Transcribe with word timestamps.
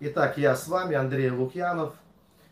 Итак, 0.00 0.38
я 0.38 0.54
с 0.54 0.68
вами, 0.68 0.94
Андрей 0.94 1.28
Лукьянов. 1.28 1.92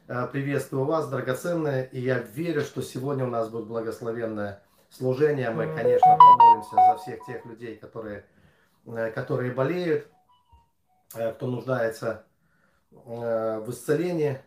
Э, 0.09 0.27
приветствую 0.27 0.85
вас, 0.85 1.09
драгоценные. 1.09 1.89
И 1.93 2.01
я 2.01 2.19
верю, 2.19 2.63
что 2.63 2.83
сегодня 2.83 3.25
у 3.25 3.29
нас 3.29 3.51
будет 3.51 3.69
благословенное 3.69 4.65
служение. 4.91 5.51
Мы, 5.51 5.73
конечно, 5.73 6.19
помолимся 6.19 6.75
за 6.75 6.97
всех 6.97 7.25
тех 7.25 7.47
людей, 7.47 7.77
которые, 7.77 8.25
э, 8.87 9.13
которые 9.13 9.53
болеют, 9.53 10.09
э, 11.15 11.35
кто 11.35 11.47
нуждается 11.47 12.25
в 12.91 13.71
исцелении. 13.71 14.41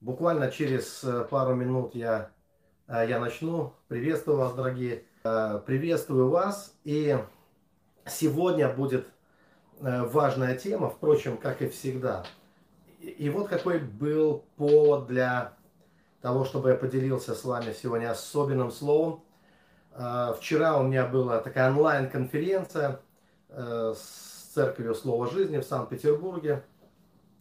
Буквально 0.00 0.50
через 0.50 1.04
пару 1.28 1.54
минут 1.54 1.94
я, 1.94 2.30
я 2.88 3.20
начну. 3.20 3.74
Приветствую 3.88 4.38
вас, 4.38 4.54
дорогие. 4.54 5.04
Приветствую 5.22 6.30
вас. 6.30 6.74
И 6.84 7.18
сегодня 8.06 8.70
будет 8.70 9.08
важная 9.78 10.56
тема, 10.56 10.88
впрочем, 10.88 11.36
как 11.36 11.60
и 11.60 11.68
всегда– 11.68 12.24
и 13.10 13.30
вот 13.30 13.48
какой 13.48 13.78
был 13.78 14.44
повод 14.56 15.06
для 15.06 15.56
того, 16.20 16.44
чтобы 16.44 16.70
я 16.70 16.74
поделился 16.74 17.34
с 17.34 17.44
вами 17.44 17.72
сегодня 17.72 18.10
особенным 18.10 18.70
словом. 18.70 19.24
А, 19.92 20.34
вчера 20.34 20.78
у 20.78 20.82
меня 20.82 21.06
была 21.06 21.38
такая 21.38 21.70
онлайн-конференция 21.70 23.00
э, 23.48 23.94
с 23.96 24.52
церковью 24.52 24.94
Слова 24.94 25.28
Жизни 25.30 25.58
в 25.58 25.64
Санкт-Петербурге. 25.64 26.64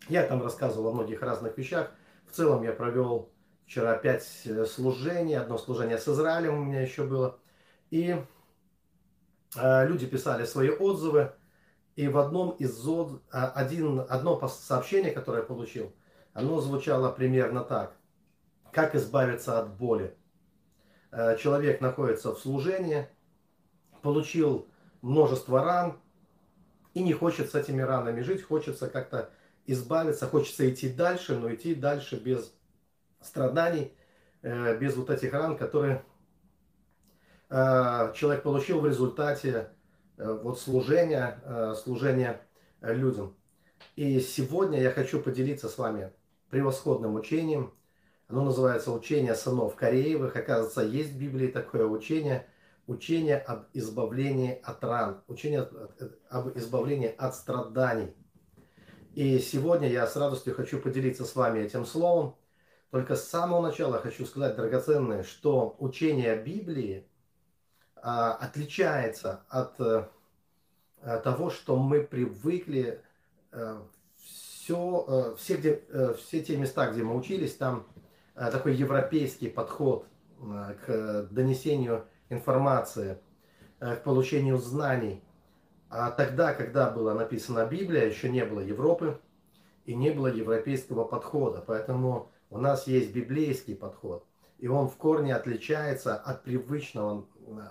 Я 0.07 0.23
там 0.27 0.43
рассказывал 0.43 0.89
о 0.89 0.93
многих 0.93 1.21
разных 1.21 1.57
вещах. 1.57 1.91
В 2.29 2.35
целом 2.35 2.63
я 2.63 2.71
провел 2.71 3.31
вчера 3.65 3.97
пять 3.97 4.27
э, 4.45 4.65
служений, 4.65 5.35
одно 5.35 5.57
служение 5.57 5.97
с 5.97 6.07
Израилем 6.07 6.59
у 6.59 6.63
меня 6.63 6.81
еще 6.81 7.05
было. 7.05 7.39
И 7.89 8.15
э, 9.55 9.87
люди 9.87 10.05
писали 10.05 10.45
свои 10.45 10.69
отзывы. 10.69 11.33
И 11.95 12.07
в 12.09 12.17
одном 12.17 12.51
из 12.51 12.85
а, 13.31 13.51
один, 13.51 14.05
одно 14.09 14.47
сообщение, 14.47 15.11
которое 15.11 15.39
я 15.39 15.45
получил, 15.45 15.93
оно 16.33 16.59
звучало 16.59 17.09
примерно 17.11 17.61
так. 17.61 17.95
Как 18.73 18.95
избавиться 18.95 19.59
от 19.59 19.77
боли? 19.77 20.17
Э, 21.11 21.37
человек 21.37 21.79
находится 21.79 22.35
в 22.35 22.39
служении, 22.39 23.07
получил 24.01 24.67
множество 25.01 25.63
ран, 25.63 25.97
и 26.93 27.01
не 27.01 27.13
хочет 27.13 27.51
с 27.51 27.55
этими 27.55 27.81
ранами 27.81 28.21
жить, 28.21 28.43
хочется 28.43 28.89
как-то 28.89 29.29
избавиться, 29.65 30.27
хочется 30.27 30.69
идти 30.69 30.89
дальше, 30.89 31.37
но 31.37 31.53
идти 31.53 31.73
дальше 31.73 32.17
без 32.17 32.53
страданий, 33.21 33.93
э, 34.41 34.77
без 34.77 34.97
вот 34.97 35.09
этих 35.09 35.31
ран, 35.31 35.57
которые 35.57 36.03
э, 37.49 38.13
человек 38.13 38.43
получил 38.43 38.81
в 38.81 38.87
результате 38.87 39.69
вот 40.17 40.59
служения, 40.59 41.41
э, 41.43 41.75
служения 41.75 42.41
людям. 42.81 43.35
И 43.95 44.19
сегодня 44.19 44.81
я 44.81 44.91
хочу 44.91 45.21
поделиться 45.21 45.69
с 45.69 45.77
вами 45.77 46.11
превосходным 46.49 47.15
учением. 47.15 47.73
Оно 48.27 48.45
называется 48.45 48.91
«Учение 48.91 49.35
сынов 49.35 49.75
Кореевых». 49.75 50.35
Оказывается, 50.35 50.81
есть 50.81 51.11
в 51.11 51.19
Библии 51.19 51.47
такое 51.47 51.85
учение. 51.85 52.47
Учение 52.87 53.37
об 53.37 53.65
избавлении 53.73 54.59
от 54.63 54.83
ран. 54.83 55.21
Учение 55.27 55.67
об 56.29 56.57
избавлении 56.57 57.13
от 57.17 57.35
страданий. 57.35 58.15
И 59.13 59.39
сегодня 59.39 59.89
я 59.89 60.07
с 60.07 60.15
радостью 60.15 60.55
хочу 60.55 60.79
поделиться 60.79 61.25
с 61.25 61.35
вами 61.35 61.59
этим 61.59 61.85
словом. 61.85 62.35
Только 62.91 63.15
с 63.15 63.27
самого 63.27 63.61
начала 63.61 63.99
хочу 63.99 64.25
сказать, 64.25 64.55
драгоценные, 64.55 65.23
что 65.23 65.75
учение 65.79 66.35
Библии– 66.41 67.07
отличается 68.05 69.43
от 69.49 69.79
э, 69.79 70.07
э, 71.01 71.19
того, 71.23 71.49
что 71.49 71.75
мы 71.75 72.01
привыкли 72.03 73.01
все, 74.17 75.05
э, 75.07 75.35
все, 75.37 75.57
где, 75.57 75.81
все 76.17 76.43
те 76.43 76.55
места, 76.55 76.91
где 76.91 77.01
мы 77.01 77.17
учились, 77.17 77.55
там 77.55 77.87
такой 78.35 78.75
европейский 78.75 79.49
подход 79.49 80.05
к 80.85 81.27
донесению 81.31 82.05
информации, 82.29 83.17
к 83.79 84.03
получению 84.03 84.57
знаний. 84.57 85.23
А 85.89 86.11
тогда, 86.11 86.53
когда 86.53 86.91
была 86.91 87.13
написана 87.13 87.65
Библия, 87.65 88.05
еще 88.05 88.29
не 88.29 88.45
было 88.45 88.59
Европы 88.59 89.19
и 89.85 89.95
не 89.95 90.11
было 90.11 90.27
европейского 90.27 91.05
подхода. 91.05 91.63
Поэтому 91.65 92.29
у 92.49 92.57
нас 92.57 92.85
есть 92.87 93.13
библейский 93.13 93.75
подход. 93.75 94.25
И 94.57 94.67
он 94.67 94.89
в 94.89 94.97
корне 94.97 95.33
отличается 95.35 96.15
от 96.15 96.43
привычного 96.43 97.25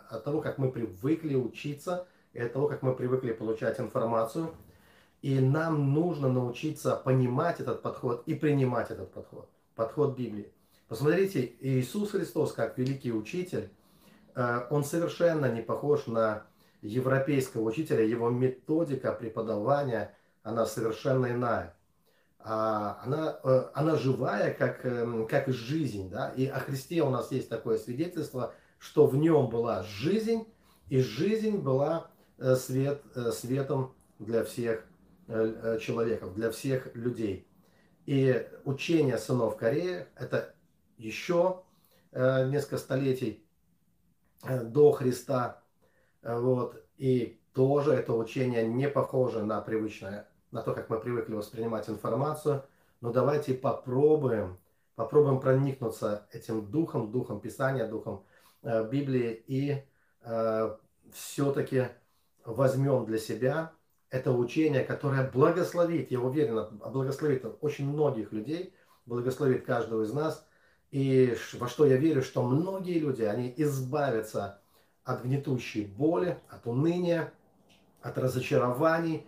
от 0.09 0.25
того, 0.25 0.41
как 0.41 0.59
мы 0.59 0.71
привыкли 0.71 1.35
учиться, 1.35 2.07
и 2.33 2.41
от 2.41 2.53
того, 2.53 2.69
как 2.69 2.83
мы 2.83 2.95
привыкли 2.95 3.33
получать 3.33 3.81
информацию. 3.81 4.55
И 5.23 5.41
нам 5.41 5.95
нужно 5.95 6.29
научиться 6.29 6.97
понимать 6.97 7.61
этот 7.61 7.81
подход 7.81 8.23
и 8.27 8.35
принимать 8.35 8.91
этот 8.91 9.11
подход, 9.13 9.49
подход 9.75 10.17
Библии. 10.19 10.53
Посмотрите, 10.87 11.55
Иисус 11.61 12.11
Христос, 12.11 12.53
как 12.53 12.77
великий 12.77 13.13
учитель, 13.13 13.71
э, 14.35 14.67
он 14.69 14.85
совершенно 14.85 15.51
не 15.51 15.63
похож 15.63 16.07
на 16.07 16.45
европейского 16.83 17.63
учителя, 17.63 18.05
его 18.05 18.29
методика 18.29 19.13
преподавания, 19.13 20.15
она 20.43 20.67
совершенно 20.67 21.29
иная. 21.29 21.75
А 22.39 23.01
она, 23.03 23.39
э, 23.43 23.71
она 23.73 23.97
живая, 23.97 24.53
как, 24.53 24.85
эм, 24.85 25.27
как 25.27 25.49
жизнь. 25.49 26.11
Да? 26.11 26.35
И 26.37 26.47
о 26.47 26.59
Христе 26.59 27.01
у 27.03 27.09
нас 27.09 27.33
есть 27.33 27.49
такое 27.49 27.79
свидетельство– 27.79 28.53
что 28.85 29.07
в 29.07 29.17
нем 29.17 29.49
была 29.49 29.83
жизнь, 29.83 30.47
и 30.91 31.01
жизнь 31.01 31.57
была 31.57 32.11
э, 32.37 32.55
свет, 32.55 33.03
э, 33.15 33.31
светом 33.33 33.95
для 34.19 34.45
всех 34.45 34.85
э, 35.27 35.79
человеков, 35.81 36.35
для 36.35 36.51
всех 36.51 36.95
людей. 36.95 37.49
И 38.05 38.47
учение 38.65 39.17
сынов 39.17 39.57
Кореи– 39.57 40.07
это 40.17 40.55
еще 40.99 41.63
несколько 42.13 42.77
столетий 42.77 43.43
до 44.43 44.93
Христа. 44.93 45.63
Вот. 46.23 46.85
И 46.99 47.41
тоже 47.55 47.93
это 47.93 48.13
учение 48.13 48.69
не 48.69 48.89
похоже 48.89 49.43
на 49.43 49.61
привычное, 49.63 50.29
на 50.51 50.61
то, 50.61 50.75
как 50.75 50.91
мы 50.91 51.01
привыкли 51.01 51.33
воспринимать 51.33 51.89
информацию. 51.89 52.63
Но 53.01 53.11
давайте 53.11 53.55
попробуем, 53.55 54.59
попробуем 54.95 55.41
проникнуться 55.41 56.29
этим 56.31 56.71
духом, 56.71 57.11
духом 57.11 57.41
Писания, 57.41 57.89
духом 57.89 58.25
Библии 58.65 59.45
и 59.47 59.85
э, 60.23 60.77
все-таки 61.13 61.89
возьмем 62.45 63.05
для 63.05 63.19
себя 63.19 63.73
это 64.11 64.33
учение, 64.33 64.85
которое 64.85 65.31
благословит, 65.31 66.11
я 66.11 66.21
уверен, 66.21 66.67
благословит 66.79 67.45
очень 67.61 67.89
многих 67.89 68.33
людей, 68.33 68.73
благословит 69.07 69.67
каждого 69.67 70.05
из 70.05 70.13
нас. 70.13 70.47
И 70.91 71.37
во 71.55 71.69
что 71.69 71.85
я 71.85 71.97
верю, 71.97 72.23
что 72.23 72.43
многие 72.43 72.99
люди, 72.99 73.23
они 73.23 73.53
избавятся 73.57 74.61
от 75.03 75.25
гнетущей 75.25 75.85
боли, 75.85 76.39
от 76.49 76.67
уныния, 76.67 77.33
от 78.01 78.17
разочарований. 78.17 79.27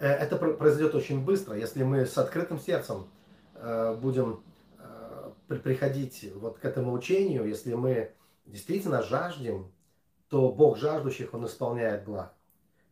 Э, 0.00 0.08
это 0.08 0.36
произойдет 0.36 0.94
очень 0.94 1.24
быстро, 1.24 1.56
если 1.56 1.84
мы 1.84 2.04
с 2.04 2.18
открытым 2.18 2.58
сердцем 2.58 3.06
будем 4.02 4.42
приходить 5.48 6.30
вот 6.34 6.58
к 6.58 6.64
этому 6.66 6.92
учению, 6.92 7.46
если 7.46 7.72
мы 7.72 8.12
действительно 8.46 9.02
жаждем, 9.02 9.72
то 10.28 10.50
Бог 10.50 10.78
жаждущих, 10.78 11.34
Он 11.34 11.46
исполняет 11.46 12.04
благ. 12.04 12.32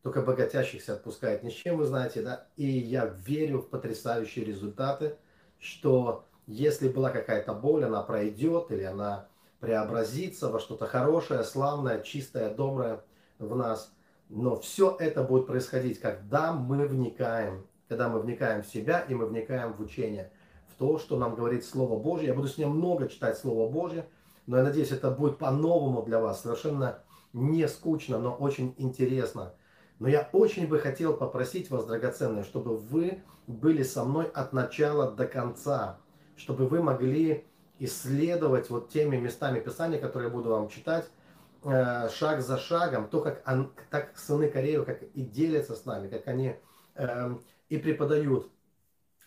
Только 0.02 0.20
богатящихся 0.20 0.94
отпускает 0.94 1.42
ни 1.42 1.50
с 1.50 1.54
чем, 1.54 1.78
вы 1.78 1.86
знаете, 1.86 2.22
да? 2.22 2.46
И 2.56 2.66
я 2.66 3.06
верю 3.06 3.60
в 3.60 3.68
потрясающие 3.70 4.44
результаты, 4.44 5.16
что 5.58 6.26
если 6.46 6.88
была 6.88 7.10
какая-то 7.10 7.54
боль, 7.54 7.84
она 7.84 8.02
пройдет 8.02 8.70
или 8.70 8.82
она 8.82 9.28
преобразится 9.60 10.50
во 10.50 10.60
что-то 10.60 10.86
хорошее, 10.86 11.42
славное, 11.42 12.02
чистое, 12.02 12.54
доброе 12.54 13.02
в 13.38 13.56
нас. 13.56 13.90
Но 14.28 14.56
все 14.56 14.94
это 15.00 15.22
будет 15.22 15.46
происходить, 15.46 16.00
когда 16.00 16.52
мы 16.52 16.86
вникаем, 16.86 17.66
когда 17.88 18.10
мы 18.10 18.20
вникаем 18.20 18.62
в 18.62 18.66
себя 18.66 19.00
и 19.00 19.14
мы 19.14 19.26
вникаем 19.26 19.72
в 19.72 19.80
учение, 19.80 20.30
в 20.68 20.78
то, 20.78 20.98
что 20.98 21.16
нам 21.16 21.34
говорит 21.34 21.64
Слово 21.64 21.98
Божье. 21.98 22.28
Я 22.28 22.34
буду 22.34 22.48
с 22.48 22.58
ним 22.58 22.70
много 22.70 23.08
читать 23.08 23.38
Слово 23.38 23.70
Божье, 23.70 24.06
но 24.46 24.58
я 24.58 24.62
надеюсь, 24.62 24.92
это 24.92 25.10
будет 25.10 25.38
по-новому 25.38 26.02
для 26.02 26.20
вас, 26.20 26.42
совершенно 26.42 27.02
не 27.32 27.66
скучно, 27.68 28.18
но 28.18 28.34
очень 28.34 28.74
интересно. 28.78 29.54
Но 29.98 30.08
я 30.08 30.28
очень 30.32 30.66
бы 30.66 30.78
хотел 30.78 31.16
попросить 31.16 31.70
вас, 31.70 31.86
драгоценные, 31.86 32.44
чтобы 32.44 32.76
вы 32.76 33.22
были 33.46 33.82
со 33.82 34.04
мной 34.04 34.26
от 34.26 34.52
начала 34.52 35.10
до 35.10 35.26
конца, 35.26 35.98
чтобы 36.36 36.66
вы 36.66 36.82
могли 36.82 37.46
исследовать 37.78 38.70
вот 38.70 38.90
теми 38.90 39.16
местами 39.16 39.60
Писания, 39.60 39.98
которые 39.98 40.28
я 40.28 40.34
буду 40.34 40.50
вам 40.50 40.68
читать, 40.68 41.08
э, 41.64 42.08
шаг 42.10 42.42
за 42.42 42.58
шагом, 42.58 43.08
то, 43.08 43.20
как, 43.20 43.42
он, 43.46 43.72
так 43.90 44.16
сыны 44.16 44.48
Кореи, 44.48 44.82
как 44.84 45.02
и 45.02 45.22
делятся 45.22 45.74
с 45.74 45.84
нами, 45.84 46.08
как 46.08 46.26
они 46.28 46.56
э, 46.94 47.36
и 47.68 47.78
преподают 47.78 48.50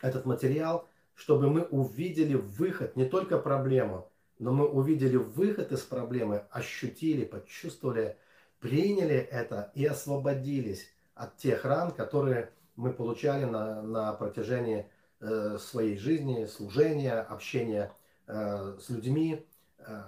этот 0.02 0.26
материал, 0.26 0.88
чтобы 1.16 1.50
мы 1.50 1.64
увидели 1.64 2.36
выход, 2.36 2.96
не 2.96 3.06
только 3.06 3.38
проблему, 3.38 4.10
но 4.40 4.52
мы 4.52 4.68
увидели 4.68 5.16
выход 5.16 5.72
из 5.72 5.82
проблемы, 5.82 6.44
ощутили, 6.52 7.26
почувствовали, 7.26 8.18
приняли 8.60 9.16
это 9.16 9.72
и 9.76 9.86
освободились 9.86 10.90
от 11.16 11.38
тех 11.38 11.66
ран, 11.66 11.92
которые 11.92 12.52
мы 12.76 12.94
получали 12.94 13.46
на, 13.46 13.82
на 13.82 14.14
протяжении 14.14 14.88
э, 15.20 15.58
своей 15.60 15.98
жизни, 15.98 16.46
служения, 16.46 17.20
общения 17.20 17.92
э, 18.28 18.78
с 18.80 18.90
людьми, 18.90 19.46
э, 19.80 20.04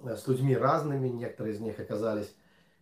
с 0.00 0.26
людьми 0.26 0.56
разными. 0.56 1.08
Некоторые 1.08 1.54
из 1.54 1.60
них 1.60 1.78
оказались 1.78 2.34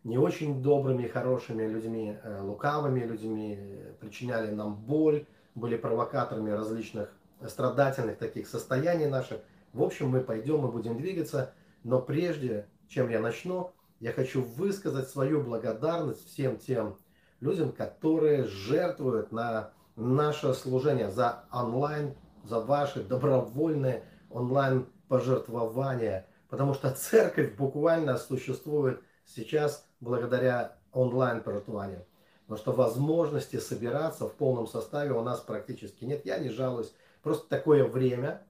не 0.05 0.19
очень 0.19 0.63
добрыми, 0.63 1.09
хорошими 1.09 1.67
людьми, 1.67 2.17
э, 2.23 2.41
лукавыми 2.41 3.01
людьми, 3.01 3.59
причиняли 3.99 4.53
нам 4.53 4.77
боль, 4.77 5.27
были 5.57 5.77
провокаторами 5.77 6.51
различных 6.51 7.13
страдательных 7.45 8.19
таких 8.19 8.47
состояний 8.47 9.07
наших. 9.07 9.41
В 9.77 9.83
общем, 9.83 10.09
мы 10.09 10.23
пойдем 10.23 10.67
и 10.67 10.73
будем 10.73 10.97
двигаться, 10.97 11.53
но 11.85 12.01
прежде, 12.01 12.67
чем 12.89 13.11
я 13.11 13.21
начну, 13.21 13.73
я 14.01 14.11
хочу 14.11 14.41
высказать 14.43 15.11
свою 15.11 15.43
благодарность 15.43 16.27
всем 16.27 16.57
тем 16.57 16.97
людям, 17.41 17.73
которые 17.73 18.45
жертвуют 18.45 19.33
на 19.33 19.73
наше 19.95 20.55
служение 20.55 21.11
за 21.11 21.45
онлайн, 21.53 22.15
за 22.43 22.61
ваши 22.61 23.05
добровольные 23.05 24.03
онлайн 24.31 24.87
пожертвования. 25.09 26.27
Потому 26.49 26.73
что 26.73 26.91
церковь 26.93 27.55
буквально 27.55 28.17
существует 28.17 29.03
сейчас 29.27 29.87
благодаря 30.01 30.79
онлайн 30.93 31.43
пожертвованиям. 31.43 32.03
Потому 32.47 32.59
что 32.59 32.73
возможности 32.73 33.59
собираться 33.59 34.27
в 34.27 34.33
полном 34.37 34.69
составе 34.69 35.13
у 35.13 35.21
нас 35.21 35.41
практически 35.41 36.07
нет. 36.07 36.25
Я 36.25 36.39
не 36.39 36.49
жалуюсь. 36.49 36.95
Просто 37.23 37.47
такое 37.51 37.85
время. 37.85 38.43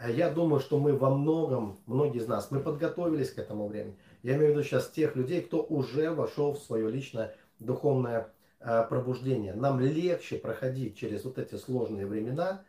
Я 0.00 0.30
думаю, 0.30 0.60
что 0.60 0.78
мы 0.78 0.96
во 0.96 1.14
многом, 1.14 1.78
многие 1.86 2.18
из 2.18 2.26
нас, 2.26 2.50
мы 2.50 2.60
подготовились 2.60 3.30
к 3.30 3.38
этому 3.38 3.68
времени. 3.68 3.96
Я 4.22 4.36
имею 4.36 4.48
в 4.48 4.56
виду 4.56 4.62
сейчас 4.64 4.90
тех 4.90 5.14
людей, 5.16 5.40
кто 5.42 5.62
уже 5.62 6.10
вошел 6.10 6.52
в 6.52 6.58
свое 6.58 6.90
личное 6.90 7.34
духовное 7.60 8.32
э, 8.60 8.84
пробуждение. 8.88 9.54
Нам 9.54 9.80
легче 9.80 10.36
проходить 10.36 10.96
через 10.96 11.24
вот 11.24 11.38
эти 11.38 11.54
сложные 11.54 12.06
времена. 12.06 12.64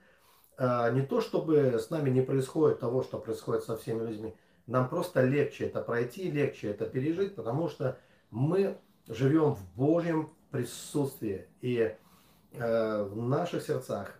Э, 0.57 0.91
не 0.93 1.01
то, 1.01 1.19
чтобы 1.19 1.79
с 1.79 1.89
нами 1.89 2.11
не 2.11 2.21
происходит 2.21 2.79
того, 2.79 3.01
что 3.01 3.17
происходит 3.17 3.63
со 3.63 3.75
всеми 3.75 4.07
людьми. 4.07 4.35
Нам 4.67 4.87
просто 4.87 5.23
легче 5.23 5.65
это 5.65 5.81
пройти, 5.81 6.29
легче 6.31 6.69
это 6.69 6.85
пережить, 6.85 7.35
потому 7.35 7.69
что 7.69 7.97
мы 8.29 8.77
живем 9.07 9.55
в 9.55 9.75
Божьем 9.75 10.29
присутствии. 10.51 11.47
И 11.61 11.95
э, 12.53 13.03
в 13.03 13.21
наших 13.21 13.63
сердцах 13.63 14.19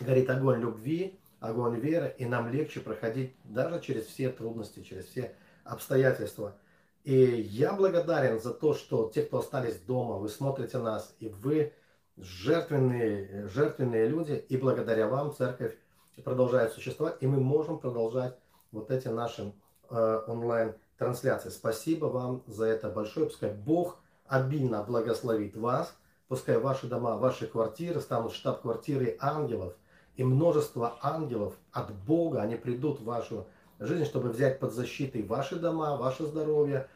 горит 0.00 0.28
огонь 0.30 0.60
любви, 0.60 1.18
огонь 1.40 1.78
веры, 1.78 2.14
и 2.18 2.26
нам 2.26 2.50
легче 2.50 2.80
проходить 2.80 3.34
даже 3.44 3.80
через 3.80 4.06
все 4.06 4.30
трудности, 4.30 4.82
через 4.82 5.06
все 5.06 5.34
обстоятельства. 5.64 6.56
И 7.04 7.14
я 7.14 7.72
благодарен 7.72 8.40
за 8.40 8.52
то, 8.52 8.74
что 8.74 9.10
те, 9.14 9.22
кто 9.22 9.38
остались 9.38 9.78
дома, 9.80 10.16
вы 10.16 10.28
смотрите 10.28 10.78
нас, 10.78 11.14
и 11.20 11.28
вы 11.28 11.72
жертвенные, 12.16 13.46
жертвенные 13.48 14.08
люди, 14.08 14.44
и 14.48 14.56
благодаря 14.56 15.06
вам 15.06 15.32
церковь 15.32 15.76
продолжает 16.24 16.72
существовать, 16.72 17.16
и 17.20 17.26
мы 17.26 17.40
можем 17.40 17.78
продолжать 17.78 18.36
вот 18.72 18.90
эти 18.90 19.08
наши 19.08 19.52
э, 19.88 20.20
онлайн-трансляции. 20.26 21.50
Спасибо 21.50 22.06
вам 22.06 22.42
за 22.46 22.66
это 22.66 22.90
большое. 22.90 23.26
Пускай 23.26 23.52
Бог 23.52 23.98
обильно 24.26 24.82
благословит 24.82 25.56
вас, 25.56 25.94
пускай 26.26 26.58
ваши 26.58 26.86
дома, 26.86 27.16
ваши 27.16 27.46
квартиры 27.46 28.00
станут 28.00 28.32
штаб-квартирой 28.32 29.16
ангелов, 29.20 29.74
и 30.18 30.24
множество 30.24 30.98
ангелов 31.00 31.54
от 31.70 31.94
Бога, 31.94 32.42
они 32.42 32.56
придут 32.56 33.00
в 33.00 33.04
вашу 33.04 33.46
жизнь, 33.78 34.04
чтобы 34.04 34.30
взять 34.30 34.58
под 34.58 34.72
защитой 34.72 35.22
ваши 35.22 35.56
дома, 35.56 35.96
ваше 35.96 36.26
здоровье, 36.26 36.88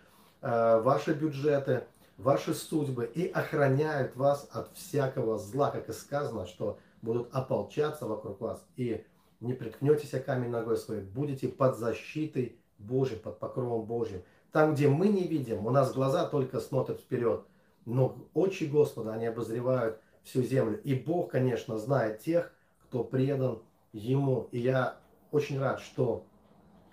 э, 0.42 0.80
ваши 0.80 1.14
бюджеты, 1.14 1.84
ваши 2.18 2.52
судьбы 2.52 3.06
и 3.06 3.28
охраняют 3.28 4.16
вас 4.16 4.48
от 4.50 4.72
всякого 4.74 5.38
зла, 5.38 5.70
как 5.70 5.88
и 5.88 5.92
сказано, 5.92 6.46
что 6.46 6.78
будут 7.00 7.32
ополчаться 7.32 8.06
вокруг 8.06 8.40
вас 8.40 8.66
и 8.76 9.04
не 9.38 9.54
приткнетесь 9.54 10.14
о 10.14 10.20
камень 10.20 10.50
ногой 10.50 10.76
своей, 10.76 11.02
будете 11.02 11.46
под 11.46 11.78
защитой 11.78 12.56
Божьей, 12.78 13.18
под 13.18 13.38
покровом 13.38 13.86
Божьим. 13.86 14.22
Там, 14.50 14.74
где 14.74 14.88
мы 14.88 15.06
не 15.06 15.28
видим, 15.28 15.64
у 15.64 15.70
нас 15.70 15.92
глаза 15.92 16.26
только 16.26 16.58
смотрят 16.58 16.98
вперед, 16.98 17.44
но 17.84 18.16
очи 18.34 18.64
Господа, 18.64 19.12
они 19.12 19.26
обозревают 19.26 20.00
всю 20.24 20.42
землю. 20.42 20.80
И 20.82 20.94
Бог, 20.94 21.30
конечно, 21.30 21.78
знает 21.78 22.18
тех, 22.18 22.52
кто 22.92 23.04
предан 23.04 23.62
Ему. 23.94 24.48
И 24.52 24.58
я 24.58 24.98
очень 25.30 25.58
рад, 25.58 25.80
что 25.80 26.26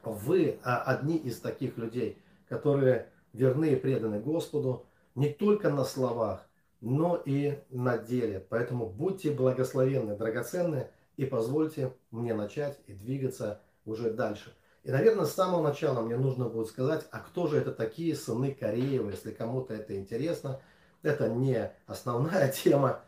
вы 0.01 0.57
а, 0.63 0.81
одни 0.83 1.17
из 1.17 1.41
таких 1.41 1.77
людей, 1.77 2.17
которые 2.47 3.09
верны 3.33 3.73
и 3.73 3.75
преданы 3.75 4.21
Господу 4.21 4.85
не 5.15 5.27
только 5.27 5.69
на 5.69 5.83
словах, 5.83 6.47
но 6.79 7.21
и 7.25 7.59
на 7.69 7.97
деле. 7.97 8.45
Поэтому 8.49 8.85
будьте 8.85 9.31
благословенны, 9.31 10.15
драгоценны, 10.15 10.87
и 11.17 11.25
позвольте 11.25 11.93
мне 12.11 12.33
начать 12.33 12.79
и 12.87 12.93
двигаться 12.93 13.59
уже 13.83 14.09
дальше. 14.09 14.55
И, 14.85 14.91
наверное, 14.91 15.25
с 15.25 15.33
самого 15.33 15.61
начала 15.61 15.99
мне 15.99 16.15
нужно 16.15 16.47
будет 16.47 16.67
сказать, 16.67 17.05
а 17.11 17.19
кто 17.19 17.47
же 17.47 17.57
это 17.57 17.73
такие 17.73 18.15
сыны 18.15 18.53
Кореева, 18.53 19.09
если 19.09 19.31
кому-то 19.31 19.73
это 19.73 19.97
интересно. 19.97 20.61
Это 21.01 21.27
не 21.27 21.73
основная 21.87 22.49
тема 22.53 23.01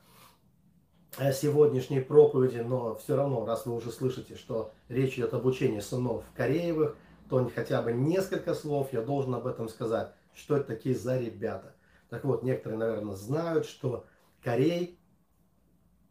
сегодняшней 1.33 1.99
проповеди, 1.99 2.59
но 2.59 2.95
все 2.95 3.15
равно, 3.15 3.45
раз 3.45 3.65
вы 3.65 3.75
уже 3.75 3.91
слышите, 3.91 4.35
что 4.35 4.71
речь 4.87 5.15
идет 5.15 5.33
об 5.33 5.45
учении 5.45 5.79
сынов 5.79 6.23
Кореевых, 6.35 6.95
то 7.29 7.49
хотя 7.53 7.81
бы 7.81 7.93
несколько 7.93 8.53
слов 8.53 8.93
я 8.93 9.01
должен 9.01 9.35
об 9.35 9.47
этом 9.47 9.69
сказать, 9.69 10.13
что 10.33 10.57
это 10.57 10.67
такие 10.67 10.95
за 10.95 11.17
ребята. 11.17 11.75
Так 12.09 12.23
вот, 12.25 12.43
некоторые, 12.43 12.79
наверное, 12.79 13.15
знают, 13.15 13.65
что 13.65 14.05
Корей, 14.43 14.99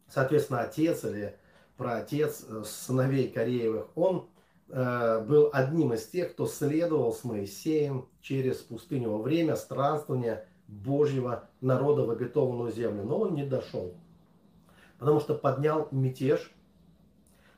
соответственно, 0.07 0.61
отец 0.61 1.03
или 1.03 1.37
праотец 1.77 2.45
э, 2.47 2.63
сыновей 2.65 3.29
Кореевых, 3.29 3.89
он 3.95 4.29
э, 4.69 5.25
был 5.27 5.49
одним 5.51 5.93
из 5.93 6.07
тех, 6.07 6.33
кто 6.33 6.47
следовал 6.47 7.13
с 7.13 7.23
Моисеем 7.23 8.07
через 8.21 8.57
пустыню 8.57 9.11
во 9.11 9.21
время 9.21 9.55
странствования 9.55 10.47
Божьего 10.67 11.49
народа 11.59 12.03
в 12.03 12.09
обетованную 12.09 12.71
землю. 12.71 13.03
Но 13.03 13.19
он 13.19 13.35
не 13.35 13.45
дошел 13.45 13.93
потому 15.01 15.19
что 15.19 15.33
поднял 15.33 15.87
мятеж. 15.89 16.53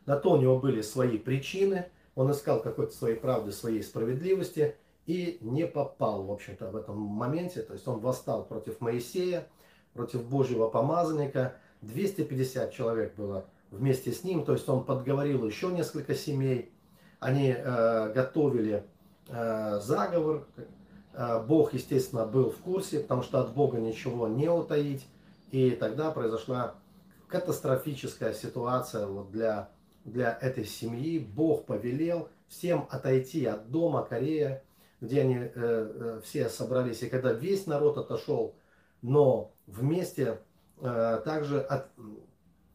На 0.06 0.16
то 0.16 0.32
у 0.32 0.38
него 0.38 0.60
были 0.60 0.80
свои 0.80 1.18
причины, 1.18 1.88
он 2.16 2.32
искал 2.32 2.62
какой-то 2.62 2.94
своей 2.94 3.18
правды, 3.18 3.52
своей 3.52 3.84
справедливости 3.84 4.78
и 5.06 5.40
не 5.42 5.68
попал, 5.68 6.24
в 6.24 6.32
общем-то, 6.32 6.72
в 6.72 6.76
этом 6.78 6.98
моменте. 6.98 7.62
То 7.62 7.74
есть 7.74 7.86
он 7.86 8.00
восстал 8.00 8.46
против 8.46 8.80
Моисея, 8.80 9.46
против 9.94 10.24
Божьего 10.24 10.70
помазанника. 10.70 11.56
250 11.82 12.72
человек 12.72 13.14
было 13.16 13.44
вместе 13.72 14.14
с 14.14 14.24
ним, 14.24 14.46
то 14.46 14.54
есть 14.54 14.70
он 14.70 14.86
подговорил 14.86 15.46
еще 15.46 15.68
несколько 15.68 16.16
семей. 16.16 16.72
Они 17.20 17.54
э, 17.54 18.14
готовили 18.14 18.86
э, 19.28 19.80
заговор. 19.82 20.48
Э, 21.12 21.44
Бог, 21.46 21.74
естественно, 21.74 22.26
был 22.26 22.52
в 22.52 22.60
курсе, 22.60 23.02
потому 23.02 23.22
что 23.22 23.42
от 23.42 23.54
Бога 23.54 23.80
ничего 23.80 24.30
не 24.30 24.48
утаить. 24.48 25.06
И 25.52 25.72
тогда 25.72 26.10
произошла 26.12 26.76
катастрофическая 27.34 28.32
ситуация 28.32 29.08
вот 29.08 29.32
для, 29.32 29.72
для 30.06 30.38
этой 30.40 30.66
семьи. 30.66 31.18
Бог 31.18 31.66
повелел 31.66 32.30
всем 32.48 32.88
отойти 32.92 33.44
от 33.48 33.72
дома 33.72 34.04
Корея, 34.04 34.64
где 35.02 35.22
они 35.22 35.38
э, 35.38 35.50
э, 35.56 36.22
все 36.24 36.48
собрались. 36.48 37.02
И 37.02 37.10
когда 37.10 37.34
весь 37.34 37.66
народ 37.66 37.98
отошел, 37.98 38.54
но 39.02 39.52
вместе 39.66 40.42
э, 40.80 41.22
также 41.26 41.60
от, 41.60 41.88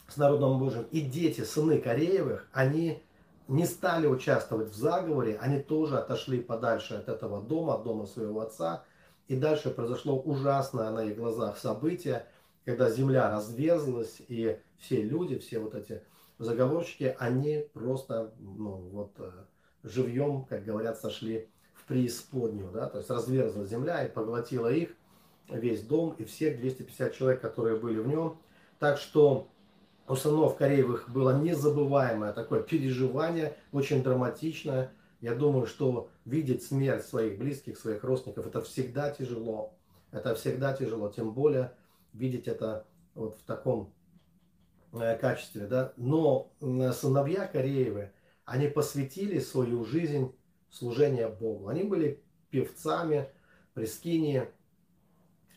с 0.08 0.16
народом 0.16 0.58
Божьим 0.58 0.88
и 0.90 1.02
дети, 1.02 1.42
сыны 1.42 1.78
Кореевых, 1.78 2.48
они 2.52 3.00
не 3.46 3.64
стали 3.64 4.08
участвовать 4.08 4.70
в 4.70 4.76
заговоре, 4.76 5.38
они 5.40 5.60
тоже 5.60 5.98
отошли 5.98 6.40
подальше 6.40 6.94
от 6.94 7.08
этого 7.08 7.40
дома, 7.40 7.76
от 7.76 7.84
дома 7.84 8.06
своего 8.06 8.40
отца. 8.40 8.82
И 9.28 9.36
дальше 9.36 9.70
произошло 9.70 10.18
ужасное 10.18 10.90
на 10.90 11.04
их 11.04 11.16
глазах 11.16 11.58
событие– 11.58 12.26
когда 12.68 12.90
земля 12.90 13.30
разверзлась, 13.30 14.20
и 14.28 14.58
все 14.76 15.00
люди, 15.00 15.38
все 15.38 15.58
вот 15.58 15.74
эти 15.74 16.02
заговорщики, 16.38 17.16
они 17.18 17.64
просто, 17.72 18.34
ну, 18.40 18.90
вот, 18.92 19.12
э, 19.16 19.30
живьем, 19.84 20.44
как 20.44 20.66
говорят, 20.66 21.00
сошли 21.00 21.48
в 21.72 21.86
преисподнюю, 21.86 22.70
да, 22.70 22.86
то 22.90 22.98
есть 22.98 23.08
разверзлась 23.08 23.70
земля 23.70 24.04
и 24.04 24.12
поглотила 24.12 24.70
их, 24.70 24.90
весь 25.48 25.80
дом 25.80 26.14
и 26.18 26.24
всех 26.24 26.58
250 26.58 27.14
человек, 27.14 27.40
которые 27.40 27.78
были 27.78 28.00
в 28.00 28.06
нем. 28.06 28.38
Так 28.78 28.98
что 28.98 29.48
у 30.06 30.14
сынов 30.14 30.58
Кореевых 30.58 31.08
было 31.08 31.40
незабываемое 31.40 32.34
такое 32.34 32.62
переживание, 32.62 33.56
очень 33.72 34.02
драматичное. 34.02 34.92
Я 35.22 35.34
думаю, 35.34 35.66
что 35.66 36.10
видеть 36.26 36.62
смерть 36.62 37.06
своих 37.06 37.38
близких, 37.38 37.78
своих 37.78 38.04
родственников, 38.04 38.46
это 38.46 38.60
всегда 38.60 39.10
тяжело. 39.10 39.72
Это 40.12 40.34
всегда 40.34 40.74
тяжело, 40.74 41.08
тем 41.08 41.32
более 41.32 41.72
видеть 42.12 42.48
это 42.48 42.86
вот 43.14 43.38
в 43.38 43.42
таком 43.42 43.92
э, 44.92 45.16
качестве. 45.18 45.66
Да? 45.66 45.92
Но 45.96 46.52
сыновья 46.92 47.46
Кореевы, 47.46 48.12
они 48.44 48.68
посвятили 48.68 49.38
свою 49.38 49.84
жизнь 49.84 50.34
служению 50.70 51.30
Богу. 51.30 51.68
Они 51.68 51.84
были 51.84 52.22
певцами, 52.50 53.28
прескини, 53.74 54.48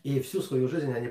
и 0.03 0.20
всю 0.20 0.41
свою 0.41 0.67
жизнь 0.67 0.91
они 0.91 1.10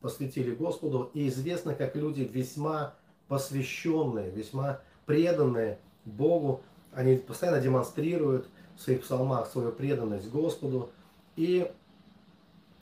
посвятили 0.00 0.54
Господу. 0.54 1.10
И 1.14 1.28
известно, 1.28 1.74
как 1.74 1.94
люди 1.94 2.22
весьма 2.22 2.94
посвященные, 3.28 4.30
весьма 4.30 4.80
преданные 5.06 5.78
Богу. 6.04 6.62
Они 6.92 7.16
постоянно 7.16 7.60
демонстрируют 7.60 8.48
в 8.76 8.80
своих 8.82 9.02
псалмах 9.02 9.46
свою 9.46 9.72
преданность 9.72 10.30
Господу. 10.30 10.90
И 11.36 11.70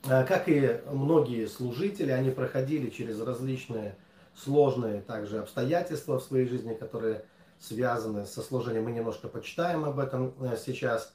как 0.08 0.48
и 0.48 0.80
многие 0.90 1.46
служители, 1.46 2.10
они 2.10 2.30
проходили 2.30 2.90
через 2.90 3.20
различные 3.20 3.96
сложные 4.34 5.00
также 5.02 5.38
обстоятельства 5.38 6.18
в 6.18 6.22
своей 6.22 6.46
жизни, 6.46 6.74
которые 6.74 7.24
связаны 7.58 8.24
со 8.26 8.42
служением. 8.42 8.84
Мы 8.84 8.92
немножко 8.92 9.28
почитаем 9.28 9.84
об 9.84 9.98
этом 9.98 10.34
э, 10.40 10.56
сейчас. 10.56 11.14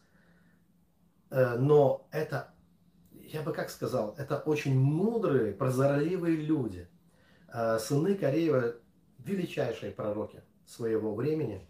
Э, 1.30 1.56
но 1.58 2.08
это, 2.12 2.54
я 3.12 3.42
бы 3.42 3.54
как 3.54 3.70
сказал, 3.70 4.14
это 4.18 4.38
очень 4.38 4.78
мудрые, 4.78 5.54
прозорливые 5.54 6.38
люди. 6.38 6.88
Сыны 7.80 8.16
Кореева 8.16 8.74
величайшие 9.20 9.92
пророки 9.92 10.42
своего 10.66 11.14
времени. 11.14 11.68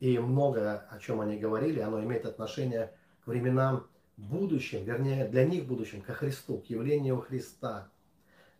И 0.00 0.18
многое, 0.18 0.86
о 0.90 0.98
чем 0.98 1.20
они 1.20 1.38
говорили, 1.38 1.80
оно 1.80 2.02
имеет 2.02 2.26
отношение 2.26 2.92
к 3.24 3.28
временам 3.28 3.86
будущим, 4.16 4.84
вернее, 4.84 5.26
для 5.26 5.44
них 5.44 5.66
будущим, 5.66 6.02
ко 6.02 6.12
Христу, 6.12 6.58
к 6.58 6.66
явлению 6.66 7.20
Христа 7.20 7.88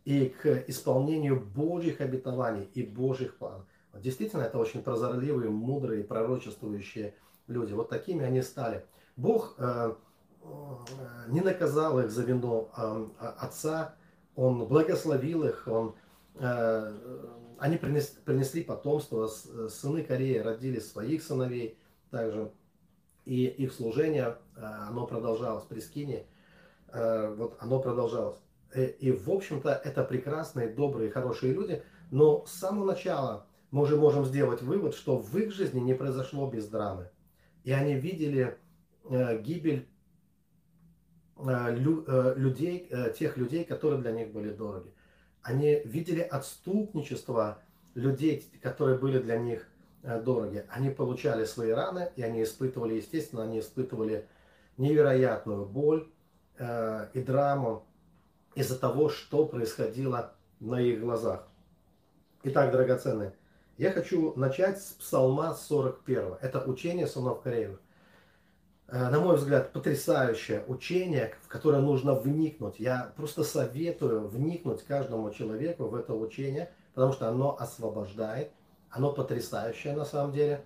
и 0.05 0.27
к 0.27 0.65
исполнению 0.69 1.41
Божьих 1.41 2.01
обетований 2.01 2.69
и 2.75 2.83
Божьих 2.83 3.37
планов. 3.37 3.65
Действительно, 3.95 4.43
это 4.43 4.59
очень 4.59 4.83
прозорливые, 4.83 5.51
мудрые, 5.51 6.03
пророчествующие 6.03 7.15
люди. 7.47 7.73
Вот 7.73 7.91
такими 7.91 8.25
они 8.25 8.43
стали. 8.43 8.85
Бог 9.17 9.55
э, 9.59 9.95
э 10.43 10.47
не 11.29 11.41
наказал 11.41 12.01
их 12.01 12.11
за 12.11 12.23
вину 12.23 12.71
э, 12.77 13.07
отца, 13.19 13.95
Он 14.35 14.67
благословил 14.67 15.45
их, 15.45 15.69
Он 15.69 15.95
э, 16.37 16.99
они 17.59 17.77
принесли, 17.77 18.21
принесли 18.25 18.65
потомство, 18.65 19.29
сыны 19.29 20.03
Кореи 20.03 20.39
родили 20.39 20.81
своих 20.81 21.23
сыновей 21.23 21.79
также, 22.11 22.51
и 23.25 23.47
их 23.47 23.73
служение, 23.73 24.37
э, 24.57 24.61
оно 24.61 25.07
продолжалось 25.07 25.65
при 25.65 25.81
Скине, 25.81 26.27
э, 26.89 27.35
вот 27.37 27.57
оно 27.61 27.81
продолжалось. 27.81 28.39
Э, 28.75 28.87
и, 28.87 29.13
в 29.13 29.31
общем-то, 29.31 29.71
это 29.71 30.03
прекрасные, 30.05 30.69
добрые, 30.69 31.11
хорошие 31.11 31.53
люди, 31.53 31.83
но 32.11 32.45
с 32.47 32.53
самого 32.53 32.87
начала 32.87 33.47
мы 33.71 33.83
уже 33.83 33.97
можем 33.97 34.25
сделать 34.25 34.63
вывод, 34.63 34.95
что 34.95 35.17
в 35.17 35.37
их 35.39 35.53
жизни 35.53 35.81
не 35.81 35.95
произошло 35.95 36.51
без 36.51 36.69
драмы. 36.69 37.11
И 37.65 37.73
они 37.73 37.95
видели 37.95 38.59
гибель 39.41 39.89
людей, 41.39 42.91
тех 43.19 43.37
людей, 43.37 43.65
которые 43.65 44.01
для 44.01 44.13
них 44.13 44.33
были 44.33 44.51
дороги. 44.51 44.93
Они 45.43 45.81
видели 45.85 46.21
отступничество 46.21 47.63
людей, 47.95 48.45
которые 48.61 48.99
были 48.99 49.19
для 49.21 49.39
них 49.39 49.67
дороги. 50.03 50.65
Они 50.69 50.91
получали 50.91 51.45
свои 51.45 51.71
раны, 51.71 52.11
и 52.17 52.23
они 52.23 52.43
испытывали, 52.43 52.95
естественно, 52.95 53.43
они 53.45 53.61
испытывали 53.61 54.27
невероятную 54.77 55.65
боль 55.65 56.09
э, 56.59 57.09
и 57.13 57.21
драму 57.23 57.85
из-за 58.55 58.79
того, 58.79 59.09
что 59.09 59.47
происходило 59.47 60.35
на 60.61 60.81
их 60.81 61.01
глазах. 61.01 61.47
Итак, 62.45 62.73
драгоценные, 62.73 63.35
я 63.79 63.93
хочу 63.93 64.35
начать 64.37 64.81
с 64.83 64.93
Псалма 64.93 65.55
41. 65.55 66.37
Это 66.41 66.63
учение 66.65 67.07
сынов 67.07 67.43
Кореевых. 67.43 67.81
Э, 68.89 69.09
на 69.09 69.21
мой 69.21 69.37
взгляд, 69.37 69.73
потрясающее 69.73 70.65
учение, 70.67 71.35
в 71.43 71.49
которое 71.49 71.81
нужно 71.81 72.15
вникнуть. 72.15 72.79
Я 72.79 73.13
просто 73.17 73.43
советую 73.45 74.29
вникнуть 74.29 74.85
каждому 74.85 75.31
человеку 75.31 75.85
в 75.85 75.95
это 75.95 76.15
учение, 76.15 76.71
потому 76.95 77.13
что 77.13 77.29
оно 77.29 77.57
освобождает, 77.59 78.51
оно 78.93 79.13
потрясающее 79.13 79.95
на 79.95 80.05
самом 80.05 80.33
деле. 80.33 80.65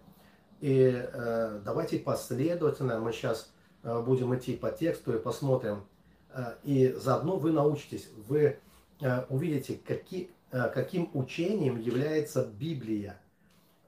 И 0.61 0.93
э, 0.95 1.61
давайте 1.65 1.99
последовательно 1.99 2.99
мы 2.99 3.13
сейчас 3.13 3.51
э, 3.83 4.03
будем 4.03 4.35
идти 4.37 4.57
по 4.57 4.71
тексту 4.71 5.15
и 5.15 5.19
посмотрим. 5.19 5.85
Э, 6.35 6.55
и 6.65 6.93
заодно 6.93 7.37
вы 7.37 7.53
научитесь, 7.53 8.09
вы 8.29 8.59
э, 9.01 9.25
увидите, 9.29 9.79
какие, 9.87 10.31
э, 10.51 10.69
каким 10.75 11.11
учением 11.15 11.81
является 11.81 12.45
Библия. 12.45 13.21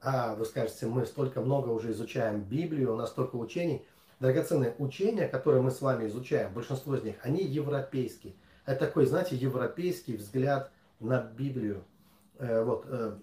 А 0.01 0.35
вы 0.35 0.45
скажете, 0.45 0.87
мы 0.87 1.07
столько 1.07 1.41
много 1.41 1.71
уже 1.71 1.91
изучаем 1.91 2.43
Библию, 2.43 2.95
у 2.95 2.97
нас 2.97 3.11
столько 3.11 3.37
учений– 3.37 3.85
драгоценные 4.21 4.75
учения, 4.79 5.29
которые 5.29 5.63
мы 5.63 5.71
с 5.71 5.81
вами 5.81 6.07
изучаем, 6.09 6.53
большинство 6.53 6.97
из 6.97 7.03
них, 7.03 7.17
они 7.23 7.43
европейские. 7.43 8.35
Это 8.67 8.87
такой, 8.87 9.07
знаете, 9.07 9.37
европейский 9.37 10.17
взгляд 10.17 10.71
на 11.01 11.21
Библию. 11.21 11.85
Э, 12.39 12.63
вот, 12.65 12.85
э, 12.89 13.17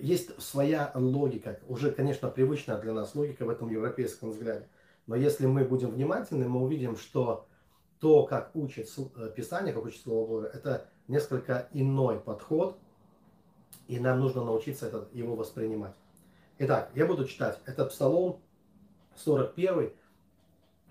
есть 0.00 0.40
своя 0.42 0.90
логика, 0.94 1.58
уже, 1.68 1.92
конечно, 1.92 2.28
привычная 2.28 2.78
для 2.78 2.92
нас 2.92 3.14
логика 3.14 3.44
в 3.44 3.50
этом 3.50 3.70
европейском 3.70 4.30
взгляде. 4.30 4.68
Но 5.06 5.16
если 5.16 5.46
мы 5.46 5.64
будем 5.64 5.90
внимательны, 5.90 6.48
мы 6.48 6.60
увидим, 6.60 6.96
что 6.96 7.46
то, 7.98 8.24
как 8.26 8.50
учит 8.54 8.88
Писание, 9.36 9.72
как 9.72 9.84
учит 9.84 10.02
Слово 10.02 10.26
Божие, 10.26 10.50
это 10.52 10.88
несколько 11.08 11.68
иной 11.72 12.20
подход, 12.20 12.76
и 13.88 13.98
нам 13.98 14.20
нужно 14.20 14.44
научиться 14.44 14.86
это, 14.86 15.08
его 15.12 15.34
воспринимать. 15.34 15.94
Итак, 16.58 16.90
я 16.94 17.06
буду 17.06 17.26
читать. 17.26 17.58
Это 17.66 17.84
Псалом 17.86 18.40
41. 19.16 19.92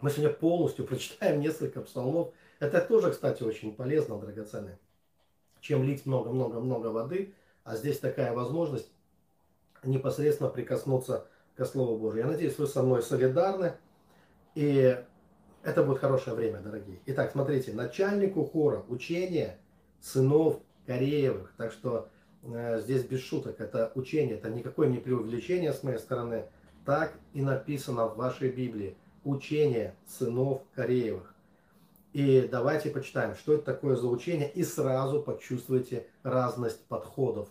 Мы 0.01 0.09
сегодня 0.09 0.33
полностью 0.33 0.85
прочитаем 0.87 1.39
несколько 1.39 1.81
псалмов. 1.81 2.33
Это 2.59 2.81
тоже, 2.81 3.11
кстати, 3.11 3.43
очень 3.43 3.73
полезно, 3.73 4.19
драгоценное. 4.19 4.79
Чем 5.61 5.83
лить 5.83 6.05
много-много-много 6.05 6.87
воды, 6.87 7.33
а 7.63 7.77
здесь 7.77 7.99
такая 7.99 8.33
возможность 8.33 8.91
непосредственно 9.83 10.49
прикоснуться 10.49 11.27
к 11.55 11.65
Слову 11.65 11.97
Божию. 11.97 12.25
Я 12.25 12.27
надеюсь, 12.31 12.57
вы 12.57 12.67
со 12.67 12.83
мной 12.83 13.01
солидарны. 13.01 13.73
И 14.55 15.01
это 15.63 15.83
будет 15.83 15.99
хорошее 15.99 16.35
время, 16.35 16.59
дорогие. 16.59 16.99
Итак, 17.05 17.31
смотрите, 17.31 17.71
начальнику 17.71 18.43
хора 18.43 18.83
учения 18.89 19.57
сынов 20.01 20.59
Кореевых. 20.85 21.53
Так 21.57 21.71
что 21.71 22.09
Э, 22.43 22.81
здесь 22.81 23.03
без 23.03 23.21
шуток, 23.21 23.59
это 23.59 23.91
учение, 23.95 24.35
это 24.35 24.49
никакое 24.49 24.87
не 24.87 24.97
преувеличение 24.97 25.73
с 25.73 25.83
моей 25.83 25.99
стороны. 25.99 26.45
Так 26.85 27.13
и 27.33 27.41
написано 27.41 28.07
в 28.07 28.17
вашей 28.17 28.49
Библии. 28.49 28.95
Учение 29.23 29.95
сынов 30.07 30.63
Кореевых. 30.73 31.35
И 32.13 32.47
давайте 32.51 32.89
почитаем, 32.89 33.35
что 33.35 33.53
это 33.53 33.63
такое 33.63 33.95
за 33.95 34.07
учение, 34.07 34.51
и 34.51 34.63
сразу 34.63 35.21
почувствуйте 35.21 36.07
разность 36.23 36.85
подходов. 36.87 37.49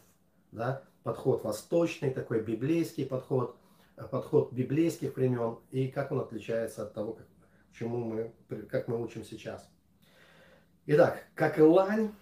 Да? 0.53 0.83
Подход 1.03 1.45
восточный, 1.45 2.11
такой 2.11 2.43
библейский 2.43 3.07
подход, 3.07 3.57
э, 3.97 4.05
подход 4.05 4.53
библейских 4.53 5.17
времен, 5.17 5.59
и 5.71 5.89
как 5.89 6.13
он 6.13 6.21
отличается 6.21 6.83
от 6.83 6.93
того, 6.93 7.15
как, 7.15 7.27
чему 7.73 7.99
мы, 7.99 8.33
как 8.67 8.89
мы 8.89 9.03
учим 9.03 9.25
сейчас. 9.25 9.67
Итак, 10.85 11.25
как 11.35 11.57
лань 11.59 12.13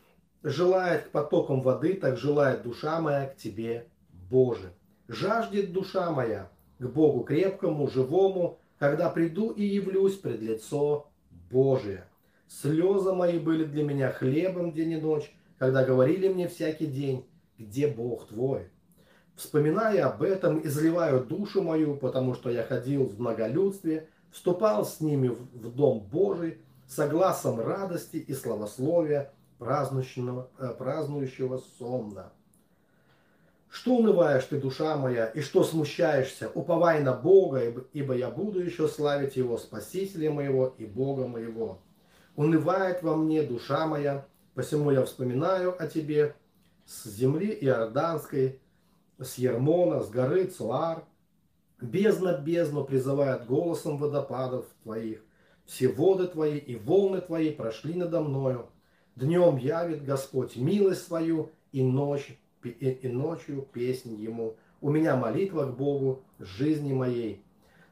желает 0.44 1.04
к 1.04 1.10
потокам 1.10 1.60
воды, 1.60 1.94
так 1.94 2.16
желает 2.16 2.62
душа 2.62 3.00
моя 3.00 3.26
к 3.26 3.36
Тебе, 3.36 3.88
Боже. 4.30 4.72
Жаждет 5.08 5.72
душа 5.72 6.10
моя 6.12 6.50
к 6.78 6.86
Богу 6.86 7.24
крепкому, 7.24 7.88
живому, 7.88 8.60
когда 8.78 9.10
приду 9.10 9.50
и 9.50 9.64
явлюсь 9.64 10.16
пред 10.16 10.40
лицо 10.40 11.08
Божие. 11.50 12.07
Слезы 12.48 13.12
мои 13.12 13.38
были 13.38 13.64
для 13.64 13.84
меня 13.84 14.10
хлебом 14.10 14.72
день 14.72 14.92
и 14.92 14.96
ночь, 14.96 15.30
когда 15.58 15.84
говорили 15.84 16.28
мне 16.28 16.48
всякий 16.48 16.86
день, 16.86 17.26
где 17.58 17.86
Бог 17.86 18.28
твой. 18.28 18.70
Вспоминая 19.36 20.06
об 20.06 20.22
этом, 20.22 20.66
изливаю 20.66 21.24
душу 21.24 21.62
мою, 21.62 21.96
потому 21.96 22.34
что 22.34 22.50
я 22.50 22.64
ходил 22.64 23.04
в 23.04 23.20
многолюдстве, 23.20 24.08
вступал 24.32 24.84
с 24.84 25.00
ними 25.00 25.28
в 25.28 25.74
дом 25.74 26.00
Божий, 26.00 26.58
согласом 26.88 27.60
радости 27.60 28.16
и 28.16 28.32
славословия, 28.32 29.32
празднующего, 29.58 30.48
э, 30.58 30.74
празднующего 30.76 31.62
сонно. 31.78 32.32
Что 33.70 33.96
унываешь 33.96 34.44
ты, 34.44 34.58
душа 34.58 34.96
моя, 34.96 35.26
и 35.26 35.42
что 35.42 35.62
смущаешься? 35.62 36.50
Уповай 36.54 37.02
на 37.02 37.12
Бога, 37.12 37.60
ибо 37.92 38.14
я 38.14 38.30
буду 38.30 38.60
еще 38.60 38.88
славить 38.88 39.36
Его, 39.36 39.58
Спасителя 39.58 40.30
моего 40.30 40.74
и 40.78 40.86
Бога 40.86 41.26
моего. 41.26 41.78
Унывает 42.38 43.02
во 43.02 43.16
мне 43.16 43.42
душа 43.42 43.88
моя, 43.88 44.24
посему 44.54 44.92
я 44.92 45.04
вспоминаю 45.04 45.74
о 45.76 45.88
тебе 45.88 46.36
с 46.86 47.04
земли 47.04 47.48
Иорданской, 47.62 48.60
с 49.18 49.38
Ермона, 49.38 50.04
с 50.04 50.08
горы 50.08 50.44
Цуар. 50.44 51.02
Бездна 51.80 52.38
бездну 52.38 52.84
призывает 52.84 53.46
голосом 53.46 53.96
водопадов 53.96 54.66
твоих. 54.84 55.20
Все 55.66 55.88
воды 55.88 56.28
твои 56.28 56.58
и 56.58 56.76
волны 56.76 57.20
твои 57.20 57.50
прошли 57.50 57.94
надо 57.94 58.20
мною. 58.20 58.66
Днем 59.16 59.56
явит 59.56 60.04
Господь 60.04 60.54
милость 60.54 61.08
свою, 61.08 61.50
и, 61.72 61.82
ночь, 61.82 62.38
и, 62.62 62.68
и 62.68 63.08
ночью 63.08 63.66
песнь 63.72 64.14
Ему. 64.14 64.54
У 64.80 64.90
меня 64.90 65.16
молитва 65.16 65.64
к 65.64 65.76
Богу 65.76 66.22
жизни 66.38 66.92
моей. 66.92 67.42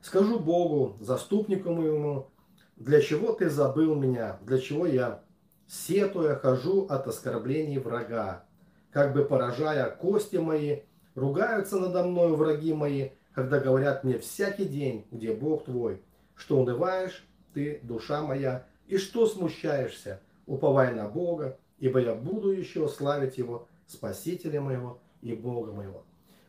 Скажу 0.00 0.38
Богу, 0.38 0.96
заступнику 1.00 1.72
моему, 1.72 2.28
для 2.76 3.00
чего 3.00 3.32
ты 3.32 3.48
забыл 3.48 3.94
меня, 3.94 4.38
для 4.42 4.58
чего 4.58 4.86
я, 4.86 5.22
сетуя, 5.66 6.36
хожу 6.36 6.86
от 6.86 7.08
оскорблений 7.08 7.78
врага. 7.78 8.44
как 8.92 9.12
бы 9.12 9.24
поражая 9.24 9.90
кости 9.90 10.36
мои, 10.36 10.80
ругаются 11.14 11.78
надо 11.78 12.04
мною 12.04 12.36
враги 12.36 12.72
мои, 12.72 13.10
когда 13.34 13.60
говорят 13.60 14.04
мне 14.04 14.18
всякий 14.18 14.64
день, 14.64 15.06
где 15.10 15.34
Бог 15.34 15.64
твой, 15.64 16.02
что 16.34 16.58
унываешь 16.58 17.26
ты, 17.52 17.80
душа 17.82 18.22
моя, 18.22 18.66
и 18.86 18.96
что 18.96 19.26
смущаешься, 19.26 20.20
уповай 20.46 20.94
на 20.94 21.08
Бога, 21.08 21.58
ибо 21.78 22.00
я 22.00 22.14
буду 22.14 22.50
еще 22.50 22.88
славить 22.88 23.36
Его, 23.36 23.66
Спасителя 23.86 24.60
моего 24.60 24.98
и 25.20 25.34
Бога 25.34 25.72
моего. 25.72 26.02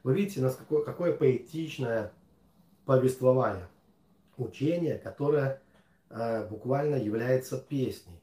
Вы 0.03 0.15
видите, 0.15 0.41
нас 0.41 0.55
какое, 0.55 0.83
какое 0.83 1.13
поэтичное 1.13 2.11
повествование, 2.85 3.67
учение, 4.37 4.97
которое 4.97 5.61
буквально 6.09 6.95
является 6.95 7.57
песней. 7.57 8.21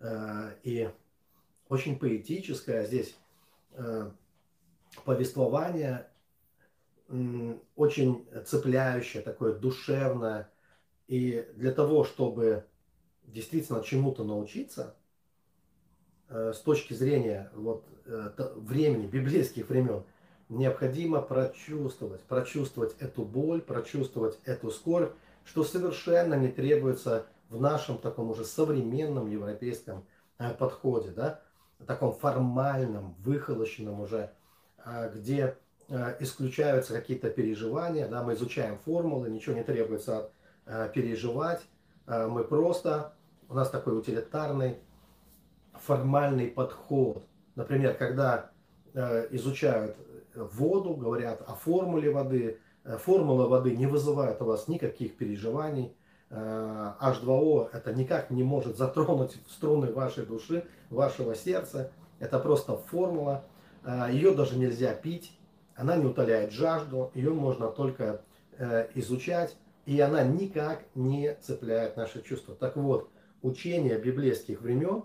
Э, 0.00 0.54
и 0.62 0.90
очень 1.68 1.98
поэтическое 1.98 2.86
здесь 2.86 3.16
э, 3.72 4.10
повествование, 5.04 6.08
э, 7.08 7.54
очень 7.76 8.26
цепляющее, 8.46 9.22
такое 9.22 9.54
душевное. 9.54 10.50
И 11.08 11.46
для 11.54 11.72
того, 11.72 12.04
чтобы 12.04 12.64
действительно 13.24 13.82
чему-то 13.82 14.24
научиться, 14.24 14.94
э, 16.28 16.52
с 16.54 16.60
точки 16.60 16.94
зрения 16.94 17.50
вот, 17.54 17.84
э, 18.06 18.30
времени, 18.56 19.06
библейских 19.06 19.68
времен, 19.68 20.04
необходимо 20.48 21.20
прочувствовать, 21.20 22.22
прочувствовать 22.22 22.94
эту 23.00 23.24
боль, 23.24 23.60
прочувствовать 23.60 24.38
эту 24.44 24.70
скорбь, 24.70 25.12
что 25.48 25.64
совершенно 25.64 26.34
не 26.34 26.48
требуется 26.48 27.26
в 27.48 27.60
нашем 27.60 27.98
таком 27.98 28.30
уже 28.30 28.44
современном 28.44 29.28
европейском 29.28 30.04
э, 30.38 30.52
подходе, 30.54 31.10
да, 31.10 31.40
таком 31.86 32.12
формальном, 32.12 33.14
выхолощенном 33.20 34.00
уже, 34.00 34.32
где 35.14 35.56
исключаются 36.18 36.92
какие-то 36.92 37.30
переживания, 37.30 38.08
да, 38.08 38.24
мы 38.24 38.34
изучаем 38.34 38.78
формулы, 38.78 39.30
ничего 39.30 39.54
не 39.54 39.62
требуется 39.62 40.30
переживать, 40.92 41.62
мы 42.06 42.42
просто 42.42 43.12
у 43.48 43.54
нас 43.54 43.70
такой 43.70 43.96
утилитарный, 43.96 44.78
формальный 45.72 46.48
подход. 46.48 47.24
Например, 47.54 47.94
когда 47.94 48.50
э, 48.94 49.28
изучают 49.30 49.96
воду, 50.34 50.94
говорят 50.94 51.42
о 51.46 51.54
формуле 51.54 52.10
воды, 52.10 52.46
э, 52.50 52.56
формула 52.96 53.46
воды 53.46 53.76
не 53.76 53.86
вызывает 53.86 54.40
у 54.40 54.46
вас 54.46 54.68
никаких 54.68 55.16
переживаний. 55.16 55.94
Э, 56.30 56.92
H2O 57.00 57.70
это 57.72 57.92
никак 57.92 58.30
не 58.30 58.42
может 58.42 58.76
затронуть 58.76 59.36
струны 59.48 59.92
вашей 59.92 60.24
души, 60.24 60.64
вашего 60.90 61.34
сердца. 61.34 61.90
Это 62.18 62.38
просто 62.38 62.76
формула. 62.76 63.44
Э, 63.84 64.08
ее 64.10 64.32
даже 64.34 64.58
нельзя 64.58 64.94
пить. 64.94 65.38
Она 65.74 65.96
не 65.96 66.06
утоляет 66.06 66.52
жажду. 66.52 67.10
Ее 67.14 67.32
можно 67.32 67.68
только 67.68 68.22
э, 68.56 68.88
изучать. 68.94 69.56
И 69.86 70.00
она 70.00 70.22
никак 70.22 70.84
не 70.94 71.34
цепляет 71.40 71.96
наши 71.96 72.22
чувства. 72.22 72.54
Так 72.54 72.76
вот, 72.76 73.10
учение 73.42 73.98
библейских 73.98 74.60
времен, 74.60 75.04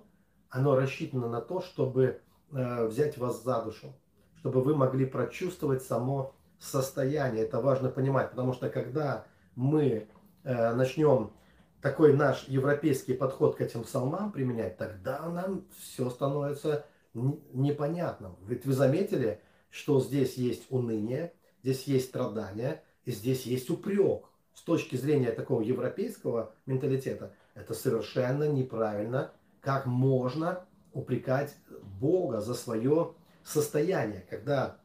оно 0.50 0.76
рассчитано 0.76 1.30
на 1.30 1.42
то, 1.42 1.62
чтобы 1.62 2.20
э, 2.52 2.86
взять 2.88 3.18
вас 3.18 3.44
за 3.44 3.62
душу, 3.62 3.94
чтобы 4.36 4.62
вы 4.62 4.76
могли 4.76 5.06
прочувствовать 5.06 5.84
само 5.84 6.34
состояние. 6.64 7.44
Это 7.44 7.60
важно 7.60 7.90
понимать, 7.90 8.32
потому 8.32 8.54
что 8.54 8.70
когда 8.70 9.26
мы 9.56 10.08
э, 10.44 10.74
начнем 10.74 11.34
такой 11.82 12.16
наш 12.16 12.48
европейский 12.48 13.14
подход 13.14 13.58
к 13.58 13.62
этим 13.62 13.84
псалмам 13.84 14.32
применять, 14.32 14.78
тогда 14.78 15.28
нам 15.28 15.66
все 15.78 16.10
становится 16.10 16.86
непонятным. 17.14 18.38
Ведь 18.48 18.66
вы 18.66 18.74
заметили, 18.74 19.42
что 19.70 20.00
здесь 20.00 20.36
есть 20.36 20.66
уныние, 20.70 21.34
здесь 21.62 21.84
есть 21.84 22.08
страдания, 22.10 22.82
и 23.06 23.12
здесь 23.12 23.46
есть 23.46 23.70
упрек. 23.70 24.26
С 24.54 24.62
точки 24.62 24.96
зрения 24.96 25.32
такого 25.32 25.62
европейского 25.62 26.54
менталитета, 26.66 27.34
это 27.54 27.74
совершенно 27.74 28.48
неправильно. 28.48 29.32
Как 29.62 29.86
можно 29.86 30.66
упрекать 30.94 31.56
Бога 32.00 32.40
за 32.40 32.54
свое 32.54 33.14
состояние, 33.44 34.26
когда 34.30 34.78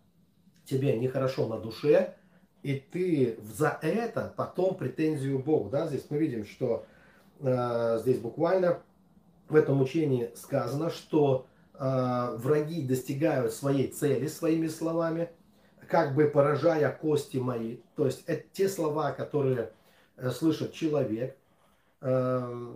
тебе 0.68 0.98
нехорошо 0.98 1.46
на 1.46 1.58
душе, 1.58 2.14
и 2.62 2.74
ты 2.74 3.38
за 3.42 3.78
это 3.82 4.32
потом 4.36 4.74
претензию 4.74 5.38
Богу. 5.38 5.70
Да? 5.70 5.86
Здесь 5.86 6.06
мы 6.10 6.18
видим, 6.18 6.44
что 6.44 6.84
э, 7.40 7.98
здесь 8.00 8.18
буквально 8.18 8.80
в 9.48 9.56
этом 9.56 9.80
учении 9.80 10.30
сказано, 10.34 10.90
что 10.90 11.46
э, 11.74 12.36
враги 12.36 12.82
достигают 12.82 13.52
своей 13.52 13.88
цели 13.88 14.26
своими 14.26 14.68
словами, 14.68 15.30
как 15.88 16.14
бы 16.14 16.26
поражая 16.26 16.92
кости 16.92 17.38
мои. 17.38 17.78
То 17.96 18.06
есть 18.06 18.24
это 18.26 18.44
те 18.52 18.68
слова, 18.68 19.12
которые 19.12 19.72
э, 20.16 20.30
слышит 20.30 20.72
человек, 20.72 21.38
Э, 22.00 22.74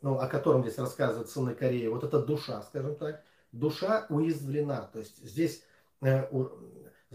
ну, 0.00 0.18
о 0.18 0.26
котором 0.26 0.62
здесь 0.62 0.78
рассказывает 0.78 1.28
Сыны 1.28 1.54
Кореи, 1.54 1.86
вот 1.86 2.02
эта 2.04 2.20
душа, 2.20 2.62
скажем 2.62 2.96
так, 2.96 3.22
душа 3.52 4.06
уязвлена. 4.08 4.88
То 4.92 4.98
есть 4.98 5.22
здесь, 5.22 5.62
э, 6.00 6.26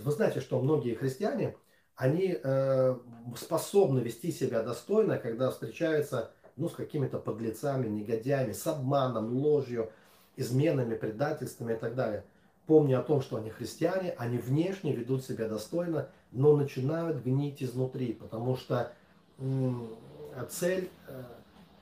вы 0.02 0.12
знаете, 0.12 0.40
что 0.40 0.62
многие 0.62 0.96
христиане, 0.96 1.56
они 1.96 2.38
э, 2.42 2.96
способны 3.36 4.00
вести 4.00 4.32
себя 4.32 4.62
достойно, 4.62 5.18
когда 5.18 5.50
встречаются 5.52 6.32
ну, 6.56 6.70
с 6.70 6.74
какими-то 6.74 7.20
подлецами, 7.20 7.88
негодяями, 7.88 8.52
с 8.52 8.66
обманом, 8.68 9.34
ложью, 9.34 9.92
изменами, 10.36 10.96
предательствами 10.96 11.74
и 11.74 11.78
так 11.78 11.96
далее. 11.96 12.24
Помня 12.68 13.00
о 13.00 13.04
том, 13.04 13.22
что 13.22 13.38
они 13.38 13.50
христиане, 13.50 14.14
они 14.18 14.38
внешне 14.38 14.94
ведут 14.94 15.26
себя 15.26 15.48
достойно, 15.48 16.10
но 16.32 16.56
начинают 16.56 17.24
гнить 17.24 17.64
изнутри, 17.64 18.14
потому 18.14 18.56
что 18.58 18.92
цель 20.50 20.90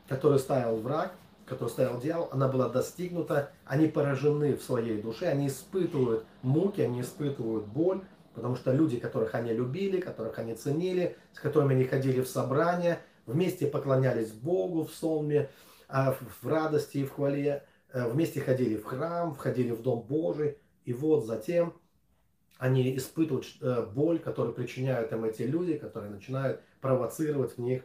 которую 0.08 0.39
ставил 0.39 0.78
враг, 0.78 1.13
которую 1.45 1.69
ставил 1.69 1.99
дьявол, 1.99 2.29
она 2.31 2.47
была 2.47 2.69
достигнута, 2.69 3.51
они 3.65 3.88
поражены 3.88 4.55
в 4.55 4.63
своей 4.63 5.01
душе, 5.01 5.27
они 5.27 5.47
испытывают 5.47 6.25
муки, 6.41 6.81
они 6.81 7.01
испытывают 7.01 7.65
боль, 7.67 8.01
потому 8.34 8.55
что 8.55 8.71
люди, 8.71 8.99
которых 8.99 9.36
они 9.36 9.53
любили, 9.53 9.99
которых 9.99 10.39
они 10.39 10.55
ценили, 10.55 11.17
с 11.34 11.39
которыми 11.39 11.75
они 11.75 11.86
ходили 11.86 12.21
в 12.21 12.27
собрания, 12.27 12.99
вместе 13.25 13.67
поклонялись 13.67 14.31
Богу 14.31 14.86
в 14.86 14.91
сонме, 14.91 15.49
а, 15.88 16.15
в 16.41 16.47
радости 16.47 16.97
и 16.97 17.05
в 17.05 17.13
хвале, 17.13 17.63
э, 17.93 18.10
вместе 18.10 18.41
ходили 18.41 18.75
в 18.75 18.86
храм, 18.86 19.36
входили 19.36 19.71
в 19.71 19.81
Дом 19.81 20.01
Божий, 20.01 20.58
и 20.84 20.93
вот 20.93 21.25
затем 21.25 21.73
они 22.58 22.95
испытывают 22.97 23.45
э, 23.62 23.86
боль, 23.93 24.19
которую 24.19 24.55
причиняют 24.55 25.12
им 25.12 25.25
эти 25.25 25.43
люди, 25.43 25.77
которые 25.77 26.12
начинают 26.12 26.62
провоцировать 26.81 27.58
в 27.58 27.62
них 27.62 27.84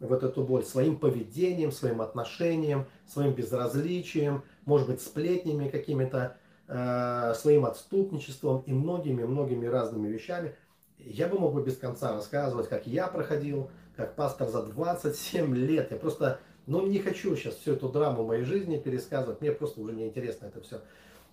вот 0.00 0.22
эту 0.22 0.42
боль 0.42 0.64
своим 0.64 0.98
поведением, 0.98 1.70
своим 1.72 2.00
отношением, 2.00 2.86
своим 3.06 3.34
безразличием, 3.34 4.42
может 4.64 4.88
быть, 4.88 5.02
сплетнями 5.02 5.68
какими-то, 5.68 6.36
э, 6.68 7.34
своим 7.36 7.66
отступничеством 7.66 8.62
и 8.66 8.72
многими-многими 8.72 9.66
разными 9.66 10.08
вещами. 10.08 10.56
Я 10.98 11.28
бы 11.28 11.38
мог 11.38 11.54
бы 11.54 11.62
без 11.62 11.76
конца 11.76 12.12
рассказывать, 12.12 12.68
как 12.68 12.86
я 12.86 13.08
проходил, 13.08 13.70
как 13.96 14.16
пастор 14.16 14.48
за 14.48 14.62
27 14.62 15.54
лет. 15.54 15.90
Я 15.90 15.98
просто, 15.98 16.40
ну, 16.66 16.86
не 16.86 16.98
хочу 16.98 17.36
сейчас 17.36 17.54
всю 17.54 17.72
эту 17.72 17.88
драму 17.90 18.24
моей 18.24 18.44
жизни 18.44 18.78
пересказывать, 18.78 19.40
мне 19.40 19.52
просто 19.52 19.80
уже 19.80 19.92
неинтересно 19.92 20.46
это 20.46 20.60
все 20.62 20.80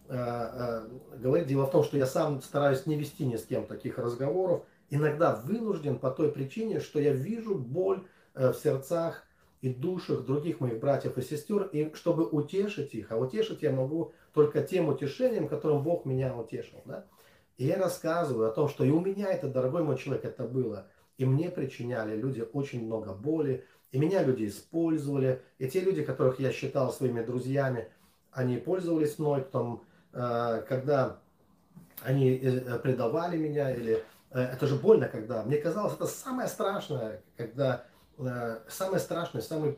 э, 0.09 0.15
э, 0.15 1.17
говорить. 1.17 1.47
Дело 1.47 1.65
в 1.65 1.71
том, 1.71 1.83
что 1.83 1.97
я 1.97 2.05
сам 2.05 2.41
стараюсь 2.41 2.85
не 2.85 2.97
вести 2.97 3.25
ни 3.25 3.37
с 3.37 3.45
кем 3.45 3.65
таких 3.65 3.97
разговоров, 3.97 4.63
иногда 4.89 5.35
вынужден 5.35 5.99
по 5.99 6.11
той 6.11 6.31
причине, 6.31 6.81
что 6.81 6.99
я 6.99 7.13
вижу 7.13 7.55
боль 7.55 8.03
в 8.37 8.53
сердцах 8.53 9.27
и 9.61 9.69
душах 9.69 10.25
других 10.25 10.59
моих 10.59 10.79
братьев 10.79 11.17
и 11.17 11.21
сестер, 11.21 11.63
и 11.71 11.93
чтобы 11.95 12.25
утешить 12.25 12.93
их. 12.93 13.11
А 13.11 13.17
утешить 13.17 13.61
я 13.63 13.71
могу 13.71 14.13
только 14.33 14.61
тем 14.61 14.89
утешением, 14.89 15.47
которым 15.47 15.83
Бог 15.83 16.05
меня 16.05 16.35
утешил. 16.35 16.81
Да? 16.85 17.05
И 17.57 17.65
я 17.65 17.77
рассказываю 17.77 18.49
о 18.49 18.53
том, 18.53 18.69
что 18.69 18.83
и 18.83 18.91
у 18.91 18.99
меня 18.99 19.31
это, 19.31 19.47
дорогой 19.47 19.83
мой 19.83 19.97
человек, 19.97 20.25
это 20.25 20.43
было. 20.43 20.87
И 21.17 21.25
мне 21.25 21.49
причиняли 21.49 22.15
люди 22.15 22.47
очень 22.53 22.85
много 22.85 23.13
боли, 23.13 23.65
и 23.91 23.97
меня 23.97 24.21
люди 24.21 24.47
использовали. 24.47 25.41
И 25.57 25.67
те 25.67 25.79
люди, 25.79 26.03
которых 26.03 26.39
я 26.39 26.51
считал 26.51 26.91
своими 26.91 27.23
друзьями, 27.23 27.89
они 28.31 28.57
пользовались 28.57 29.17
мной, 29.17 29.41
потом, 29.41 29.83
э, 30.13 30.63
когда 30.69 31.19
они 32.03 32.37
э, 32.37 32.77
предавали 32.77 33.37
меня, 33.37 33.73
или 33.73 34.03
это 34.29 34.67
же 34.67 34.75
больно, 34.75 35.07
когда 35.07 35.43
мне 35.43 35.57
казалось, 35.57 35.93
это 35.93 36.05
самое 36.05 36.47
страшное, 36.49 37.23
когда 37.37 37.85
Э, 37.87 37.96
самое 38.17 38.99
страшное, 38.99 39.41
самый 39.41 39.77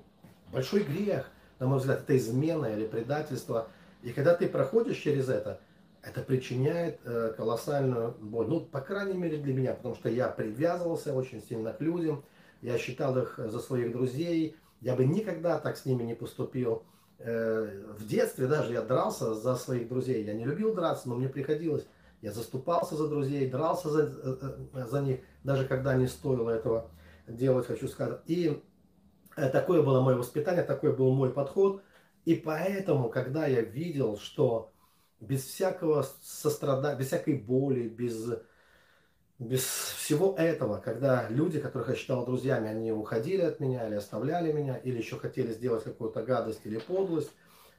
большой 0.52 0.84
грех, 0.84 1.30
на 1.60 1.68
мой 1.68 1.80
взгляд, 1.80 2.02
это 2.02 2.18
измена 2.18 2.68
или 2.68 2.88
предательство. 2.88 3.68
И 4.02 4.12
когда 4.12 4.34
ты 4.34 4.48
проходишь 4.48 4.98
через 4.98 5.30
это, 5.30 5.60
это 6.02 6.22
причиняет 6.22 7.00
э, 7.04 7.34
колоссальную 7.36 8.16
боль. 8.22 8.48
Ну, 8.48 8.62
по 8.62 8.80
крайней 8.80 9.18
мере, 9.18 9.38
для 9.38 9.54
меня, 9.54 9.74
потому 9.74 9.96
что 9.96 10.10
я 10.10 10.30
привязывался 10.30 11.14
очень 11.14 11.42
сильно 11.42 11.74
к 11.74 11.82
людям, 11.82 12.24
я 12.62 12.78
считал 12.78 13.18
их 13.18 13.38
за 13.38 13.60
своих 13.60 13.92
друзей, 13.92 14.56
я 14.82 14.96
бы 14.96 15.06
никогда 15.06 15.60
так 15.60 15.78
с 15.78 15.86
ними 15.86 16.04
не 16.04 16.16
поступил. 16.16 16.84
Э, 17.20 17.84
в 17.98 18.08
детстве 18.08 18.48
даже 18.48 18.72
я 18.74 18.82
дрался 18.82 19.34
за 19.34 19.56
своих 19.56 19.90
друзей. 19.90 20.24
Я 20.24 20.34
не 20.34 20.46
любил 20.46 20.74
драться, 20.74 21.10
но 21.10 21.16
мне 21.16 21.28
приходилось. 21.28 21.86
Я 22.22 22.32
заступался 22.32 22.96
за 22.96 23.08
друзей, 23.08 23.50
дрался 23.50 23.90
за, 23.90 24.04
э, 24.04 24.38
э, 24.74 24.86
за 24.88 25.02
них, 25.02 25.20
даже 25.44 25.66
когда 25.66 25.96
не 25.96 26.08
стоило 26.08 26.50
этого 26.50 26.90
делать, 27.30 27.68
хочу 27.68 27.88
сказать. 27.88 28.22
И 28.28 28.62
такое 29.36 29.82
было 29.82 30.02
мое 30.02 30.18
воспитание, 30.18 30.64
такой 30.64 30.96
был 30.96 31.14
мой 31.14 31.32
подход. 31.32 31.82
И 32.26 32.36
поэтому, 32.36 33.10
когда 33.10 33.48
я 33.48 33.62
видел, 33.62 34.18
что 34.18 34.72
без 35.20 35.44
всякого 35.46 36.06
сострадания, 36.22 36.98
без 36.98 37.08
всякой 37.08 37.36
боли, 37.36 37.88
без, 37.88 38.30
без 39.38 39.64
всего 39.64 40.36
этого, 40.38 40.80
когда 40.80 41.28
люди, 41.30 41.60
которых 41.60 41.90
я 41.90 41.96
считал 41.96 42.26
друзьями, 42.26 42.70
они 42.70 42.92
уходили 42.92 43.42
от 43.42 43.60
меня 43.60 43.88
или 43.88 43.96
оставляли 43.96 44.52
меня, 44.52 44.76
или 44.78 44.98
еще 44.98 45.18
хотели 45.18 45.52
сделать 45.52 45.84
какую-то 45.84 46.24
гадость 46.24 46.62
или 46.66 46.80
подлость, 46.80 47.32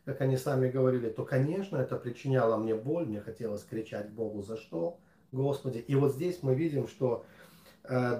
как 0.04 0.20
они 0.22 0.36
сами 0.36 0.70
говорили, 0.70 1.10
то, 1.10 1.24
конечно, 1.24 1.76
это 1.76 1.96
причиняло 1.96 2.56
мне 2.56 2.74
боль, 2.74 3.06
мне 3.06 3.20
хотелось 3.20 3.62
кричать 3.62 4.10
Богу 4.10 4.42
за 4.42 4.56
что, 4.56 4.98
Господи. 5.32 5.78
И 5.78 5.94
вот 5.94 6.14
здесь 6.14 6.42
мы 6.42 6.54
видим, 6.54 6.88
что 6.88 7.24
э, 7.24 7.39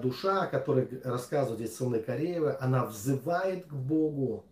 душа, 0.01 0.43
о 0.43 0.47
которой 0.47 1.01
рассказывают 1.03 1.59
здесь 1.59 1.77
сыны 1.77 1.99
Кореева, 1.99 2.57
она 2.59 2.85
взывает 2.85 3.67
к 3.67 3.73
Богу, 3.73 4.45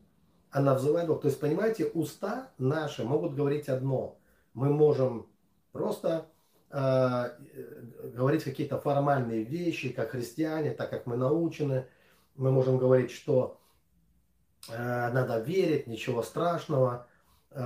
она 0.51 0.75
взывает 0.75 1.08
Богу. 1.08 1.21
То 1.21 1.27
есть, 1.27 1.39
понимаете, 1.39 1.86
уста 1.86 2.51
наши 2.58 3.03
могут 3.03 3.36
говорить 3.36 3.67
одно. 3.67 4.17
Мы 4.53 4.69
можем 4.69 5.27
просто 5.71 6.25
э, 6.71 7.29
говорить 8.15 8.43
какие-то 8.43 8.79
формальные 8.79 9.43
вещи, 9.43 9.89
как 9.89 10.12
христиане, 10.12 10.71
так 10.71 10.89
как 10.89 11.05
мы 11.05 11.17
научены. 11.17 11.86
Мы 12.36 12.51
можем 12.51 12.77
говорить, 12.77 13.12
что 13.12 13.60
э, 14.69 15.12
надо 15.12 15.39
верить, 15.39 15.88
ничего 15.88 16.23
страшного, 16.23 17.08
э, 17.51 17.60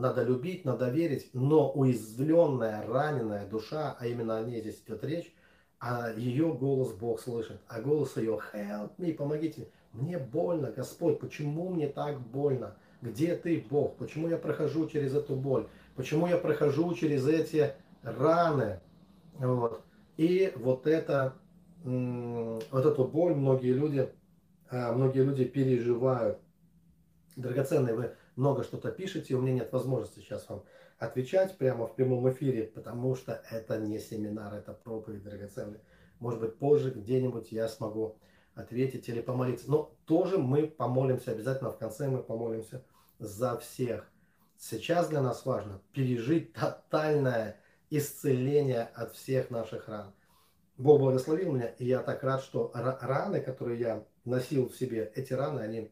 надо 0.00 0.22
любить, 0.24 0.64
надо 0.64 0.90
верить. 0.90 1.30
Но 1.32 1.70
уязвленная, 1.70 2.86
раненая 2.86 3.46
душа, 3.46 3.96
а 3.98 4.06
именно 4.06 4.36
о 4.36 4.42
ней 4.42 4.60
здесь 4.60 4.82
идет 4.84 5.04
речь, 5.04 5.34
а 5.82 6.12
ее 6.16 6.54
голос 6.54 6.92
Бог 6.92 7.20
слышит, 7.20 7.60
а 7.66 7.80
голос 7.80 8.16
ее 8.16 8.38
«Help 8.54 8.92
me», 8.98 9.12
помогите, 9.12 9.66
мне 9.92 10.16
больно, 10.16 10.70
Господь, 10.70 11.18
почему 11.18 11.70
мне 11.70 11.88
так 11.88 12.20
больно? 12.20 12.76
Где 13.00 13.34
ты, 13.34 13.66
Бог? 13.68 13.96
Почему 13.96 14.28
я 14.28 14.36
прохожу 14.36 14.88
через 14.88 15.12
эту 15.12 15.34
боль? 15.34 15.66
Почему 15.96 16.28
я 16.28 16.38
прохожу 16.38 16.94
через 16.94 17.26
эти 17.26 17.72
раны? 18.04 18.78
Вот. 19.34 19.82
И 20.18 20.52
вот 20.54 20.86
это, 20.86 21.34
вот 21.82 22.86
эту 22.86 23.04
боль 23.04 23.34
многие 23.34 23.72
люди, 23.72 24.08
а, 24.70 24.92
многие 24.92 25.24
люди 25.24 25.44
переживают. 25.44 26.38
Драгоценные, 27.34 27.96
вы 27.96 28.12
много 28.36 28.62
что-то 28.62 28.92
пишете, 28.92 29.34
у 29.34 29.40
меня 29.40 29.54
нет 29.54 29.72
возможности 29.72 30.20
сейчас 30.20 30.48
вам 30.48 30.62
отвечать 31.02 31.58
прямо 31.58 31.86
в 31.88 31.96
прямом 31.96 32.30
эфире, 32.30 32.64
потому 32.64 33.16
что 33.16 33.42
это 33.50 33.76
не 33.78 33.98
семинар, 33.98 34.54
это 34.54 34.72
проповедь 34.72 35.24
драгоценный. 35.24 35.80
Может 36.20 36.40
быть, 36.40 36.58
позже 36.58 36.92
где-нибудь 36.92 37.50
я 37.50 37.68
смогу 37.68 38.18
ответить 38.54 39.08
или 39.08 39.20
помолиться. 39.20 39.68
Но 39.68 39.96
тоже 40.06 40.38
мы 40.38 40.68
помолимся, 40.68 41.32
обязательно 41.32 41.72
в 41.72 41.78
конце 41.78 42.08
мы 42.08 42.22
помолимся 42.22 42.84
за 43.18 43.58
всех. 43.58 44.08
Сейчас 44.56 45.08
для 45.08 45.20
нас 45.22 45.44
важно 45.44 45.80
пережить 45.92 46.52
тотальное 46.52 47.56
исцеление 47.90 48.82
от 48.94 49.12
всех 49.12 49.50
наших 49.50 49.88
ран. 49.88 50.12
Бог 50.78 51.00
благословил 51.00 51.52
меня, 51.52 51.66
и 51.66 51.84
я 51.84 51.98
так 51.98 52.22
рад, 52.22 52.42
что 52.42 52.70
раны, 52.74 53.40
которые 53.40 53.80
я 53.80 54.04
носил 54.24 54.68
в 54.68 54.76
себе, 54.76 55.10
эти 55.16 55.32
раны, 55.32 55.60
они 55.60 55.90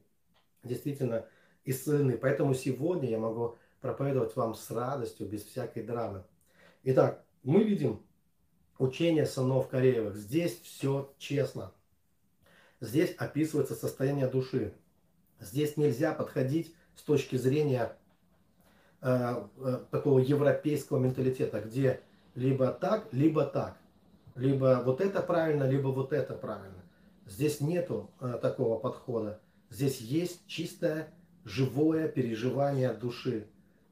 действительно 0.62 1.26
исцелены. 1.64 2.16
Поэтому 2.16 2.54
сегодня 2.54 3.10
я 3.10 3.18
могу 3.18 3.58
проповедовать 3.80 4.36
вам 4.36 4.54
с 4.54 4.70
радостью, 4.70 5.28
без 5.28 5.44
всякой 5.44 5.82
драмы. 5.82 6.24
Итак, 6.84 7.24
мы 7.42 7.62
видим 7.62 8.02
учение 8.78 9.26
сынов 9.26 9.68
Кореевых. 9.68 10.16
Здесь 10.16 10.60
все 10.62 11.12
честно. 11.18 11.72
Здесь 12.80 13.14
описывается 13.18 13.74
состояние 13.74 14.26
души. 14.26 14.72
Здесь 15.38 15.76
нельзя 15.76 16.12
подходить 16.14 16.74
с 16.96 17.02
точки 17.02 17.36
зрения 17.36 17.96
э, 19.02 19.44
э, 19.58 19.78
такого 19.90 20.18
европейского 20.18 20.98
менталитета, 20.98 21.60
где 21.60 22.00
либо 22.34 22.68
так, 22.68 23.12
либо 23.12 23.44
так. 23.44 23.76
Либо 24.34 24.82
вот 24.84 25.00
это 25.00 25.20
правильно, 25.20 25.64
либо 25.64 25.88
вот 25.88 26.12
это 26.12 26.34
правильно. 26.34 26.82
Здесь 27.26 27.60
нету 27.60 28.10
э, 28.20 28.38
такого 28.40 28.78
подхода. 28.78 29.40
Здесь 29.68 30.00
есть 30.00 30.46
чистое, 30.46 31.12
живое 31.44 32.08
переживание 32.08 32.92
души. 32.92 33.46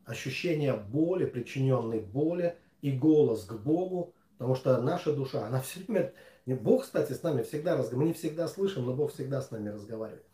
Ощущение 0.08 0.72
боли, 0.72 1.26
причиненной 1.26 2.00
боли 2.00 2.56
и 2.80 2.92
голос 2.92 3.44
к 3.44 3.52
Богу, 3.52 4.14
потому 4.38 4.54
что 4.54 4.80
наша 4.80 5.12
душа, 5.12 5.46
она 5.46 5.60
все 5.62 5.80
время 5.86 6.12
Бог, 6.56 6.84
кстати, 6.84 7.12
с 7.12 7.22
нами 7.22 7.42
всегда 7.42 7.76
разговаривает. 7.76 7.98
Мы 7.98 8.04
не 8.06 8.12
всегда 8.14 8.48
слышим, 8.48 8.86
но 8.86 8.94
Бог 8.94 9.12
всегда 9.12 9.42
с 9.42 9.50
нами 9.50 9.68
разговаривает. 9.68 10.24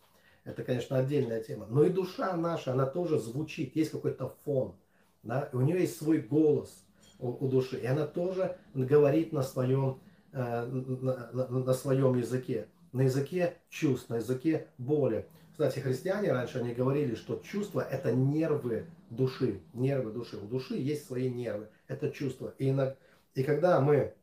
Это, 0.45 0.63
конечно, 0.63 0.99
отдельная 0.99 1.43
тема. 1.43 1.67
Но 1.69 1.85
и 1.85 1.91
душа 1.91 2.37
наша, 2.37 2.73
она 2.73 2.87
тоже 2.87 3.19
звучит. 3.19 3.75
Есть 3.75 3.91
какой-то 3.91 4.35
фон. 4.45 4.75
Да? 5.23 5.49
И 5.53 5.57
у 5.57 5.63
нее 5.63 5.81
есть 5.81 5.97
свой 5.97 6.19
голос 6.19 6.85
у, 7.19 7.31
у 7.31 7.49
души. 7.49 7.79
И 7.79 7.87
она 7.87 8.07
тоже 8.07 8.57
говорит 8.75 9.33
на 9.33 9.43
своем, 9.43 10.01
э, 10.33 10.65
на, 10.67 11.31
на, 11.33 11.49
на 11.49 11.73
своем 11.73 12.17
языке. 12.17 12.69
На 12.93 13.03
языке 13.03 13.57
чувств, 13.71 14.09
на 14.11 14.17
языке 14.17 14.69
боли. 14.79 15.27
Кстати, 15.51 15.79
христиане 15.79 16.33
раньше 16.33 16.59
они 16.59 16.75
говорили, 16.75 17.15
что 17.15 17.37
чувства– 17.37 17.81
это 17.91 18.13
нервы 18.13 18.87
души. 19.15 19.63
Нервы 19.73 20.13
души. 20.13 20.37
У 20.37 20.47
души 20.47 20.75
есть 20.75 21.07
свои 21.07 21.31
нервы. 21.31 21.69
Это 21.89 22.11
чувства. 22.11 22.55
И, 22.59 22.71
на, 22.73 22.97
и 23.35 23.43
когда 23.43 23.81
мы 23.81 24.15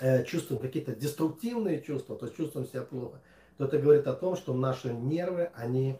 Э, 0.00 0.22
чувствуем 0.24 0.60
какие-то 0.60 0.94
деструктивные 0.94 1.82
чувства, 1.82 2.16
то 2.16 2.26
есть 2.26 2.36
чувствуем 2.36 2.68
себя 2.68 2.82
плохо, 2.82 3.20
то 3.56 3.64
это 3.64 3.78
говорит 3.78 4.06
о 4.06 4.12
том, 4.12 4.36
что 4.36 4.54
наши 4.54 4.92
нервы, 4.92 5.50
они 5.54 5.98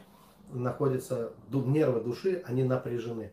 находятся, 0.53 1.33
нервы 1.51 2.01
души, 2.01 2.43
они 2.47 2.63
напряжены 2.63 3.33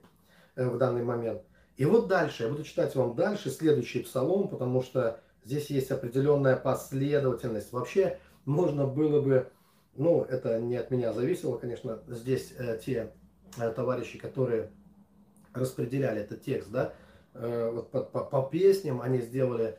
э, 0.56 0.68
в 0.68 0.78
данный 0.80 1.04
момент. 1.04 1.44
И 1.78 1.86
вот 1.86 2.08
дальше, 2.08 2.44
я 2.44 2.50
буду 2.50 2.64
читать 2.64 2.96
вам 2.96 3.16
дальше 3.16 3.52
следующий 3.52 4.02
псалом, 4.02 4.48
потому 4.48 4.82
что 4.82 5.20
здесь 5.44 5.70
есть 5.70 5.92
определенная 5.92 6.56
последовательность. 6.56 7.72
Вообще 7.72 8.18
можно 8.46 8.88
было 8.88 9.22
бы, 9.22 9.52
ну 9.96 10.24
это 10.24 10.60
не 10.60 10.78
от 10.78 10.90
меня 10.90 11.14
зависело, 11.14 11.58
конечно, 11.58 12.02
здесь 12.08 12.54
э, 12.58 12.80
те 12.84 13.12
товарищи, 13.58 14.18
которые 14.18 14.72
распределяли 15.54 16.22
этот 16.22 16.44
текст, 16.44 16.70
да, 16.70 16.94
э, 17.34 17.72
вот 17.74 17.92
по, 17.92 18.02
по, 18.02 18.24
по 18.24 18.42
песням 18.44 19.02
они 19.02 19.22
сделали 19.22 19.78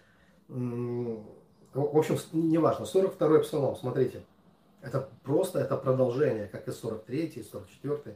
в 1.76 1.98
общем, 1.98 2.16
неважно, 2.32 2.84
42-й 2.84 3.42
псалом, 3.42 3.76
смотрите, 3.76 4.22
это 4.80 5.08
просто, 5.22 5.58
это 5.58 5.76
продолжение, 5.76 6.46
как 6.46 6.68
и 6.68 6.70
43-й, 6.70 7.40
44-й. 7.40 8.14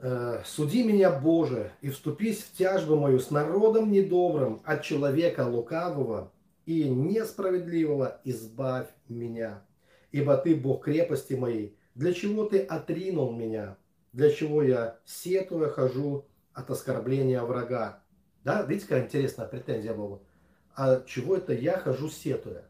«Э, 0.00 0.42
«Суди 0.44 0.82
меня, 0.82 1.10
Боже, 1.10 1.70
и 1.80 1.88
вступись 1.88 2.42
в 2.42 2.56
тяжбу 2.56 2.96
мою 2.96 3.20
с 3.20 3.30
народом 3.30 3.92
недобрым, 3.92 4.60
от 4.64 4.82
человека 4.82 5.46
лукавого 5.46 6.32
и 6.66 6.88
несправедливого 6.88 8.20
избавь 8.24 8.88
меня. 9.08 9.62
Ибо 10.10 10.36
Ты 10.36 10.56
Бог 10.56 10.84
крепости 10.84 11.34
моей, 11.34 11.78
для 11.94 12.12
чего 12.12 12.44
Ты 12.44 12.58
отринул 12.58 13.32
меня, 13.32 13.76
для 14.12 14.30
чего 14.30 14.62
я, 14.62 14.98
сетуя, 15.04 15.68
хожу 15.68 16.24
от 16.52 16.70
оскорбления 16.70 17.42
врага». 17.42 18.00
Да, 18.44 18.62
видите, 18.62 18.88
какая 18.88 19.04
интересная 19.04 19.46
претензия 19.46 19.94
Богу 19.94 20.22
а 20.74 21.02
чего 21.06 21.36
это 21.36 21.52
я 21.52 21.78
хожу 21.78 22.08
сетуя? 22.08 22.64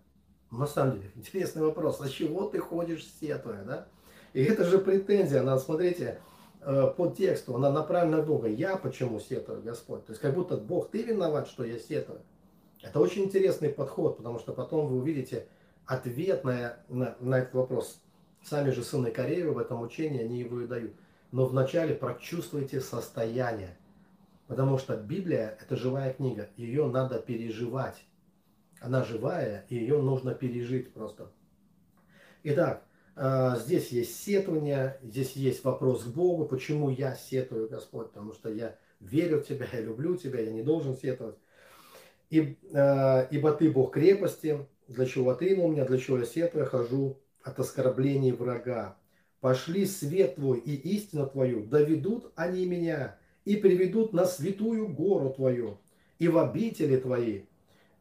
На 0.51 0.67
самом 0.67 0.97
деле, 0.97 1.11
интересный 1.15 1.63
вопрос, 1.63 2.01
а 2.01 2.09
чего 2.09 2.45
ты 2.49 2.59
ходишь 2.59 3.07
сетуя, 3.21 3.63
да? 3.65 3.89
И 4.33 4.43
это 4.43 4.65
же 4.65 4.79
претензия, 4.79 5.41
она, 5.41 5.59
смотрите, 5.59 6.21
э, 6.63 6.93
по 6.97 7.09
тексту, 7.09 7.55
она 7.55 7.71
направлена 7.71 8.19
на 8.19 8.23
Бога. 8.23 8.49
Я 8.49 8.77
почему 8.77 9.21
сетую, 9.21 9.63
Господь? 9.63 10.07
То 10.07 10.13
есть 10.13 10.23
как 10.23 10.35
будто 10.35 10.57
Бог, 10.57 10.91
ты 10.91 11.03
виноват, 11.03 11.49
что 11.49 11.65
я 11.65 11.79
сетую. 11.79 12.21
Это 12.83 12.99
очень 12.99 13.25
интересный 13.25 13.69
подход, 13.69 14.17
потому 14.17 14.39
что 14.39 14.53
потом 14.53 14.89
вы 14.89 14.99
увидите 14.99 15.47
ответ 15.87 16.45
на, 16.45 16.79
на, 16.89 17.15
на 17.21 17.41
этот 17.41 17.55
вопрос. 17.55 18.01
Сами 18.43 18.71
же 18.71 18.83
сыны 18.83 19.11
Кореева 19.11 19.53
в 19.53 19.59
этом 19.59 19.83
учении, 19.83 20.23
они 20.23 20.41
его 20.41 20.63
и 20.63 20.67
дают. 20.67 20.93
Но 21.33 21.47
вначале 21.47 21.95
прочувствуйте 21.95 22.81
состояние. 22.81 23.77
Потому 24.47 24.79
что 24.79 24.97
Библия– 24.97 25.59
это 25.61 25.77
живая 25.77 26.13
книга, 26.13 26.51
ее 26.57 26.87
надо 26.87 27.19
переживать. 27.19 28.05
Она 28.81 29.03
живая, 29.03 29.65
и 29.69 29.77
ее 29.77 30.03
нужно 30.03 30.35
пережить 30.35 30.93
просто. 30.93 31.31
Итак, 32.43 32.85
а, 33.15 33.57
здесь 33.57 33.89
есть 33.89 34.23
сетование, 34.23 34.99
здесь 35.03 35.33
есть 35.33 35.65
вопрос 35.65 36.05
к 36.05 36.09
Богу, 36.09 36.45
почему 36.45 36.91
я 36.91 37.15
сетую, 37.15 37.69
Господь, 37.69 38.09
потому 38.09 38.35
что 38.35 38.51
я 38.51 38.77
верю 39.01 39.41
в 39.41 39.47
Тебя, 39.47 39.67
я 39.73 39.81
люблю 39.81 40.17
Тебя, 40.17 40.41
я 40.41 40.53
не 40.53 40.63
должен 40.63 40.97
сетовать. 40.97 41.37
И, 42.29 42.59
а, 42.75 43.27
ибо 43.31 43.53
Ты 43.53 43.71
Бог 43.71 43.95
крепости, 43.95 44.67
для 44.89 45.07
чего 45.07 45.35
Ты 45.35 45.57
на 45.57 45.67
меня, 45.67 45.85
для 45.87 45.99
чего 45.99 46.19
я 46.19 46.25
сетую, 46.25 46.67
хожу 46.67 47.19
от 47.43 47.59
оскорблений 47.59 48.33
врага. 48.33 48.97
Пошли 49.43 49.87
свет 49.87 50.37
Твой 50.37 50.61
и 50.61 50.75
истину 50.95 51.27
Твою, 51.27 51.65
доведут 51.65 52.33
они 52.37 52.65
меня 52.65 53.19
и 53.45 53.57
приведут 53.57 54.13
на 54.13 54.25
святую 54.25 54.87
гору 54.89 55.31
Твою 55.31 55.79
и 56.21 56.29
в 56.29 56.39
обители 56.39 56.97
Твои, 56.97 57.43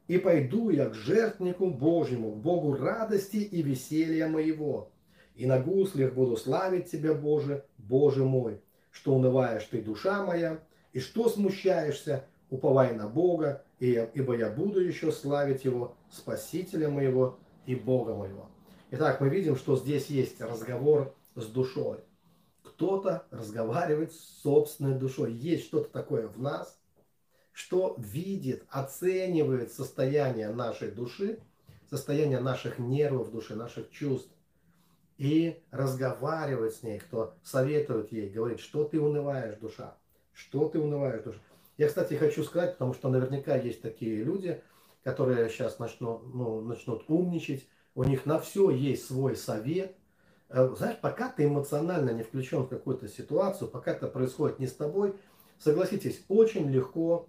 и 0.08 0.19
пойду 0.19 0.69
я 0.69 0.89
к 0.89 0.93
жертвнику 0.93 1.71
Божьему, 1.71 2.34
к 2.34 2.38
Богу 2.38 2.75
радости 2.75 3.38
и 3.38 3.63
веселья 3.63 4.27
моего. 4.27 4.91
И 5.36 5.47
на 5.47 5.60
гуслях 5.60 6.13
буду 6.13 6.38
славить 6.38 6.91
Тебя, 6.91 7.15
Боже, 7.15 7.65
Боже 7.80 8.23
мой, 8.23 8.62
что 8.91 9.15
унываешь 9.15 9.63
Ты, 9.63 9.82
душа 9.82 10.23
моя, 10.23 10.60
и 10.93 10.99
что 10.99 11.27
смущаешься, 11.27 12.25
уповай 12.51 12.93
на 12.93 13.08
Бога, 13.08 13.63
и, 13.80 14.08
ибо 14.13 14.38
я 14.38 14.51
буду 14.51 14.80
еще 14.80 15.12
славить 15.12 15.65
Его, 15.65 15.95
Спасителя 16.12 16.88
моего 16.89 17.39
и 17.65 17.73
Бога 17.73 18.13
моего. 18.13 18.47
Итак, 18.91 19.21
мы 19.21 19.30
видим, 19.30 19.56
что 19.56 19.75
здесь 19.75 20.08
есть 20.08 20.39
разговор 20.39 21.15
с 21.36 21.46
душой. 21.48 22.00
Кто-то 22.63 23.26
разговаривает 23.32 24.13
с 24.13 24.41
собственной 24.41 24.98
душой. 24.98 25.34
Есть 25.34 25.65
что-то 25.65 25.89
такое 25.89 26.28
в 26.28 26.39
нас, 26.39 26.80
что 27.52 27.96
видит, 27.98 28.63
оценивает 28.70 29.72
состояние 29.72 30.50
нашей 30.50 30.91
души, 30.91 31.39
состояние 31.89 32.39
наших 32.39 32.80
нервов 32.80 33.32
души, 33.32 33.56
наших 33.56 33.89
чувств. 33.91 34.32
И 35.17 35.62
разговаривает 35.70 36.74
с 36.74 36.82
ней, 36.82 37.00
кто 37.00 37.36
советует 37.44 38.12
ей, 38.12 38.30
говорит, 38.30 38.60
что 38.60 38.86
ты 38.86 39.00
унываешь, 39.00 39.60
душа, 39.60 39.96
что 40.34 40.67
ты 40.67 40.80
унываешь, 40.80 41.24
душа. 41.24 41.39
Я, 41.78 41.88
кстати, 41.88 42.15
хочу 42.15 42.44
сказать, 42.44 42.74
потому 42.74 42.94
что 42.94 43.10
наверняка 43.10 43.56
есть 43.56 43.82
такие 43.82 44.24
люди, 44.24 44.62
которые 45.04 45.50
сейчас 45.50 45.80
начнут, 45.80 46.34
ну, 46.34 46.62
начнут 46.62 47.04
умничать, 47.08 47.67
у 47.96 48.04
них 48.04 48.26
на 48.26 48.39
все 48.39 48.70
есть 48.70 49.06
свой 49.06 49.36
совет. 49.36 49.96
Э, 50.53 50.69
знаешь, 50.77 50.97
пока 51.01 51.29
ты 51.29 51.45
эмоционально 51.45 52.11
не 52.11 52.23
включен 52.23 52.63
в 52.63 52.67
какую-то 52.67 53.07
ситуацию, 53.07 53.69
пока 53.69 53.91
это 53.91 54.07
происходит 54.07 54.59
не 54.59 54.67
с 54.67 54.73
тобой, 54.73 55.15
согласитесь, 55.59 56.23
очень 56.27 56.69
легко 56.69 57.27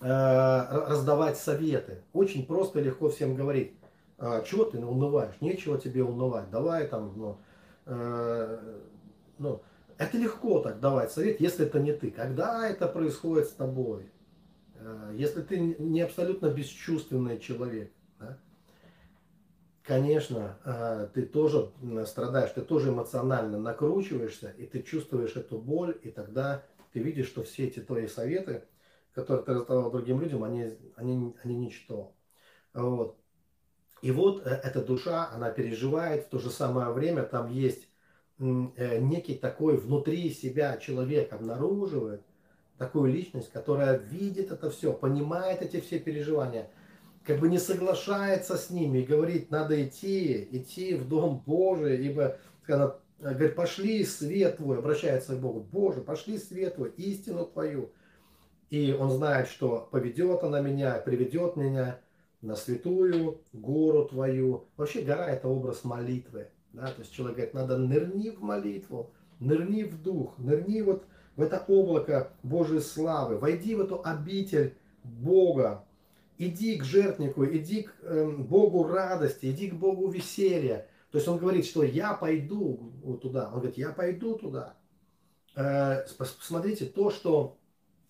э, 0.00 0.06
раздавать 0.06 1.36
советы. 1.36 2.02
Очень 2.12 2.46
просто 2.46 2.80
легко 2.80 3.10
всем 3.10 3.34
говорить, 3.34 3.74
а, 4.18 4.42
чего 4.42 4.64
ты 4.64 4.78
унываешь, 4.78 5.34
нечего 5.40 5.78
тебе 5.78 6.02
унывать, 6.04 6.48
давай 6.50 6.86
там, 6.86 7.12
ну, 7.16 7.38
э, 7.86 8.78
ну, 9.38 9.60
это 9.98 10.16
легко 10.16 10.60
так 10.60 10.80
давать 10.80 11.12
совет, 11.12 11.40
если 11.40 11.66
это 11.66 11.80
не 11.80 11.92
ты. 11.92 12.10
Когда 12.10 12.66
это 12.68 12.86
происходит 12.86 13.48
с 13.48 13.52
тобой, 13.52 14.10
э, 14.76 15.14
если 15.16 15.42
ты 15.42 15.58
не 15.58 16.00
абсолютно 16.00 16.46
бесчувственный 16.46 17.38
человек, 17.38 17.92
конечно, 19.84 20.58
э, 20.64 21.08
ты 21.12 21.22
тоже 21.22 21.70
страдаешь, 22.06 22.50
ты 22.50 22.62
тоже 22.62 22.90
эмоционально 22.90 23.58
накручиваешься, 23.58 24.50
и 24.56 24.66
ты 24.66 24.82
чувствуешь 24.82 25.36
эту 25.36 25.58
боль, 25.58 25.98
и 26.02 26.10
тогда 26.10 26.64
ты 26.92 27.00
видишь, 27.00 27.26
что 27.26 27.42
все 27.42 27.66
эти 27.66 27.80
твои 27.80 28.06
советы, 28.06 28.64
которые 29.12 29.44
ты 29.44 29.54
раздавал 29.54 29.90
другим 29.90 30.20
людям, 30.20 30.42
они, 30.42 30.70
они, 30.96 31.36
они 31.42 31.56
ничто. 31.56 32.14
Вот. 32.72 33.18
И 34.00 34.10
вот 34.10 34.46
э, 34.46 34.50
эта 34.50 34.82
душа, 34.82 35.30
она 35.30 35.50
переживает, 35.50 36.26
в 36.26 36.28
то 36.30 36.38
же 36.38 36.50
самое 36.50 36.90
время 36.90 37.22
там 37.22 37.50
есть 37.50 37.88
некий 38.36 39.36
такой 39.36 39.76
внутри 39.76 40.28
себя 40.30 40.76
человек 40.78 41.32
обнаруживает, 41.32 42.22
такую 42.78 43.12
личность, 43.12 43.52
которая 43.52 43.96
видит 43.96 44.50
это 44.50 44.70
все, 44.70 44.92
понимает 44.92 45.62
эти 45.62 45.78
все 45.80 46.00
переживания– 46.00 46.68
как 47.24 47.40
бы 47.40 47.48
не 47.48 47.58
соглашается 47.58 48.56
с 48.56 48.70
ними 48.70 48.98
и 48.98 49.06
говорит, 49.06 49.50
надо 49.50 49.82
идти, 49.82 50.48
идти 50.50 50.94
в 50.94 51.08
Дом 51.08 51.42
Божий, 51.46 52.04
ибо 52.06 52.36
когда 52.64 52.98
говорит, 53.18 53.54
пошли 53.54 54.04
свет 54.04 54.58
твой, 54.58 54.78
обращается 54.78 55.34
к 55.36 55.40
Богу, 55.40 55.60
Боже, 55.60 56.00
пошли 56.00 56.38
свет 56.38 56.74
твой, 56.74 56.90
истину 56.90 57.46
твою. 57.46 57.90
И 58.70 58.92
он 58.92 59.10
знает, 59.10 59.48
что 59.48 59.88
поведет 59.90 60.42
она 60.42 60.60
меня, 60.60 60.94
приведет 60.94 61.56
меня 61.56 62.00
на 62.42 62.56
святую 62.56 63.40
гору 63.52 64.04
твою. 64.04 64.66
Вообще 64.76 65.02
гора 65.02 65.30
это 65.30 65.48
образ 65.48 65.84
молитвы. 65.84 66.48
Да? 66.72 66.86
То 66.88 67.00
есть 67.00 67.12
человек 67.12 67.36
говорит, 67.36 67.54
надо 67.54 67.78
нырни 67.78 68.30
в 68.30 68.42
молитву, 68.42 69.10
нырни 69.38 69.84
в 69.84 70.02
дух, 70.02 70.34
нырни 70.38 70.82
вот 70.82 71.04
в 71.36 71.42
это 71.42 71.64
облако 71.68 72.32
Божьей 72.42 72.80
славы, 72.80 73.38
войди 73.38 73.74
в 73.74 73.80
эту 73.80 74.00
обитель 74.04 74.74
Бога, 75.02 75.84
иди 76.38 76.76
к 76.76 76.84
жертвнику, 76.84 77.44
иди 77.44 77.82
к 77.82 77.92
э, 78.02 78.28
Богу 78.30 78.84
радости, 78.84 79.46
иди 79.46 79.70
к 79.70 79.74
Богу 79.74 80.08
веселья. 80.08 80.88
То 81.10 81.18
есть 81.18 81.28
он 81.28 81.38
говорит, 81.38 81.64
что 81.64 81.82
я 81.84 82.14
пойду 82.14 82.92
туда. 83.22 83.46
Он 83.46 83.60
говорит, 83.60 83.78
я 83.78 83.90
пойду 83.90 84.36
туда. 84.36 84.74
Э, 85.54 86.04
посмотрите, 86.18 86.86
то, 86.86 87.10
что 87.10 87.56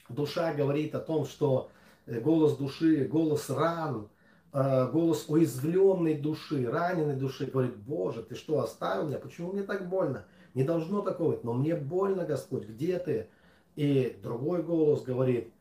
душа 0.08 0.54
говорит 0.54 0.94
о 0.94 1.00
том, 1.00 1.26
что 1.26 1.70
э, 2.06 2.20
голос 2.20 2.56
души, 2.56 3.04
голос 3.04 3.50
ран, 3.50 4.08
э, 4.52 4.90
голос 4.90 5.26
уязвленной 5.28 6.14
души, 6.14 6.68
раненой 6.70 7.16
души, 7.16 7.46
говорит, 7.46 7.76
Боже, 7.76 8.22
ты 8.22 8.34
что, 8.34 8.60
оставил 8.60 9.06
меня? 9.06 9.18
Почему 9.18 9.52
мне 9.52 9.62
так 9.62 9.88
больно? 9.88 10.24
Не 10.54 10.64
должно 10.64 11.02
такого 11.02 11.32
быть, 11.32 11.44
но 11.44 11.52
мне 11.52 11.74
больно, 11.74 12.24
Господь, 12.24 12.66
где 12.66 12.98
ты? 12.98 13.28
И 13.76 14.18
другой 14.22 14.62
голос 14.62 15.02
говорит, 15.02 15.52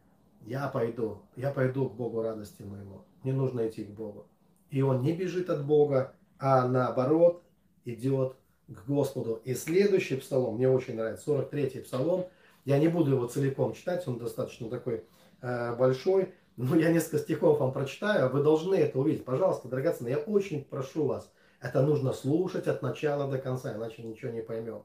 я 0.45 0.67
пойду, 0.67 1.19
я 1.35 1.51
пойду 1.51 1.89
к 1.89 1.95
Богу 1.95 2.21
радости 2.21 2.63
моему. 2.63 3.05
Не 3.23 3.31
нужно 3.31 3.67
идти 3.67 3.83
к 3.83 3.89
Богу. 3.89 4.27
И 4.69 4.81
он 4.81 5.01
не 5.01 5.13
бежит 5.13 5.49
от 5.49 5.65
Бога, 5.65 6.13
а 6.39 6.67
наоборот 6.67 7.43
идет 7.85 8.35
к 8.67 8.85
Господу. 8.85 9.41
И 9.43 9.53
следующий 9.53 10.17
псалом, 10.17 10.55
мне 10.55 10.69
очень 10.69 10.95
нравится, 10.95 11.29
43-й 11.29 11.81
псалом, 11.81 12.25
я 12.65 12.79
не 12.79 12.87
буду 12.87 13.11
его 13.11 13.27
целиком 13.27 13.73
читать, 13.73 14.07
он 14.07 14.17
достаточно 14.17 14.69
такой 14.69 15.05
э, 15.41 15.75
большой, 15.75 16.33
но 16.55 16.75
я 16.75 16.91
несколько 16.91 17.19
стихов 17.19 17.59
вам 17.59 17.73
прочитаю, 17.73 18.29
вы 18.29 18.41
должны 18.41 18.75
это 18.75 18.99
увидеть. 18.99 19.25
Пожалуйста, 19.25 19.67
драгоценные, 19.67 20.15
я 20.15 20.19
очень 20.19 20.63
прошу 20.63 21.05
вас, 21.05 21.31
это 21.61 21.81
нужно 21.81 22.13
слушать 22.13 22.67
от 22.67 22.81
начала 22.81 23.29
до 23.29 23.37
конца, 23.37 23.73
иначе 23.73 24.03
ничего 24.03 24.31
не 24.31 24.41
поймем. 24.41 24.83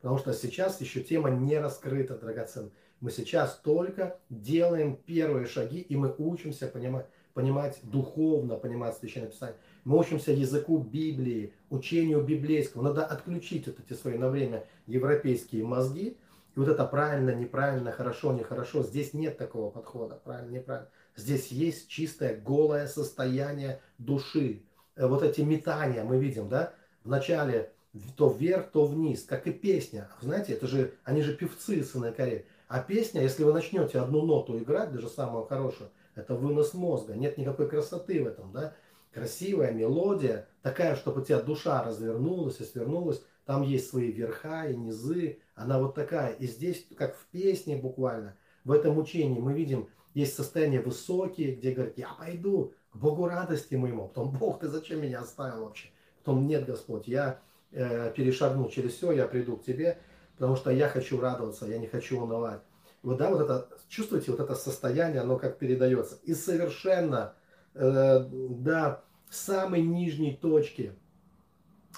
Потому 0.00 0.18
что 0.18 0.32
сейчас 0.32 0.80
еще 0.80 1.00
тема 1.00 1.30
не 1.30 1.58
раскрыта, 1.58 2.16
драгоценная. 2.16 2.72
Мы 3.02 3.10
сейчас 3.10 3.56
только 3.64 4.20
делаем 4.30 4.94
первые 4.94 5.46
шаги, 5.46 5.80
и 5.80 5.96
мы 5.96 6.14
учимся 6.18 6.68
понимать, 6.68 7.06
понимать 7.34 7.80
духовно, 7.82 8.54
понимать 8.54 8.96
Священное 8.96 9.28
Писание. 9.28 9.56
Мы 9.82 9.98
учимся 9.98 10.30
языку 10.30 10.78
Библии, 10.78 11.52
учению 11.68 12.22
библейскому. 12.22 12.84
Надо 12.84 13.04
отключить 13.04 13.66
вот 13.66 13.80
эти 13.80 13.98
свои 13.98 14.16
на 14.16 14.30
время 14.30 14.64
европейские 14.86 15.64
мозги. 15.64 16.16
И 16.54 16.58
вот 16.58 16.68
это 16.68 16.84
правильно, 16.84 17.34
неправильно, 17.34 17.90
хорошо, 17.90 18.34
нехорошо. 18.34 18.84
Здесь 18.84 19.14
нет 19.14 19.36
такого 19.36 19.70
подхода. 19.70 20.20
Правильно, 20.22 20.58
неправильно. 20.58 20.88
Здесь 21.16 21.48
есть 21.48 21.88
чистое, 21.88 22.36
голое 22.40 22.86
состояние 22.86 23.80
души. 23.98 24.62
Э, 24.94 25.08
вот 25.08 25.24
эти 25.24 25.40
метания 25.40 26.04
мы 26.04 26.20
видим, 26.20 26.48
да? 26.48 26.72
Вначале 27.02 27.72
то 28.16 28.30
вверх, 28.30 28.70
то 28.70 28.86
вниз, 28.86 29.24
как 29.24 29.48
и 29.48 29.52
песня. 29.52 30.08
Знаете, 30.20 30.52
это 30.52 30.68
же, 30.68 30.94
они 31.02 31.22
же 31.22 31.36
певцы, 31.36 31.82
сыны 31.82 32.12
Кореи. 32.12 32.46
А 32.72 32.78
песня, 32.78 33.20
если 33.20 33.44
вы 33.44 33.52
начнете 33.52 33.98
одну 33.98 34.22
ноту 34.22 34.56
играть, 34.56 34.92
даже 34.92 35.10
самую 35.10 35.44
хорошую, 35.44 35.90
это 36.14 36.34
вынос 36.34 36.72
мозга. 36.72 37.12
Нет 37.12 37.36
никакой 37.36 37.68
красоты 37.68 38.24
в 38.24 38.26
этом, 38.26 38.50
да? 38.50 38.72
Красивая 39.12 39.72
мелодия, 39.72 40.48
такая, 40.62 40.96
чтобы 40.96 41.20
у 41.20 41.24
тебя 41.26 41.42
душа 41.42 41.84
развернулась 41.84 42.60
и 42.60 42.64
свернулась. 42.64 43.22
Там 43.44 43.60
есть 43.60 43.90
свои 43.90 44.10
верха 44.10 44.70
и 44.70 44.74
низы. 44.74 45.40
Она 45.54 45.78
вот 45.78 45.94
такая. 45.94 46.32
И 46.32 46.46
здесь, 46.46 46.86
как 46.96 47.14
в 47.14 47.26
песне 47.26 47.76
буквально, 47.76 48.38
в 48.64 48.72
этом 48.72 48.96
учении 48.96 49.38
мы 49.38 49.52
видим, 49.52 49.90
есть 50.14 50.34
состояние 50.34 50.80
высокие, 50.80 51.54
где 51.54 51.72
говорят, 51.72 51.98
я 51.98 52.08
пойду 52.18 52.72
к 52.90 52.96
Богу 52.96 53.26
радости 53.26 53.74
моему. 53.74 54.08
Потом, 54.08 54.30
Бог, 54.30 54.60
ты 54.60 54.68
зачем 54.68 55.02
меня 55.02 55.20
оставил 55.20 55.66
вообще? 55.66 55.88
Потом, 56.20 56.46
нет, 56.46 56.64
Господь, 56.64 57.06
я 57.06 57.38
э, 57.70 58.14
перешагну 58.16 58.70
через 58.70 58.94
все, 58.94 59.12
я 59.12 59.26
приду 59.26 59.58
к 59.58 59.62
тебе 59.62 59.98
потому 60.34 60.56
что 60.56 60.70
я 60.70 60.88
хочу 60.88 61.20
радоваться, 61.20 61.66
я 61.66 61.78
не 61.78 61.86
хочу 61.86 62.20
унывать. 62.20 62.60
Вот, 63.02 63.18
да, 63.18 63.30
вот 63.30 63.40
это, 63.40 63.68
чувствуете, 63.88 64.30
вот 64.30 64.40
это 64.40 64.54
состояние, 64.54 65.20
оно 65.20 65.36
как 65.36 65.58
передается. 65.58 66.18
И 66.22 66.34
совершенно 66.34 67.34
э, 67.74 68.20
до 68.30 69.02
самой 69.28 69.82
нижней 69.82 70.36
точки 70.36 70.92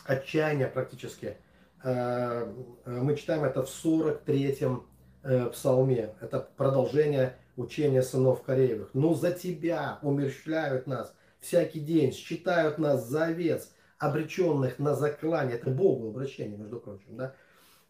отчаяния 0.04 0.66
практически. 0.66 1.36
Э, 1.82 2.46
мы 2.86 3.16
читаем 3.16 3.44
это 3.44 3.62
в 3.62 3.68
43-м 3.68 4.86
э, 5.22 5.46
псалме. 5.50 6.14
Это 6.20 6.48
продолжение 6.56 7.36
учения 7.56 8.02
сынов 8.02 8.42
Кореевых. 8.42 8.90
«Ну 8.94 9.14
за 9.14 9.32
тебя 9.32 9.98
умерщвляют 10.02 10.86
нас 10.86 11.14
всякий 11.40 11.80
день, 11.80 12.12
считают 12.12 12.78
нас 12.78 13.06
за 13.06 13.26
овец, 13.26 13.72
обреченных 13.98 14.78
на 14.78 14.94
заклание». 14.94 15.56
Это 15.56 15.70
Богу 15.70 16.08
обращение, 16.08 16.56
между 16.56 16.80
прочим, 16.80 17.16
да? 17.16 17.34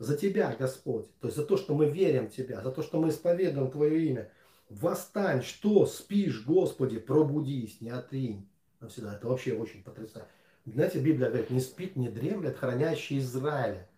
За 0.04 0.16
Тебя, 0.16 0.54
Господь, 0.58 1.06
то 1.20 1.28
есть 1.28 1.36
за 1.36 1.44
то, 1.44 1.56
что 1.56 1.74
мы 1.74 1.90
верим 1.90 2.28
в 2.28 2.32
Тебя, 2.32 2.62
за 2.62 2.70
то, 2.70 2.82
что 2.82 3.00
мы 3.00 3.08
исповедуем 3.08 3.70
Твое 3.70 4.06
имя. 4.06 4.30
Восстань, 4.68 5.42
что 5.42 5.86
спишь, 5.86 6.44
Господи, 6.44 6.98
пробудись, 6.98 7.80
не 7.80 7.90
отринь. 7.90 8.48
Навсегда. 8.80 9.14
Это 9.14 9.28
вообще 9.28 9.54
очень 9.54 9.82
потрясающе. 9.82 10.28
Знаете, 10.66 10.98
Библия 10.98 11.28
говорит, 11.28 11.50
не 11.50 11.60
спит, 11.60 11.96
не 11.96 12.08
дремлет, 12.08 12.56
хранящий 12.56 13.18
Израиля. 13.18 13.88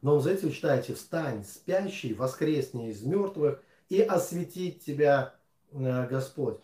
Но, 0.00 0.18
знаете, 0.20 0.46
вы 0.46 0.52
читаете, 0.52 0.94
встань, 0.94 1.44
спящий, 1.44 2.14
воскресни 2.14 2.90
из 2.90 3.02
мертвых, 3.02 3.62
и 3.88 4.00
осветит 4.00 4.80
тебя 4.80 5.34
э, 5.72 6.06
Господь. 6.08 6.60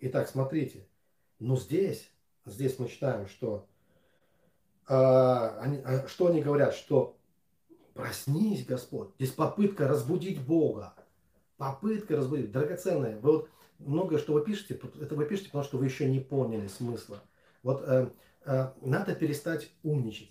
Итак, 0.00 0.28
смотрите, 0.28 0.86
ну 1.40 1.56
здесь, 1.56 2.10
здесь 2.46 2.78
мы 2.78 2.88
читаем, 2.88 3.26
что, 3.26 3.66
они, 4.88 5.78
а, 5.84 6.06
что 6.08 6.28
они 6.28 6.40
говорят, 6.40 6.74
что 6.74 7.16
проснись, 7.94 8.64
Господь. 8.64 9.08
Здесь 9.18 9.32
попытка 9.32 9.86
разбудить 9.86 10.40
Бога. 10.40 10.94
Попытка 11.56 12.16
разбудить. 12.16 12.52
Драгоценная. 12.52 13.18
Вы 13.18 13.32
вот 13.32 13.48
многое, 13.78 14.18
что 14.18 14.32
вы 14.32 14.44
пишете, 14.44 14.80
это 15.00 15.14
вы 15.14 15.26
пишете, 15.26 15.48
потому 15.48 15.64
что 15.64 15.78
вы 15.78 15.86
еще 15.86 16.08
не 16.08 16.20
поняли 16.20 16.68
смысла. 16.68 17.20
Вот 17.62 17.82
э, 17.86 18.10
э, 18.44 18.70
надо 18.80 19.14
перестать 19.14 19.70
умничать. 19.82 20.30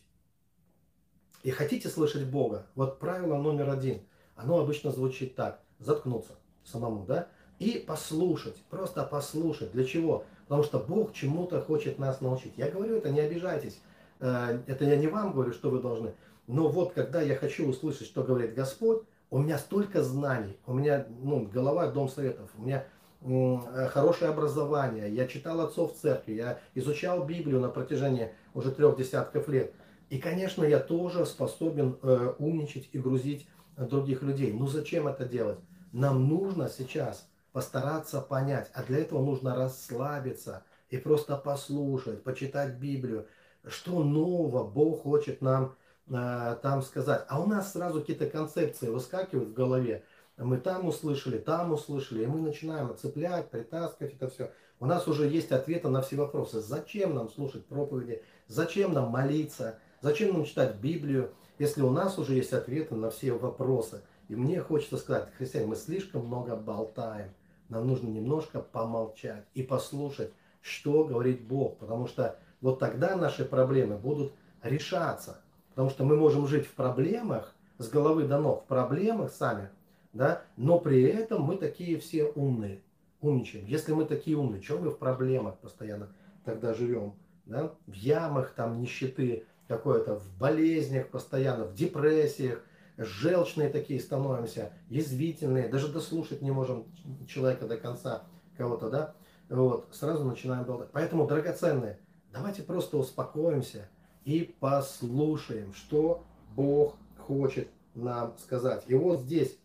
И 1.44 1.52
хотите 1.52 1.90
слышать 1.90 2.26
Бога? 2.26 2.68
Вот 2.76 3.00
правило 3.00 3.38
номер 3.38 3.70
один. 3.70 4.02
Оно 4.36 4.60
обычно 4.60 4.92
звучит 4.92 5.36
так. 5.36 5.62
Заткнуться 5.80 6.34
самому, 6.64 7.06
да? 7.06 7.28
И 7.60 7.84
послушать. 7.86 8.64
Просто 8.70 9.04
послушать. 9.04 9.72
Для 9.72 9.86
чего? 9.86 10.26
Потому 10.48 10.64
что 10.64 10.80
Бог 10.80 11.14
чему-то 11.14 11.62
хочет 11.62 12.00
нас 12.00 12.22
научить. 12.22 12.54
Я 12.58 12.72
говорю 12.72 12.96
это, 12.96 13.10
не 13.10 13.20
обижайтесь. 13.20 13.80
Э, 14.20 14.60
это 14.68 14.86
я 14.86 14.98
не 14.98 15.08
вам 15.08 15.34
говорю, 15.34 15.52
что 15.54 15.70
вы 15.70 15.80
должны. 15.80 16.14
Но 16.48 16.70
вот 16.70 16.94
когда 16.94 17.22
я 17.22 17.36
хочу 17.36 17.68
услышать, 17.68 18.08
что 18.08 18.24
говорит 18.24 18.54
Господь, 18.54 19.04
у 19.30 19.40
меня 19.40 19.58
столько 19.58 20.04
знаний, 20.04 20.58
у 20.66 20.74
меня 20.74 21.06
ну, 21.22 21.46
голова 21.46 21.88
дом 21.88 22.08
советов, 22.08 22.50
у 22.58 22.64
меня 22.64 22.86
э, 23.22 23.88
хорошее 23.90 24.32
образование, 24.32 25.14
я 25.14 25.28
читал 25.28 25.60
отцов 25.62 25.96
церкви, 25.96 26.34
я 26.34 26.60
изучал 26.76 27.26
Библию 27.26 27.60
на 27.60 27.70
протяжении 27.70 28.32
уже 28.54 28.72
трех 28.72 28.98
десятков 28.98 29.50
лет. 29.50 29.74
И, 30.10 30.20
конечно, 30.20 30.64
я 30.64 30.80
тоже 30.80 31.26
способен 31.26 31.98
э, 32.02 32.34
умничать 32.40 32.90
и 32.94 33.00
грузить 33.00 33.48
других 33.76 34.24
людей. 34.24 34.54
Ну 34.54 34.68
зачем 34.68 35.08
это 35.08 35.26
делать? 35.26 35.60
Нам 35.92 36.28
нужно 36.28 36.70
сейчас 36.70 37.28
постараться 37.52 38.22
понять, 38.22 38.70
а 38.74 38.84
для 38.84 39.00
этого 39.00 39.24
нужно 39.24 39.56
расслабиться 39.56 40.64
и 40.90 40.98
просто 40.98 41.36
послушать, 41.38 42.24
почитать 42.24 42.76
Библию, 42.76 43.28
что 43.70 44.04
нового 44.04 44.64
Бог 44.64 45.04
хочет 45.04 45.42
нам 45.42 45.76
Э, 46.10 46.56
там 46.62 46.82
сказать. 46.82 47.26
А 47.28 47.42
у 47.42 47.48
нас 47.48 47.74
сразу 47.74 48.00
какие-то 48.00 48.28
концепции 48.30 48.88
выскакивают 48.88 49.50
в 49.50 49.54
голове. 49.54 50.04
Мы 50.38 50.58
там 50.58 50.88
услышали, 50.88 51.38
там 51.38 51.74
услышали, 51.74 52.24
и 52.24 52.28
мы 52.28 52.40
начинаем 52.40 52.96
цеплять, 52.96 53.50
притаскивать 53.50 54.14
это 54.14 54.30
все. 54.30 54.52
У 54.80 54.86
нас 54.86 55.08
уже 55.08 55.28
есть 55.28 55.52
ответы 55.52 55.90
на 55.90 56.02
все 56.02 56.16
вопросы. 56.16 56.62
Зачем 56.62 57.16
нам 57.16 57.30
слушать 57.30 57.66
проповеди? 57.66 58.22
Зачем 58.48 58.94
нам 58.94 59.10
молиться? 59.10 59.80
Зачем 60.02 60.34
нам 60.34 60.46
читать 60.46 60.76
Библию, 60.76 61.34
если 61.58 61.82
у 61.82 61.90
нас 61.90 62.20
уже 62.20 62.36
есть 62.36 62.54
ответы 62.54 62.96
на 62.96 63.10
все 63.10 63.34
вопросы? 63.34 64.02
И 64.30 64.36
мне 64.36 64.62
хочется 64.62 64.98
сказать, 64.98 65.30
христиане, 65.38 65.68
мы 65.68 65.76
слишком 65.76 66.28
много 66.28 66.56
болтаем. 66.56 67.34
Нам 67.70 67.88
нужно 67.88 68.08
немножко 68.08 68.62
помолчать 68.62 69.46
и 69.56 69.64
послушать, 69.64 70.32
что 70.62 71.04
говорит 71.04 71.42
Бог. 71.48 71.80
Потому 71.80 72.08
что 72.08 72.40
вот 72.62 72.80
тогда 72.80 73.16
наши 73.16 73.46
проблемы 73.46 73.98
будут 73.98 74.34
решаться. 74.64 75.42
Потому 75.70 75.90
что 75.90 76.04
мы 76.04 76.16
можем 76.16 76.48
жить 76.48 76.66
в 76.66 76.74
проблемах, 76.74 77.54
с 77.78 77.90
головы 77.90 78.24
до 78.24 78.40
ног, 78.40 78.64
в 78.64 78.68
проблемах 78.68 79.32
сами, 79.32 79.70
да, 80.14 80.42
но 80.56 80.80
при 80.80 81.04
этом 81.04 81.44
мы 81.44 81.58
такие 81.58 82.00
все 82.00 82.26
умные, 82.26 82.82
умничаем. 83.22 83.66
Если 83.68 83.94
мы 83.94 84.06
такие 84.06 84.36
умные, 84.38 84.62
что 84.62 84.80
мы 84.80 84.90
в 84.90 84.98
проблемах 84.98 85.58
постоянно 85.60 86.10
тогда 86.44 86.74
живем? 86.74 87.14
Да? 87.46 87.74
В 87.86 87.94
ямах 87.94 88.54
там 88.56 88.82
нищеты 88.82 89.46
какой-то, 89.68 90.16
в 90.16 90.38
болезнях 90.38 91.10
постоянно, 91.10 91.66
в 91.66 91.76
депрессиях, 91.76 92.64
желчные 92.98 93.70
такие 93.70 94.00
становимся, 94.00 94.74
язвительные, 94.90 95.68
даже 95.68 95.88
дослушать 95.88 96.42
не 96.42 96.52
можем 96.52 96.86
человека 97.28 97.68
до 97.68 97.78
конца 97.78 98.24
кого-то, 98.58 98.90
да, 98.90 99.14
вот, 99.50 99.90
сразу 99.92 100.26
начинаем 100.26 100.66
болтать. 100.66 100.90
Поэтому, 100.92 101.28
драгоценные, 101.28 102.00
давайте 102.32 102.64
просто 102.64 102.98
успокоимся, 102.98 103.90
и 104.28 104.54
послушаем, 104.60 105.74
что 105.74 106.26
Бог 106.54 106.98
хочет 107.18 107.70
нам 107.96 108.38
сказать. 108.38 108.84
И 108.88 108.94
вот 108.94 109.22
здесь 109.22 109.58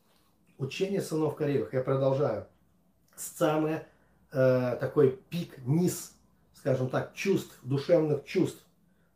учение 0.57 1.01
сынов 1.01 1.35
Кореевых, 1.35 1.73
я 1.73 1.83
продолжаю, 1.83 2.47
самый 3.17 3.81
э, 4.31 4.77
такой 4.81 5.19
пик, 5.31 5.59
низ, 5.67 6.15
скажем 6.55 6.89
так, 6.91 7.13
чувств, 7.15 7.59
душевных 7.65 8.25
чувств. 8.25 8.65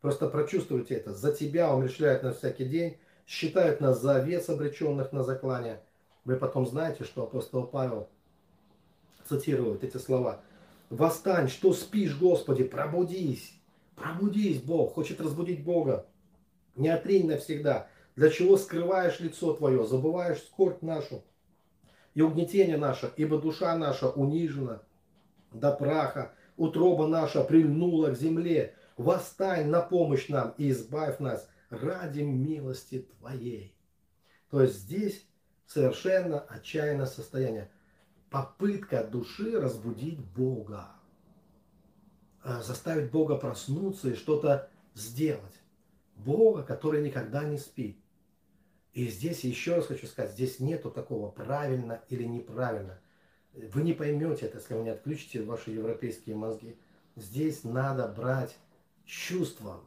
Просто 0.00 0.28
прочувствуйте 0.28 0.94
это. 0.94 1.14
За 1.14 1.32
тебя 1.32 1.72
умерщвляют 1.72 2.24
на 2.24 2.32
всякий 2.32 2.64
день, 2.64 2.98
считают 3.26 3.80
нас 3.80 4.00
за 4.00 4.16
овец, 4.16 4.48
обреченных 4.48 5.12
на 5.12 5.22
заклание. 5.22 5.80
Вы 6.24 6.34
потом 6.36 6.66
знаете, 6.66 7.04
что 7.04 7.22
апостол 7.22 7.68
Павел 7.68 8.08
цитирует 9.28 9.84
эти 9.84 9.96
слова. 9.96 10.40
«Восстань, 10.90 11.48
что 11.48 11.72
спишь, 11.72 12.16
Господи, 12.16 12.64
пробудись, 12.64 13.56
Пробудись, 13.96 14.60
Бог, 14.60 14.94
хочет 14.94 15.20
разбудить 15.20 15.64
Бога. 15.64 16.06
Не 16.76 16.90
отрень 16.90 17.26
навсегда. 17.26 17.88
Для 18.14 18.30
чего 18.30 18.56
скрываешь 18.56 19.20
лицо 19.20 19.54
твое, 19.54 19.84
забываешь 19.84 20.38
скорбь 20.38 20.82
нашу 20.82 21.24
и 22.14 22.22
угнетение 22.22 22.76
наше, 22.76 23.12
ибо 23.16 23.38
душа 23.38 23.76
наша 23.76 24.08
унижена 24.08 24.82
до 25.52 25.72
праха, 25.72 26.32
утроба 26.56 27.06
наша 27.06 27.42
прильнула 27.42 28.10
к 28.10 28.18
земле. 28.18 28.74
Восстань 28.96 29.68
на 29.68 29.82
помощь 29.82 30.28
нам 30.28 30.54
и 30.56 30.70
избавь 30.70 31.18
нас 31.18 31.48
ради 31.68 32.22
милости 32.22 33.06
Твоей. 33.18 33.74
То 34.50 34.62
есть 34.62 34.76
здесь 34.76 35.26
совершенно 35.66 36.40
отчаянное 36.40 37.06
состояние. 37.06 37.70
Попытка 38.30 39.04
души 39.04 39.58
разбудить 39.58 40.18
Бога. 40.18 40.88
Э, 42.44 42.60
заставить 42.62 43.10
Бога 43.10 43.36
проснуться 43.36 44.10
и 44.10 44.14
что-то 44.14 44.70
сделать. 44.94 45.60
Бога, 46.16 46.62
который 46.62 47.02
никогда 47.02 47.44
не 47.44 47.58
спит. 47.58 47.98
И 48.92 49.08
здесь 49.08 49.44
еще 49.44 49.76
раз 49.76 49.86
хочу 49.86 50.06
сказать, 50.06 50.32
здесь 50.32 50.58
нету 50.58 50.90
такого 50.90 51.30
правильно 51.30 52.02
или 52.08 52.24
неправильно. 52.24 52.98
Вы 53.52 53.82
не 53.82 53.92
поймете 53.92 54.46
это, 54.46 54.58
если 54.58 54.74
вы 54.74 54.84
не 54.84 54.90
отключите 54.90 55.42
ваши 55.42 55.70
европейские 55.70 56.36
мозги. 56.36 56.78
Здесь 57.14 57.64
надо 57.64 58.08
брать 58.08 58.56
чувством, 59.04 59.80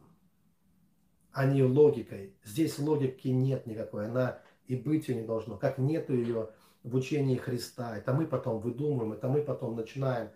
а 1.31 1.45
не 1.45 1.63
логикой. 1.63 2.33
Здесь 2.43 2.77
логики 2.77 3.27
нет 3.29 3.65
никакой, 3.65 4.07
она 4.07 4.39
и 4.67 4.75
быть 4.75 5.07
ее 5.07 5.15
не 5.15 5.27
должно. 5.27 5.57
Как 5.57 5.77
нету 5.77 6.13
ее 6.13 6.49
в 6.89 6.95
учении 6.95 7.37
Христа. 7.37 7.97
Это 7.97 8.13
мы 8.13 8.25
потом 8.25 8.59
выдумываем, 8.59 9.13
это 9.13 9.27
мы 9.27 9.41
потом 9.41 9.75
начинаем 9.75 10.29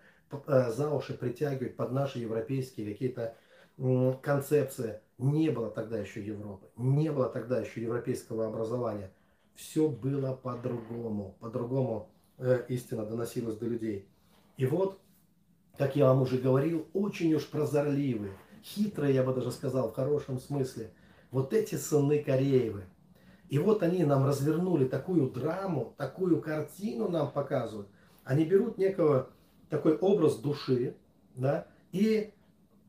Э, 0.46 0.70
за 0.70 0.90
уши 0.90 1.14
притягивать 1.14 1.76
под 1.76 1.92
наши 1.92 2.18
европейские 2.18 2.92
какие-то 2.92 3.36
концепции. 4.22 5.00
Не 5.18 5.50
было 5.50 5.70
тогда 5.70 5.98
еще 5.98 6.24
Европы, 6.24 6.66
не 6.76 7.10
было 7.10 7.28
тогда 7.28 7.60
еще 7.60 7.82
европейского 7.82 8.46
образования. 8.46 9.10
Все 9.54 9.88
было 9.88 10.34
по-другому, 10.34 11.36
по-другому 11.40 12.08
э, 12.38 12.64
истина 12.68 13.04
доносилась 13.04 13.56
до 13.56 13.66
людей. 13.66 14.08
И 14.56 14.66
вот, 14.66 14.98
как 15.78 15.94
я 15.96 16.06
вам 16.06 16.22
уже 16.22 16.38
говорил, 16.38 16.86
очень 16.92 17.32
уж 17.34 17.46
прозорливые, 17.46 18.32
хитрые, 18.64 19.14
я 19.14 19.22
бы 19.22 19.32
даже 19.32 19.52
сказал, 19.52 19.90
в 19.90 19.94
хорошем 19.94 20.40
смысле, 20.40 20.90
вот 21.30 21.52
эти 21.52 21.76
сыны 21.76 22.22
Кореевы. 22.22 22.84
И 23.54 23.58
вот 23.58 23.84
они 23.84 24.02
нам 24.02 24.26
развернули 24.26 24.84
такую 24.84 25.30
драму, 25.30 25.94
такую 25.96 26.40
картину 26.40 27.08
нам 27.08 27.30
показывают. 27.30 27.86
Они 28.24 28.44
берут 28.44 28.78
некого 28.78 29.30
такой 29.70 29.96
образ 29.96 30.38
души, 30.38 30.96
да, 31.36 31.68
и 31.92 32.32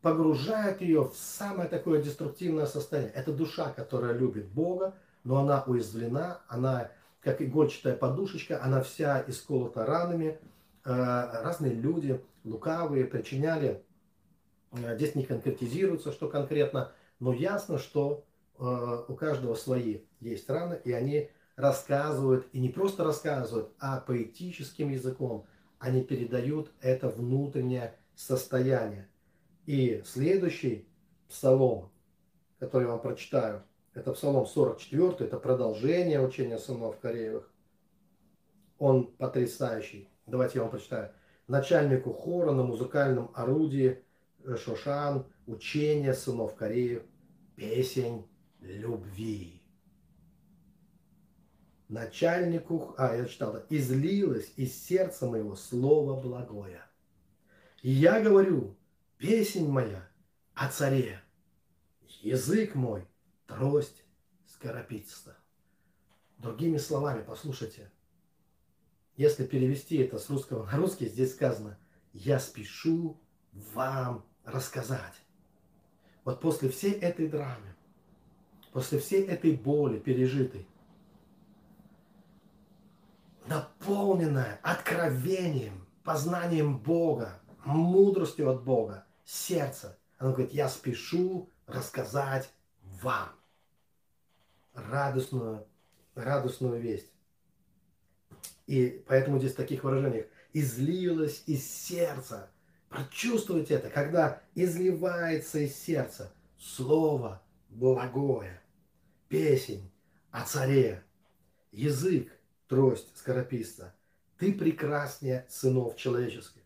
погружает 0.01 0.81
ее 0.81 1.03
в 1.03 1.13
самое 1.15 1.69
такое 1.69 2.01
деструктивное 2.01 2.65
состояние. 2.65 3.11
Это 3.13 3.31
душа, 3.31 3.69
которая 3.73 4.13
любит 4.13 4.47
Бога, 4.47 4.95
но 5.23 5.37
она 5.37 5.63
уязвлена, 5.67 6.41
она 6.47 6.89
как 7.21 7.43
игольчатая 7.43 7.95
подушечка, 7.95 8.59
она 8.59 8.81
вся 8.81 9.23
исколота 9.27 9.85
ранами. 9.85 10.39
Э, 10.83 11.43
разные 11.43 11.73
люди, 11.73 12.19
лукавые, 12.43 13.05
причиняли, 13.05 13.83
э, 14.71 14.95
здесь 14.95 15.13
не 15.13 15.25
конкретизируется, 15.25 16.11
что 16.11 16.27
конкретно, 16.27 16.91
но 17.19 17.33
ясно, 17.33 17.77
что 17.77 18.23
э, 18.57 19.03
у 19.07 19.13
каждого 19.13 19.53
свои 19.53 19.99
есть 20.29 20.49
раны, 20.49 20.79
и 20.83 20.91
они 20.91 21.29
рассказывают, 21.55 22.47
и 22.51 22.59
не 22.59 22.69
просто 22.69 23.03
рассказывают, 23.03 23.71
а 23.79 23.99
поэтическим 23.99 24.89
языком– 24.89 25.45
они 25.79 26.03
передают 26.03 26.71
это 26.81 27.09
внутреннее 27.09 27.95
состояние. 28.15 29.07
И 29.65 30.01
следующий 30.05 30.87
псалом, 31.27 31.91
который 32.59 32.83
я 32.83 32.91
вам 32.91 33.01
прочитаю, 33.01 33.63
это 33.93 34.11
псалом 34.13 34.45
44, 34.45 35.15
это 35.19 35.37
продолжение 35.37 36.25
учения 36.25 36.57
сынов 36.57 36.99
Кореевых. 36.99 37.51
Он 38.77 39.07
потрясающий. 39.07 40.09
Давайте 40.25 40.57
я 40.57 40.63
вам 40.63 40.71
прочитаю. 40.71 41.11
Начальнику 41.47 42.13
хора 42.13 42.51
на 42.51 42.63
музыкальном 42.63 43.31
орудии 43.35 44.03
Шошан, 44.57 45.25
учение 45.45 46.13
сынов 46.13 46.55
Кореев, 46.55 47.03
песень 47.55 48.27
любви. 48.59 49.61
Начальнику, 51.87 52.95
а 52.97 53.15
я 53.15 53.25
читал, 53.25 53.63
излилось 53.69 54.51
из 54.55 54.75
сердца 54.75 55.27
моего 55.27 55.55
слово 55.55 56.19
благое. 56.19 56.81
И 57.83 57.91
я 57.91 58.21
говорю, 58.21 58.75
песень 59.17 59.69
моя 59.69 60.07
о 60.55 60.69
царе, 60.69 61.21
язык 62.21 62.73
мой, 62.73 63.05
трость 63.45 64.03
скоропитства. 64.47 65.35
Другими 66.39 66.77
словами, 66.77 67.23
послушайте, 67.25 67.91
если 69.15 69.45
перевести 69.45 69.97
это 69.97 70.17
с 70.17 70.29
русского 70.29 70.65
на 70.65 70.77
русский, 70.77 71.07
здесь 71.07 71.33
сказано, 71.33 71.77
я 72.13 72.39
спешу 72.39 73.21
вам 73.73 74.25
рассказать. 74.43 75.13
Вот 76.23 76.41
после 76.41 76.69
всей 76.69 76.93
этой 76.93 77.27
драмы, 77.27 77.75
после 78.73 78.99
всей 78.99 79.25
этой 79.25 79.55
боли 79.55 79.99
пережитой, 79.99 80.67
наполненная 83.47 84.59
откровением, 84.63 85.87
познанием 86.03 86.77
Бога, 86.77 87.39
мудростью 87.63 88.49
от 88.49 88.63
Бога, 88.63 89.05
сердце, 89.23 89.97
оно 90.17 90.31
говорит, 90.31 90.53
я 90.53 90.69
спешу 90.69 91.49
рассказать 91.67 92.49
вам 93.01 93.29
радостную, 94.73 95.65
радостную 96.15 96.79
весть. 96.79 97.11
И 98.67 99.03
поэтому 99.07 99.39
здесь 99.39 99.53
в 99.53 99.57
таких 99.57 99.83
выражениях 99.83 100.25
излилось 100.53 101.43
из 101.45 101.69
сердца. 101.69 102.49
Прочувствуйте 102.89 103.75
это, 103.75 103.89
когда 103.89 104.41
изливается 104.55 105.59
из 105.59 105.75
сердца 105.75 106.31
слово 106.57 107.41
благое, 107.69 108.61
песень 109.27 109.91
о 110.31 110.45
царе, 110.45 111.03
язык, 111.71 112.31
трость 112.67 113.15
скорописца. 113.15 113.95
Ты 114.37 114.53
прекраснее 114.53 115.45
сынов 115.49 115.95
человеческих. 115.95 116.61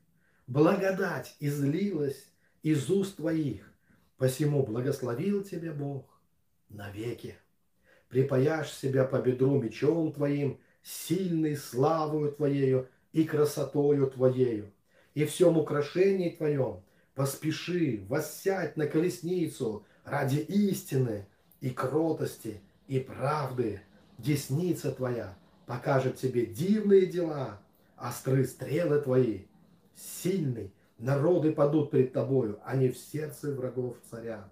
Благодать 0.47 1.35
излилась 1.39 2.25
из 2.63 2.89
уст 2.89 3.17
твоих, 3.17 3.71
посему 4.17 4.65
благословил 4.65 5.43
тебя 5.43 5.71
Бог 5.71 6.19
навеки. 6.69 7.35
Припаяшь 8.07 8.71
себя 8.71 9.05
по 9.05 9.21
бедру 9.21 9.61
мечом 9.61 10.11
твоим, 10.11 10.59
сильный 10.81 11.55
славою 11.55 12.31
твоею 12.31 12.89
и 13.11 13.23
красотою 13.23 14.07
твоею. 14.07 14.71
И 15.13 15.25
всем 15.25 15.57
украшении 15.57 16.29
твоем 16.29 16.81
поспеши 17.13 18.03
воссядь 18.07 18.77
на 18.77 18.87
колесницу 18.87 19.85
ради 20.03 20.37
истины 20.37 21.27
и 21.61 21.69
кротости 21.69 22.61
и 22.87 22.99
правды. 22.99 23.81
Десница 24.17 24.91
твоя 24.91 25.37
покажет 25.69 26.17
тебе 26.17 26.47
дивные 26.47 27.05
дела, 27.05 27.61
остры 27.95 28.43
стрелы 28.45 28.99
твои. 29.01 29.41
Сильный, 29.95 30.73
народы 30.97 31.51
падут 31.51 31.91
пред 31.91 32.11
тобою, 32.11 32.59
а 32.65 32.75
не 32.75 32.89
в 32.89 32.97
сердце 32.97 33.53
врагов 33.53 33.95
царя. 34.09 34.49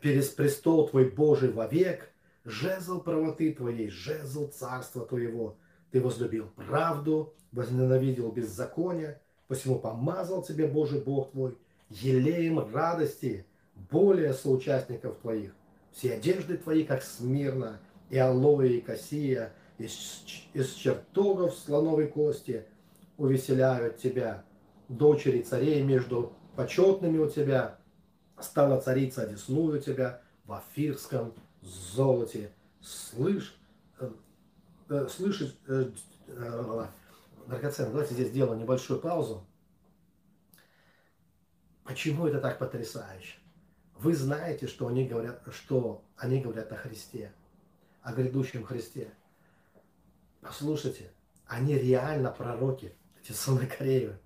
Перес 0.00 0.30
престол 0.30 0.88
твой 0.88 1.08
Божий 1.08 1.52
вовек, 1.52 2.10
жезл 2.44 3.00
правоты 3.00 3.54
твоей, 3.54 3.90
жезл 3.90 4.48
царства 4.48 5.06
твоего. 5.06 5.56
Ты 5.92 6.00
возлюбил 6.00 6.50
правду, 6.56 7.32
возненавидел 7.52 8.32
беззаконие, 8.32 9.20
посему 9.46 9.78
помазал 9.78 10.42
тебе 10.42 10.66
Божий 10.66 11.00
Бог 11.00 11.30
твой, 11.30 11.56
елеем 11.90 12.58
радости, 12.74 13.46
более 13.88 14.34
соучастников 14.34 15.18
твоих. 15.18 15.54
Все 15.92 16.14
одежды 16.14 16.56
твои, 16.56 16.82
как 16.82 17.04
смирно, 17.04 17.78
и 18.10 18.18
алоэ, 18.18 18.68
и 18.68 18.80
кассия, 18.80 19.52
из, 19.78 20.24
из 20.52 20.72
чертогов 20.74 21.54
слоновой 21.54 22.08
кости 22.08 22.64
увеселяют 23.16 23.98
тебя. 23.98 24.44
Дочери 24.88 25.40
царей 25.42 25.82
между 25.82 26.32
почетными 26.56 27.18
у 27.18 27.28
тебя, 27.28 27.78
стала 28.38 28.80
царица 28.80 29.22
одесную 29.22 29.80
тебя 29.80 30.20
в 30.44 30.52
афирском 30.52 31.32
золоте. 31.62 32.50
Слышь, 32.80 33.56
э, 33.98 34.10
э, 34.90 35.08
э, 35.66 35.90
э, 36.28 36.86
драгоценный, 37.46 37.92
давайте 37.92 38.14
здесь 38.14 38.28
сделаем 38.28 38.60
небольшую 38.60 39.00
паузу. 39.00 39.46
Почему 41.84 42.26
это 42.26 42.40
так 42.40 42.58
потрясающе? 42.58 43.38
Вы 43.96 44.14
знаете, 44.14 44.66
что 44.66 44.86
они 44.88 45.06
говорят, 45.06 45.42
что 45.52 46.02
они 46.16 46.40
говорят 46.40 46.72
о 46.72 46.76
Христе 46.76 47.32
о 48.04 48.12
грядущем 48.12 48.64
Христе. 48.64 49.08
Послушайте, 50.42 51.10
они 51.46 51.74
реально 51.76 52.30
пророки, 52.30 52.94
эти 53.20 53.32
сыны 53.32 53.66
Кореевы. 53.66 54.18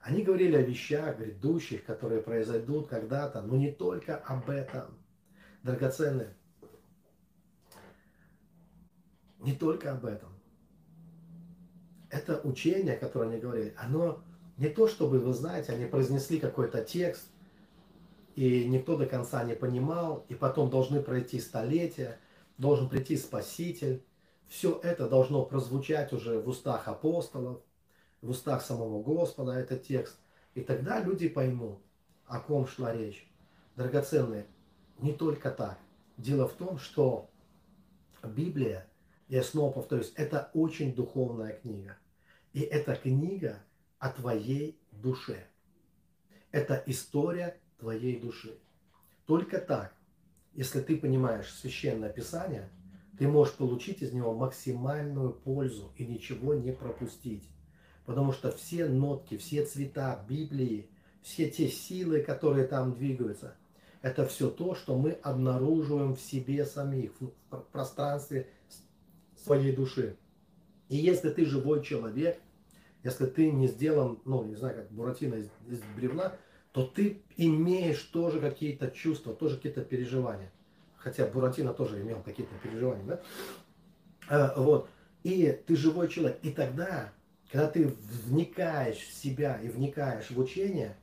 Они 0.00 0.22
говорили 0.22 0.56
о 0.56 0.62
вещах 0.62 1.18
грядущих, 1.18 1.84
которые 1.84 2.22
произойдут 2.22 2.88
когда-то, 2.88 3.42
но 3.42 3.56
не 3.56 3.70
только 3.70 4.16
об 4.16 4.48
этом. 4.48 4.98
Драгоценные, 5.62 6.34
не 9.40 9.52
только 9.52 9.92
об 9.92 10.06
этом. 10.06 10.30
Это 12.08 12.40
учение, 12.40 12.96
которое 12.96 13.30
они 13.30 13.40
говорили, 13.40 13.74
оно 13.76 14.22
не 14.56 14.70
то, 14.70 14.88
чтобы, 14.88 15.18
вы 15.18 15.34
знаете, 15.34 15.72
они 15.72 15.84
произнесли 15.84 16.40
какой-то 16.40 16.82
текст, 16.82 17.26
и 18.36 18.66
никто 18.66 18.96
до 18.96 19.04
конца 19.04 19.44
не 19.44 19.54
понимал, 19.54 20.24
и 20.28 20.34
потом 20.34 20.70
должны 20.70 21.02
пройти 21.02 21.38
столетия, 21.40 22.18
должен 22.58 22.88
прийти 22.88 23.16
Спаситель. 23.16 24.04
Все 24.48 24.78
это 24.82 25.08
должно 25.08 25.44
прозвучать 25.44 26.12
уже 26.12 26.40
в 26.40 26.48
устах 26.48 26.88
апостолов, 26.88 27.62
в 28.20 28.30
устах 28.30 28.62
самого 28.62 29.02
Господа, 29.02 29.58
этот 29.58 29.84
текст. 29.84 30.16
И 30.54 30.60
тогда 30.62 31.00
люди 31.00 31.28
поймут, 31.28 31.78
о 32.26 32.40
ком 32.40 32.66
шла 32.66 32.92
речь. 32.92 33.30
Драгоценные, 33.76 34.46
не 34.98 35.12
только 35.12 35.50
так. 35.50 35.78
Дело 36.16 36.48
в 36.48 36.54
том, 36.54 36.78
что 36.78 37.30
Библия, 38.24 38.88
я 39.28 39.42
снова 39.42 39.72
повторюсь, 39.72 40.12
это 40.16 40.50
очень 40.54 40.94
духовная 40.94 41.52
книга. 41.52 41.96
И 42.52 42.60
эта 42.60 42.96
книга 42.96 43.62
о 43.98 44.10
твоей 44.10 44.80
душе. 44.90 45.46
Это 46.50 46.82
история 46.86 47.60
твоей 47.78 48.18
души. 48.18 48.58
Только 49.26 49.60
так 49.60 49.94
если 50.54 50.80
ты 50.80 50.96
понимаешь 50.96 51.52
священное 51.52 52.10
писание, 52.10 52.68
ты 53.18 53.26
можешь 53.26 53.54
получить 53.54 54.02
из 54.02 54.12
него 54.12 54.34
максимальную 54.34 55.32
пользу 55.32 55.92
и 55.96 56.06
ничего 56.06 56.54
не 56.54 56.72
пропустить. 56.72 57.48
Потому 58.06 58.32
что 58.32 58.50
все 58.52 58.86
нотки, 58.86 59.36
все 59.36 59.64
цвета 59.64 60.24
Библии, 60.28 60.88
все 61.22 61.50
те 61.50 61.68
силы, 61.68 62.20
которые 62.20 62.66
там 62.66 62.94
двигаются, 62.94 63.56
это 64.02 64.26
все 64.26 64.48
то, 64.48 64.74
что 64.74 64.96
мы 64.96 65.10
обнаруживаем 65.10 66.14
в 66.14 66.20
себе 66.20 66.64
самих, 66.64 67.12
в 67.20 67.60
пространстве 67.72 68.48
своей 69.36 69.74
души. 69.74 70.16
И 70.88 70.96
если 70.96 71.30
ты 71.30 71.44
живой 71.44 71.82
человек, 71.82 72.40
если 73.02 73.26
ты 73.26 73.50
не 73.50 73.66
сделан, 73.68 74.20
ну, 74.24 74.44
не 74.44 74.54
знаю, 74.54 74.76
как 74.76 74.90
Буратино 74.90 75.34
из, 75.34 75.48
из 75.68 75.80
бревна, 75.96 76.32
то 76.78 76.84
ты 76.84 77.20
имеешь 77.36 78.00
тоже 78.02 78.38
какие-то 78.38 78.92
чувства, 78.92 79.34
тоже 79.34 79.56
какие-то 79.56 79.82
переживания. 79.84 80.52
Хотя 80.96 81.26
Буратино 81.26 81.74
тоже 81.74 82.00
имел 82.00 82.22
какие-то 82.22 82.54
переживания, 82.62 83.04
да? 83.04 83.20
А, 84.28 84.54
вот. 84.56 84.88
И 85.24 85.60
ты 85.66 85.74
живой 85.74 86.06
человек. 86.06 86.38
И 86.42 86.52
тогда, 86.52 87.12
когда 87.50 87.68
ты 87.68 87.92
вникаешь 88.26 88.98
в 88.98 89.12
себя 89.12 89.60
и 89.60 89.66
вникаешь 89.68 90.30
в 90.30 90.38
учение, 90.38 90.96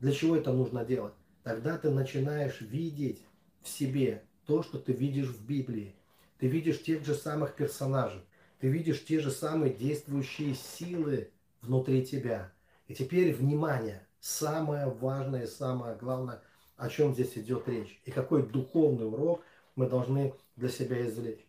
для 0.00 0.10
чего 0.10 0.34
это 0.34 0.52
нужно 0.52 0.84
делать? 0.84 1.14
Тогда 1.44 1.78
ты 1.78 1.90
начинаешь 1.90 2.60
видеть 2.60 3.24
в 3.62 3.68
себе 3.68 4.24
то, 4.46 4.64
что 4.64 4.80
ты 4.80 4.92
видишь 4.92 5.28
в 5.28 5.46
Библии. 5.46 5.94
Ты 6.40 6.48
видишь 6.48 6.82
тех 6.82 7.06
же 7.06 7.14
самых 7.14 7.54
персонажей. 7.54 8.22
Ты 8.58 8.66
видишь 8.66 9.04
те 9.04 9.20
же 9.20 9.30
самые 9.30 9.72
действующие 9.72 10.56
силы 10.56 11.30
внутри 11.62 12.04
тебя. 12.04 12.50
И 12.88 12.96
теперь 12.96 13.32
внимание– 13.32 14.04
самое 14.20 14.86
важное 14.86 15.44
и 15.44 15.46
самое 15.46 15.96
главное, 15.96 16.42
о 16.76 16.88
чем 16.88 17.14
здесь 17.14 17.36
идет 17.36 17.68
речь. 17.68 18.00
И 18.04 18.10
какой 18.10 18.46
духовный 18.46 19.06
урок 19.06 19.42
мы 19.76 19.88
должны 19.88 20.34
для 20.56 20.68
себя 20.68 21.06
извлечь. 21.06 21.46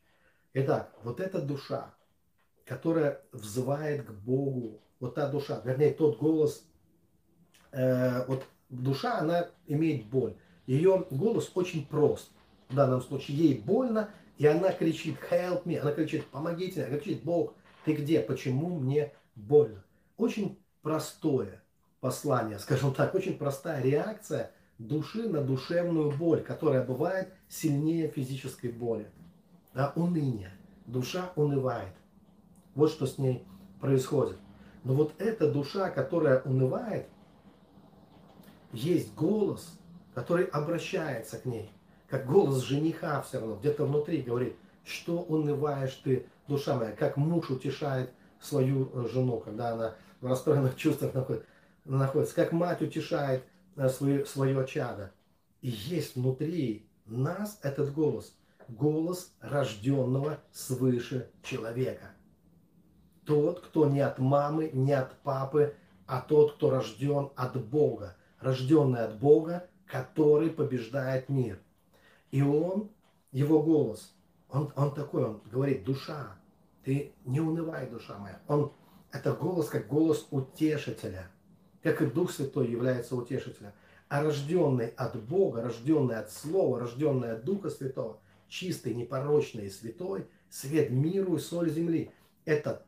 Итак, 0.54 0.94
вот 1.04 1.20
эта 1.20 1.42
душа, 1.42 1.94
которая 2.66 3.22
взывает 3.32 4.06
к 4.06 4.12
Богу, 4.12 4.82
вот 5.00 5.16
та 5.16 5.30
душа, 5.30 5.62
вернее, 5.64 5.94
тот 5.94 6.20
голос, 6.20 6.66
э, 7.72 8.26
вот 8.28 8.44
душа, 8.70 9.20
она 9.20 9.50
имеет 9.68 10.06
боль. 10.08 10.36
Ее 10.66 11.06
голос 11.10 11.52
очень 11.56 11.86
прост. 11.86 12.32
В 12.70 12.76
данном 12.76 13.02
случае 13.02 13.38
ей 13.38 13.60
больно, 13.60 14.10
и 14.38 14.46
она 14.46 14.72
кричит 14.72 15.18
«help 15.30 15.64
me», 15.66 15.78
она 15.78 15.92
кричит 15.92 16.26
«помогите», 16.28 16.86
она 16.86 16.98
кричит 16.98 17.24
«Бог, 17.24 17.54
ты 17.86 17.94
где? 17.94 18.22
Почему 18.22 18.80
мне 18.80 19.14
больно?» 19.36 19.84
Очень 20.18 20.60
простое, 20.82 21.61
послание, 22.02 22.60
скажем 22.60 22.94
так, 22.94 23.16
очень 23.16 23.38
простая 23.38 23.82
реакция 23.82 24.52
души 24.78 25.30
на 25.30 25.42
душевную 25.42 26.12
боль, 26.12 26.42
которая 26.42 26.84
бывает 26.84 27.32
сильнее 27.48 28.10
физической 28.10 28.72
боли. 28.72 29.08
Да, 29.74 29.94
уныние. 29.96 30.52
Душа 30.88 31.32
унывает. 31.36 31.94
Вот 32.76 32.92
что 32.92 33.06
с 33.06 33.18
ней 33.18 33.46
происходит. 33.80 34.38
Но 34.84 34.96
вот 34.96 35.14
эта 35.20 35.50
душа, 35.50 35.90
которая 35.90 36.42
унывает, 36.42 37.08
есть 38.74 39.14
голос, 39.14 39.78
который 40.16 40.46
обращается 40.46 41.38
к 41.38 41.46
ней. 41.46 41.72
Как 42.10 42.26
голос 42.26 42.64
жениха 42.64 43.22
все 43.22 43.40
равно, 43.40 43.56
где-то 43.56 43.86
внутри 43.86 44.22
говорит, 44.22 44.56
что 44.84 45.20
унываешь 45.20 45.94
ты, 46.04 46.26
душа 46.48 46.76
моя, 46.76 46.92
как 46.92 47.16
муж 47.16 47.50
утешает 47.52 48.12
свою 48.42 48.90
э, 48.94 49.08
жену, 49.14 49.40
когда 49.40 49.70
она 49.70 49.96
в 50.20 50.26
расстроенных 50.26 50.76
чувствах 50.78 51.14
находится, 51.86 52.36
как 52.36 52.52
мать 52.52 52.82
утешает 52.82 53.44
э, 53.76 53.90
свое, 53.90 54.26
свое 54.26 54.66
чадо. 54.68 55.12
И 55.62 55.70
есть 55.70 56.16
внутри 56.16 56.88
нас 57.06 57.60
этот 57.62 57.94
голос, 57.94 58.34
голос 58.68 59.34
рожденного 59.40 60.40
свыше 60.52 61.30
человека. 61.44 62.12
Тот, 63.26 63.62
кто 63.62 63.88
не 63.88 64.00
от 64.00 64.20
мамы, 64.20 64.70
не 64.74 64.94
от 64.94 65.18
папы, 65.22 65.76
а 66.08 66.22
тот, 66.22 66.56
кто 66.56 66.70
рожден 66.70 67.30
от 67.36 67.64
Бога. 67.64 68.16
Рожденный 68.40 69.06
от 69.06 69.20
Бога, 69.20 69.68
который 69.86 70.50
побеждает 70.50 71.30
мир. 71.30 71.60
И 72.32 72.42
он, 72.42 72.90
его 73.32 73.62
голос, 73.62 74.14
он, 74.50 74.72
он 74.76 74.94
такой, 74.94 75.24
он 75.26 75.42
говорит, 75.52 75.84
душа, 75.84 76.36
ты 76.84 77.14
не 77.26 77.40
унывай, 77.40 77.88
душа 77.90 78.18
моя. 78.18 78.40
Он, 78.48 78.72
это 79.12 79.34
голос, 79.34 79.70
как 79.70 79.88
голос 79.88 80.28
утешителя, 80.32 81.30
как 81.84 82.02
и 82.02 82.06
Дух 82.06 82.32
Святой 82.32 82.70
является 82.70 83.16
утешителем. 83.16 83.72
А 84.10 84.22
рожденный 84.22 84.88
от 84.88 85.22
Бога, 85.22 85.62
рожденный 85.62 86.18
от 86.18 86.32
Слова, 86.32 86.80
рожденный 86.80 87.32
от 87.34 87.46
Духа 87.46 87.70
Святого, 87.70 88.18
чистый, 88.50 88.94
непорочный 88.94 89.68
и 89.68 89.70
святой, 89.70 90.28
свет 90.50 90.90
миру 90.90 91.38
и 91.38 91.40
соль 91.40 91.70
земли. 91.70 92.12
Это, 92.46 92.86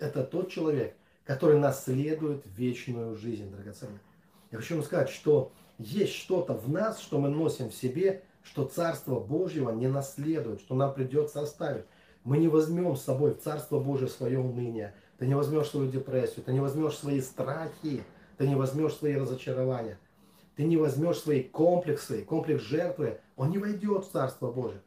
это 0.00 0.24
тот 0.24 0.50
человек, 0.50 0.96
который 1.24 1.58
наследует 1.58 2.42
вечную 2.56 3.14
жизнь, 3.14 3.50
драгоценные. 3.50 4.00
Я 4.50 4.58
хочу 4.58 4.76
вам 4.76 4.84
сказать, 4.84 5.10
что 5.10 5.52
есть 5.78 6.14
что-то 6.14 6.54
в 6.54 6.68
нас, 6.68 7.00
что 7.00 7.18
мы 7.18 7.28
носим 7.28 7.70
в 7.70 7.74
себе, 7.74 8.22
что 8.42 8.64
Царство 8.64 9.18
Божьего 9.20 9.70
не 9.70 9.88
наследует, 9.88 10.60
что 10.60 10.74
нам 10.74 10.92
придется 10.92 11.40
оставить. 11.40 11.84
Мы 12.24 12.38
не 12.38 12.48
возьмем 12.48 12.96
с 12.96 13.02
собой 13.02 13.34
в 13.34 13.40
Царство 13.40 13.78
Божие 13.78 14.08
свое 14.08 14.38
уныние, 14.38 14.94
ты 15.18 15.26
не 15.26 15.34
возьмешь 15.34 15.68
свою 15.68 15.90
депрессию, 15.90 16.44
ты 16.44 16.52
не 16.52 16.60
возьмешь 16.60 16.96
свои 16.96 17.20
страхи, 17.20 18.02
ты 18.36 18.48
не 18.48 18.54
возьмешь 18.54 18.94
свои 18.94 19.16
разочарования, 19.16 19.98
ты 20.56 20.64
не 20.64 20.76
возьмешь 20.76 21.18
свои 21.18 21.42
комплексы, 21.42 22.24
комплекс 22.24 22.62
жертвы, 22.62 23.20
он 23.36 23.50
не 23.50 23.58
войдет 23.58 24.04
в 24.04 24.10
Царство 24.10 24.50
Божие. 24.50 24.82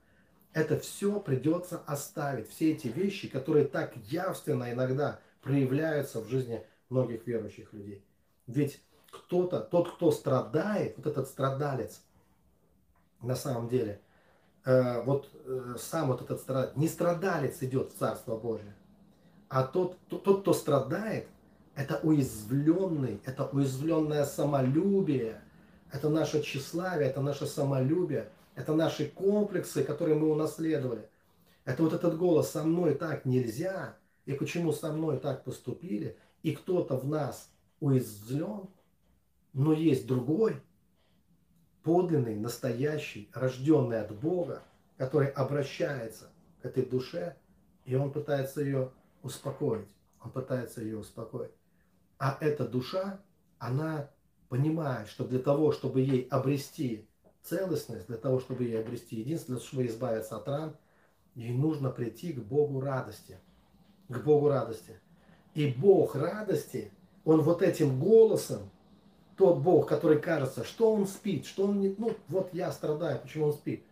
Это 0.53 0.79
все 0.79 1.19
придется 1.19 1.81
оставить, 1.85 2.49
все 2.49 2.71
эти 2.71 2.87
вещи, 2.87 3.27
которые 3.27 3.65
так 3.65 3.95
явственно 3.97 4.71
иногда 4.71 5.19
проявляются 5.41 6.21
в 6.21 6.27
жизни 6.27 6.65
многих 6.89 7.27
верующих 7.27 7.73
людей. 7.73 8.03
Ведь 8.47 8.81
кто-то, 9.11 9.59
тот, 9.59 9.95
кто 9.95 10.11
страдает, 10.11 10.97
вот 10.97 11.05
этот 11.05 11.27
страдалец, 11.27 12.01
на 13.21 13.35
самом 13.35 13.67
деле, 13.67 14.01
э, 14.65 15.01
вот 15.03 15.29
э, 15.45 15.75
сам 15.77 16.07
вот 16.07 16.21
этот 16.21 16.39
страдалец, 16.39 16.75
не 16.75 16.87
страдалец 16.87 17.61
идет 17.61 17.91
в 17.91 17.97
Царство 17.97 18.37
Божие, 18.37 18.75
а 19.49 19.63
тот, 19.63 19.97
тот, 20.07 20.23
тот 20.23 20.41
кто 20.41 20.53
страдает, 20.53 21.27
это 21.77 21.99
уязвленный, 22.01 23.21
это 23.23 23.45
уязвленное 23.45 24.25
самолюбие, 24.25 25.39
это 25.91 26.09
наше 26.09 26.41
тщеславие, 26.41 27.07
это 27.07 27.21
наше 27.21 27.45
самолюбие, 27.45 28.29
это 28.55 28.73
наши 28.73 29.05
комплексы, 29.07 29.83
которые 29.83 30.17
мы 30.17 30.31
унаследовали. 30.31 31.07
Это 31.65 31.83
вот 31.83 31.93
этот 31.93 32.17
голос 32.17 32.49
«со 32.49 32.63
мной 32.63 32.95
так 32.95 33.25
нельзя», 33.25 33.95
и 34.25 34.33
почему 34.33 34.73
со 34.73 34.91
мной 34.91 35.19
так 35.19 35.43
поступили, 35.43 36.17
и 36.41 36.53
кто-то 36.53 36.97
в 36.97 37.07
нас 37.07 37.51
уязвлен, 37.79 38.67
но 39.53 39.71
есть 39.71 40.07
другой, 40.07 40.59
подлинный, 41.83 42.35
настоящий, 42.35 43.29
рожденный 43.33 44.01
от 44.01 44.19
Бога, 44.19 44.63
который 44.97 45.27
обращается 45.27 46.31
к 46.63 46.65
этой 46.65 46.83
душе, 46.83 47.37
и 47.85 47.93
он 47.93 48.11
пытается 48.11 48.61
ее 48.61 48.91
успокоить. 49.21 49.87
Он 50.23 50.31
пытается 50.31 50.81
ее 50.81 50.97
успокоить. 50.97 51.51
А 52.17 52.37
эта 52.41 52.67
душа, 52.67 53.19
она 53.59 54.09
понимает, 54.49 55.07
что 55.07 55.25
для 55.25 55.39
того, 55.39 55.71
чтобы 55.71 56.01
ей 56.01 56.27
обрести 56.29 57.07
целостность, 57.43 58.07
для 58.07 58.17
того, 58.17 58.39
чтобы 58.39 58.63
ей 58.63 58.79
обрести 58.79 59.17
единство, 59.17 59.59
чтобы 59.59 59.85
избавиться 59.85 60.37
от 60.37 60.47
ран, 60.47 60.77
ей 61.35 61.53
нужно 61.53 61.89
прийти 61.89 62.33
к 62.33 62.39
Богу 62.39 62.79
радости. 62.79 63.39
К 64.09 64.19
Богу 64.19 64.49
радости. 64.49 64.99
И 65.53 65.67
Бог 65.67 66.15
радости, 66.15 66.91
Он 67.25 67.41
вот 67.41 67.61
этим 67.61 67.99
голосом 67.99 68.69
тот 69.37 69.59
Бог, 69.59 69.87
который 69.87 70.19
кажется, 70.19 70.63
что 70.63 70.91
он 70.91 71.07
спит, 71.07 71.45
что 71.45 71.65
он 71.65 71.79
не, 71.79 71.95
ну 71.97 72.15
вот 72.27 72.49
я 72.53 72.71
страдаю, 72.71 73.19
почему 73.21 73.45
он 73.45 73.53
спит. 73.53 73.85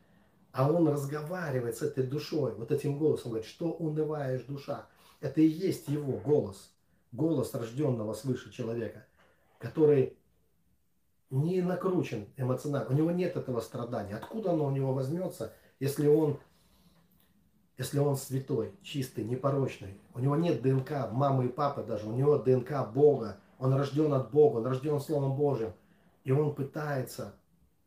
А 0.51 0.71
он 0.71 0.87
разговаривает 0.87 1.77
с 1.77 1.81
этой 1.81 2.03
душой, 2.03 2.55
вот 2.55 2.71
этим 2.71 2.97
голосом, 2.97 3.31
говорит, 3.31 3.47
что 3.47 3.71
унываешь 3.71 4.43
душа. 4.43 4.87
Это 5.21 5.41
и 5.41 5.47
есть 5.47 5.87
его 5.87 6.13
голос, 6.13 6.71
голос 7.15 7.53
рожденного 7.53 8.13
свыше 8.13 8.51
человека, 8.51 9.05
который 9.59 10.17
не 11.29 11.61
накручен 11.61 12.27
эмоционально, 12.37 12.89
у 12.89 12.93
него 12.93 13.11
нет 13.11 13.35
этого 13.35 13.59
страдания. 13.59 14.15
Откуда 14.15 14.51
оно 14.51 14.65
у 14.65 14.71
него 14.71 14.93
возьмется, 14.93 15.53
если 15.79 16.07
он, 16.07 16.39
если 17.77 17.99
он 17.99 18.15
святой, 18.15 18.73
чистый, 18.83 19.23
непорочный? 19.23 19.99
У 20.13 20.19
него 20.19 20.35
нет 20.35 20.61
ДНК 20.61 21.11
мамы 21.11 21.45
и 21.45 21.49
папы 21.49 21.83
даже, 21.83 22.07
у 22.07 22.13
него 22.13 22.37
ДНК 22.37 22.87
Бога, 22.93 23.37
он 23.59 23.73
рожден 23.73 24.13
от 24.13 24.31
Бога, 24.31 24.57
он 24.57 24.67
рожден 24.67 24.99
Словом 24.99 25.35
Божьим. 25.35 25.73
И 26.23 26.31
он 26.31 26.55
пытается 26.55 27.35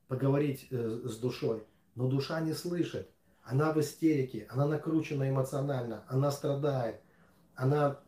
поговорить 0.07 0.69
э, 0.71 1.01
с 1.05 1.19
душой, 1.19 1.65
но 1.95 2.09
душа 2.09 2.41
не 2.41 2.53
слышит. 2.53 3.11
Она 3.43 3.73
в 3.73 3.81
истерике, 3.81 4.47
она 4.51 4.67
накручена 4.67 5.29
эмоционально, 5.29 6.05
она 6.09 6.31
страдает, 6.31 7.01
она 7.55 7.99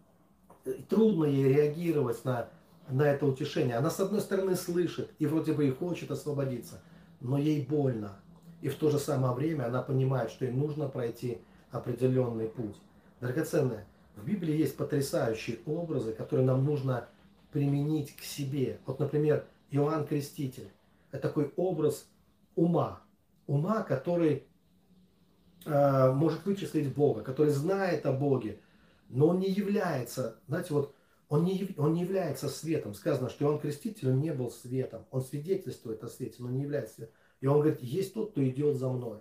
трудно 0.88 1.24
ей 1.24 1.48
реагировать 1.48 2.24
на, 2.24 2.48
на 2.88 3.02
это 3.02 3.26
утешение. 3.26 3.76
Она 3.76 3.90
с 3.90 4.00
одной 4.00 4.20
стороны 4.20 4.56
слышит 4.56 5.10
и 5.18 5.26
вроде 5.26 5.52
бы 5.52 5.66
и 5.66 5.70
хочет 5.70 6.10
освободиться, 6.10 6.80
но 7.20 7.38
ей 7.38 7.64
больно. 7.64 8.18
И 8.60 8.68
в 8.68 8.74
то 8.76 8.90
же 8.90 8.98
самое 8.98 9.34
время 9.34 9.66
она 9.66 9.82
понимает, 9.82 10.30
что 10.30 10.44
ей 10.44 10.52
нужно 10.52 10.88
пройти 10.88 11.38
определенный 11.70 12.48
путь. 12.48 12.76
Драгоценная, 13.20 13.86
в 14.16 14.26
Библии 14.26 14.56
есть 14.56 14.76
потрясающие 14.76 15.58
образы, 15.66 16.12
которые 16.12 16.46
нам 16.46 16.64
нужно 16.64 17.08
применить 17.52 18.14
к 18.16 18.22
себе. 18.22 18.78
Вот, 18.86 18.98
например, 18.98 19.46
Иоанн 19.70 20.06
Креститель. 20.06 20.70
Это 21.10 21.28
такой 21.28 21.52
образ 21.56 22.06
ума. 22.54 23.00
Ума, 23.46 23.82
который 23.82 24.44
э, 25.64 26.12
может 26.12 26.44
вычислить 26.44 26.94
Бога, 26.94 27.22
который 27.22 27.50
знает 27.50 28.06
о 28.06 28.12
Боге, 28.12 28.60
но 29.10 29.28
он 29.28 29.40
не 29.40 29.50
является, 29.50 30.40
знаете, 30.46 30.72
вот 30.72 30.94
он 31.28 31.44
не, 31.44 31.68
он 31.76 31.92
не 31.92 32.02
является 32.02 32.48
светом. 32.48 32.94
Сказано, 32.94 33.28
что 33.28 33.44
Иоанн 33.44 33.60
Креститель 33.60 34.10
он 34.10 34.20
не 34.20 34.32
был 34.32 34.50
светом. 34.50 35.06
Он 35.10 35.22
свидетельствует 35.22 36.02
о 36.02 36.08
свете, 36.08 36.36
но 36.38 36.50
не 36.50 36.62
является 36.62 36.94
светом. 36.94 37.14
И 37.40 37.46
он 37.46 37.60
говорит, 37.60 37.80
есть 37.82 38.14
тот, 38.14 38.32
кто 38.32 38.44
идет 38.44 38.76
за 38.76 38.88
мной. 38.88 39.20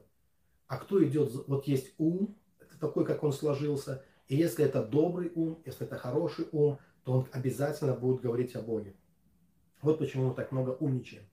А 0.68 0.78
кто 0.78 1.04
идет, 1.04 1.32
вот 1.48 1.68
есть 1.68 1.94
ум, 1.98 2.36
такой, 2.80 3.06
как 3.06 3.24
он 3.24 3.32
сложился. 3.32 4.04
И 4.28 4.36
если 4.36 4.66
это 4.66 4.84
добрый 4.84 5.32
ум, 5.36 5.62
если 5.66 5.86
это 5.86 5.98
хороший 5.98 6.48
ум, 6.52 6.80
то 7.04 7.14
он 7.14 7.28
обязательно 7.32 7.94
будет 7.94 8.22
говорить 8.22 8.56
о 8.56 8.62
Боге. 8.62 8.96
Вот 9.82 10.00
почему 10.00 10.30
мы 10.30 10.36
так 10.36 10.52
много 10.52 10.72
умничаем. 10.72 11.24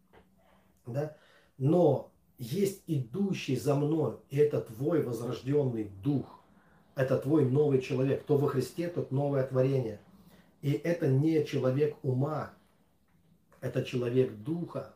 Да? 0.87 1.17
Но 1.59 2.13
есть 2.39 2.83
идущий 2.87 3.57
за 3.57 3.75
мной, 3.75 4.19
и 4.29 4.37
это 4.37 4.61
твой 4.61 5.03
возрожденный 5.03 5.85
дух. 5.85 6.36
Это 6.97 7.19
твой 7.19 7.45
новый 7.45 7.81
человек. 7.81 8.23
Кто 8.23 8.39
во 8.39 8.49
Христе, 8.49 8.89
тот 8.89 9.13
новое 9.13 9.47
творение. 9.47 10.01
И 10.63 10.73
это 10.73 11.07
не 11.07 11.45
человек 11.45 11.97
ума, 12.03 12.51
это 13.61 13.85
человек 13.85 14.33
духа. 14.33 14.95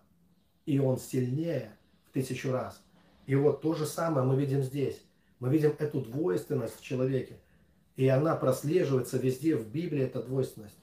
И 0.66 0.78
он 0.78 0.98
сильнее 0.98 1.76
в 2.09 2.12
тысячу 2.12 2.51
раз. 2.51 2.82
И 3.26 3.34
вот 3.34 3.61
то 3.61 3.74
же 3.74 3.86
самое 3.86 4.26
мы 4.26 4.36
видим 4.36 4.62
здесь. 4.62 5.01
Мы 5.38 5.51
видим 5.51 5.74
эту 5.78 6.01
двойственность 6.01 6.78
в 6.78 6.82
человеке. 6.82 7.38
И 7.96 8.09
она 8.09 8.34
прослеживается 8.34 9.18
везде 9.18 9.57
в 9.57 9.68
Библии, 9.68 10.03
эта 10.03 10.22
двойственность. 10.22 10.76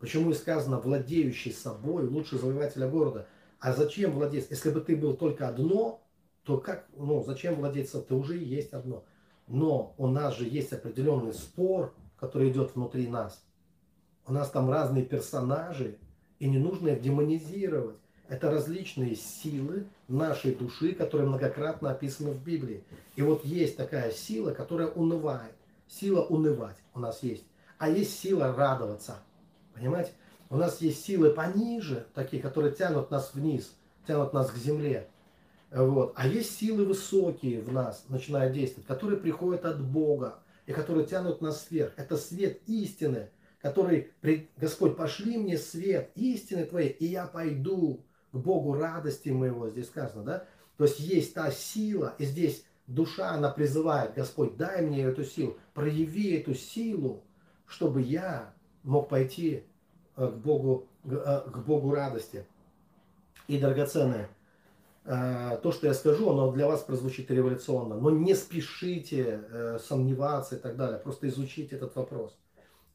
Почему 0.00 0.30
и 0.30 0.34
сказано, 0.34 0.80
владеющий 0.80 1.52
собой 1.52 2.06
лучше 2.06 2.38
завоевателя 2.38 2.88
города. 2.88 3.28
А 3.60 3.72
зачем 3.72 4.12
владеть? 4.12 4.48
Если 4.50 4.70
бы 4.70 4.80
ты 4.80 4.96
был 4.96 5.14
только 5.16 5.48
одно, 5.48 6.02
то 6.44 6.58
как, 6.58 6.88
ну, 6.96 7.22
зачем 7.22 7.56
владеть 7.56 7.92
Ты 7.92 8.14
уже 8.14 8.38
и 8.38 8.44
есть 8.44 8.72
одно. 8.72 9.04
Но 9.46 9.94
у 9.98 10.06
нас 10.06 10.36
же 10.36 10.44
есть 10.44 10.72
определенный 10.72 11.34
спор, 11.34 11.94
который 12.16 12.50
идет 12.50 12.74
внутри 12.74 13.06
нас. 13.08 13.42
У 14.26 14.32
нас 14.32 14.50
там 14.50 14.70
разные 14.70 15.04
персонажи, 15.04 15.98
И 16.38 16.48
не 16.48 16.58
нужно 16.58 16.88
их 16.88 17.02
демонизировать. 17.02 17.96
Это 18.28 18.50
различные 18.50 19.14
силы 19.14 19.86
нашей 20.08 20.54
души, 20.54 20.92
которые 20.92 21.28
многократно 21.28 21.90
описаны 21.90 22.30
в 22.32 22.42
Библии. 22.42 22.82
И 23.14 23.22
вот 23.22 23.44
есть 23.44 23.76
такая 23.76 24.10
сила, 24.10 24.52
которая 24.52 24.88
унывает. 24.88 25.54
Сила 25.86 26.22
унывать 26.22 26.76
у 26.94 27.00
нас 27.00 27.22
есть. 27.22 27.44
А 27.78 27.88
есть 27.88 28.18
сила 28.18 28.54
радоваться. 28.56 29.18
Понимаете? 29.74 30.12
У 30.50 30.56
нас 30.56 30.80
есть 30.80 31.04
силы 31.04 31.30
пониже, 31.30 32.06
такие, 32.14 32.42
которые 32.42 32.74
тянут 32.74 33.10
нас 33.10 33.32
вниз, 33.34 33.72
тянут 34.06 34.32
нас 34.32 34.50
к 34.50 34.56
земле. 34.56 35.08
Вот. 35.72 36.12
А 36.16 36.26
есть 36.28 36.58
силы 36.58 36.84
высокие 36.84 37.62
в 37.62 37.72
нас, 37.72 38.04
начинают 38.08 38.52
действовать, 38.52 38.86
которые 38.86 39.18
приходят 39.18 39.64
от 39.64 39.82
Бога 39.82 40.38
и 40.66 40.72
которые 40.72 41.06
тянут 41.06 41.40
нас 41.40 41.66
вверх. 41.70 41.92
Это 41.96 42.18
свет 42.18 42.60
истины, 42.66 43.30
который, 43.60 44.10
Господь, 44.58 44.96
пошли 44.96 45.38
мне 45.38 45.56
свет 45.56 46.10
истины 46.14 46.66
Твоей, 46.66 46.90
и 46.90 47.06
я 47.06 47.26
пойду 47.26 48.04
к 48.32 48.36
Богу 48.36 48.74
радости 48.74 49.30
моего, 49.30 49.70
здесь 49.70 49.86
сказано, 49.86 50.24
да? 50.24 50.44
То 50.76 50.84
есть 50.84 51.00
есть 51.00 51.34
та 51.34 51.50
сила, 51.50 52.14
и 52.18 52.24
здесь 52.24 52.64
душа, 52.86 53.30
она 53.30 53.50
призывает, 53.50 54.14
Господь, 54.14 54.56
дай 54.56 54.82
мне 54.82 55.02
эту 55.02 55.24
силу, 55.24 55.56
прояви 55.74 56.34
эту 56.34 56.54
силу, 56.54 57.22
чтобы 57.66 58.02
я 58.02 58.52
мог 58.82 59.08
пойти 59.08 59.64
э, 60.16 60.26
к 60.26 60.34
Богу, 60.34 60.86
э, 61.04 61.40
к 61.46 61.58
Богу 61.58 61.92
радости. 61.92 62.44
И, 63.48 63.58
драгоценное, 63.58 64.28
то, 65.04 65.72
что 65.72 65.86
я 65.86 65.94
скажу, 65.94 66.30
оно 66.30 66.52
для 66.52 66.68
вас 66.68 66.82
прозвучит 66.82 67.30
революционно, 67.30 67.96
но 67.96 68.10
не 68.10 68.34
спешите 68.34 69.78
сомневаться 69.86 70.56
и 70.56 70.58
так 70.58 70.76
далее, 70.76 70.98
просто 70.98 71.28
изучите 71.28 71.76
этот 71.76 71.96
вопрос. 71.96 72.38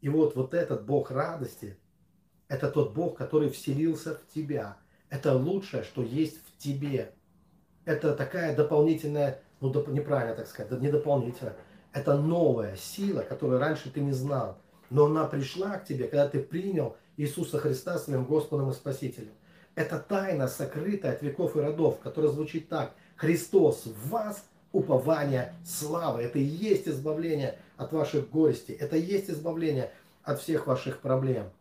И 0.02 0.10
вот, 0.10 0.36
вот 0.36 0.54
этот 0.54 0.86
Бог 0.86 1.12
радости, 1.12 1.78
это 2.48 2.72
тот 2.72 2.94
Бог, 2.94 3.18
который 3.18 3.50
вселился 3.50 4.16
в 4.16 4.34
тебя. 4.34 4.78
Это 5.10 5.34
лучшее, 5.34 5.84
что 5.84 6.02
есть 6.02 6.38
в 6.46 6.58
тебе. 6.58 7.14
Это 7.84 8.14
такая 8.14 8.56
дополнительная, 8.56 9.42
ну 9.60 9.70
доп, 9.70 9.88
неправильно 9.90 10.36
так 10.36 10.48
сказать, 10.48 10.80
не 10.80 10.90
дополнительная. 10.90 11.58
Это 11.94 12.18
новая 12.18 12.76
сила, 12.76 13.22
которую 13.22 13.60
раньше 13.60 13.90
ты 13.90 14.02
не 14.02 14.12
знал. 14.12 14.58
Но 14.90 15.06
она 15.06 15.26
пришла 15.26 15.78
к 15.78 15.86
тебе, 15.86 16.08
когда 16.08 16.30
ты 16.30 16.40
принял 16.40 16.96
Иисуса 17.18 17.58
Христа 17.58 17.98
своим 17.98 18.24
Господом 18.26 18.70
и 18.70 18.74
Спасителем. 18.74 19.34
Это 19.78 20.00
тайна, 20.00 20.48
сокрытая 20.48 21.14
от 21.14 21.22
веков 21.22 21.56
и 21.56 21.60
родов, 21.60 22.00
которая 22.00 22.32
звучит 22.32 22.68
так. 22.68 22.96
Христос 23.16 23.86
в 23.86 24.10
вас– 24.10 24.44
упование 24.72 25.54
славы. 25.64 26.24
Это 26.24 26.40
и 26.40 26.44
есть 26.44 26.88
избавление 26.88 27.60
от 27.78 27.94
ваших 27.94 28.28
горестей. 28.32 28.74
Это 28.74 28.98
и 28.98 29.02
есть 29.02 29.30
избавление 29.30 29.92
от 30.24 30.42
всех 30.42 30.66
ваших 30.66 31.00
проблем. 31.00 31.52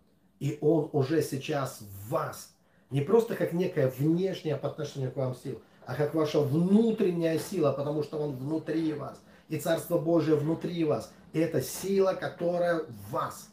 И 0.41 0.57
Он 0.63 0.89
уже 0.95 1.21
сейчас 1.21 1.83
в 1.83 2.09
вас. 2.09 2.55
Не 2.91 3.03
просто 3.03 3.35
как 3.35 3.53
некая 3.53 3.91
внешняя 3.91 4.57
по 4.57 4.69
отношению 4.69 5.13
к 5.13 5.17
вам 5.17 5.35
сила, 5.35 5.61
а 5.85 5.95
как 5.95 6.15
ваша 6.15 6.41
внутренняя 6.41 7.39
сила, 7.39 7.73
потому 7.73 8.03
что 8.03 8.17
Он 8.17 8.35
внутри 8.35 8.95
вас. 8.95 9.21
И 9.51 9.59
Царство 9.59 9.99
Божие 9.99 10.37
внутри 10.37 10.85
вас. 10.85 11.13
И 11.35 11.39
это 11.39 11.61
сила, 11.61 12.15
которая 12.15 12.83
в 12.83 13.11
вас. 13.11 13.51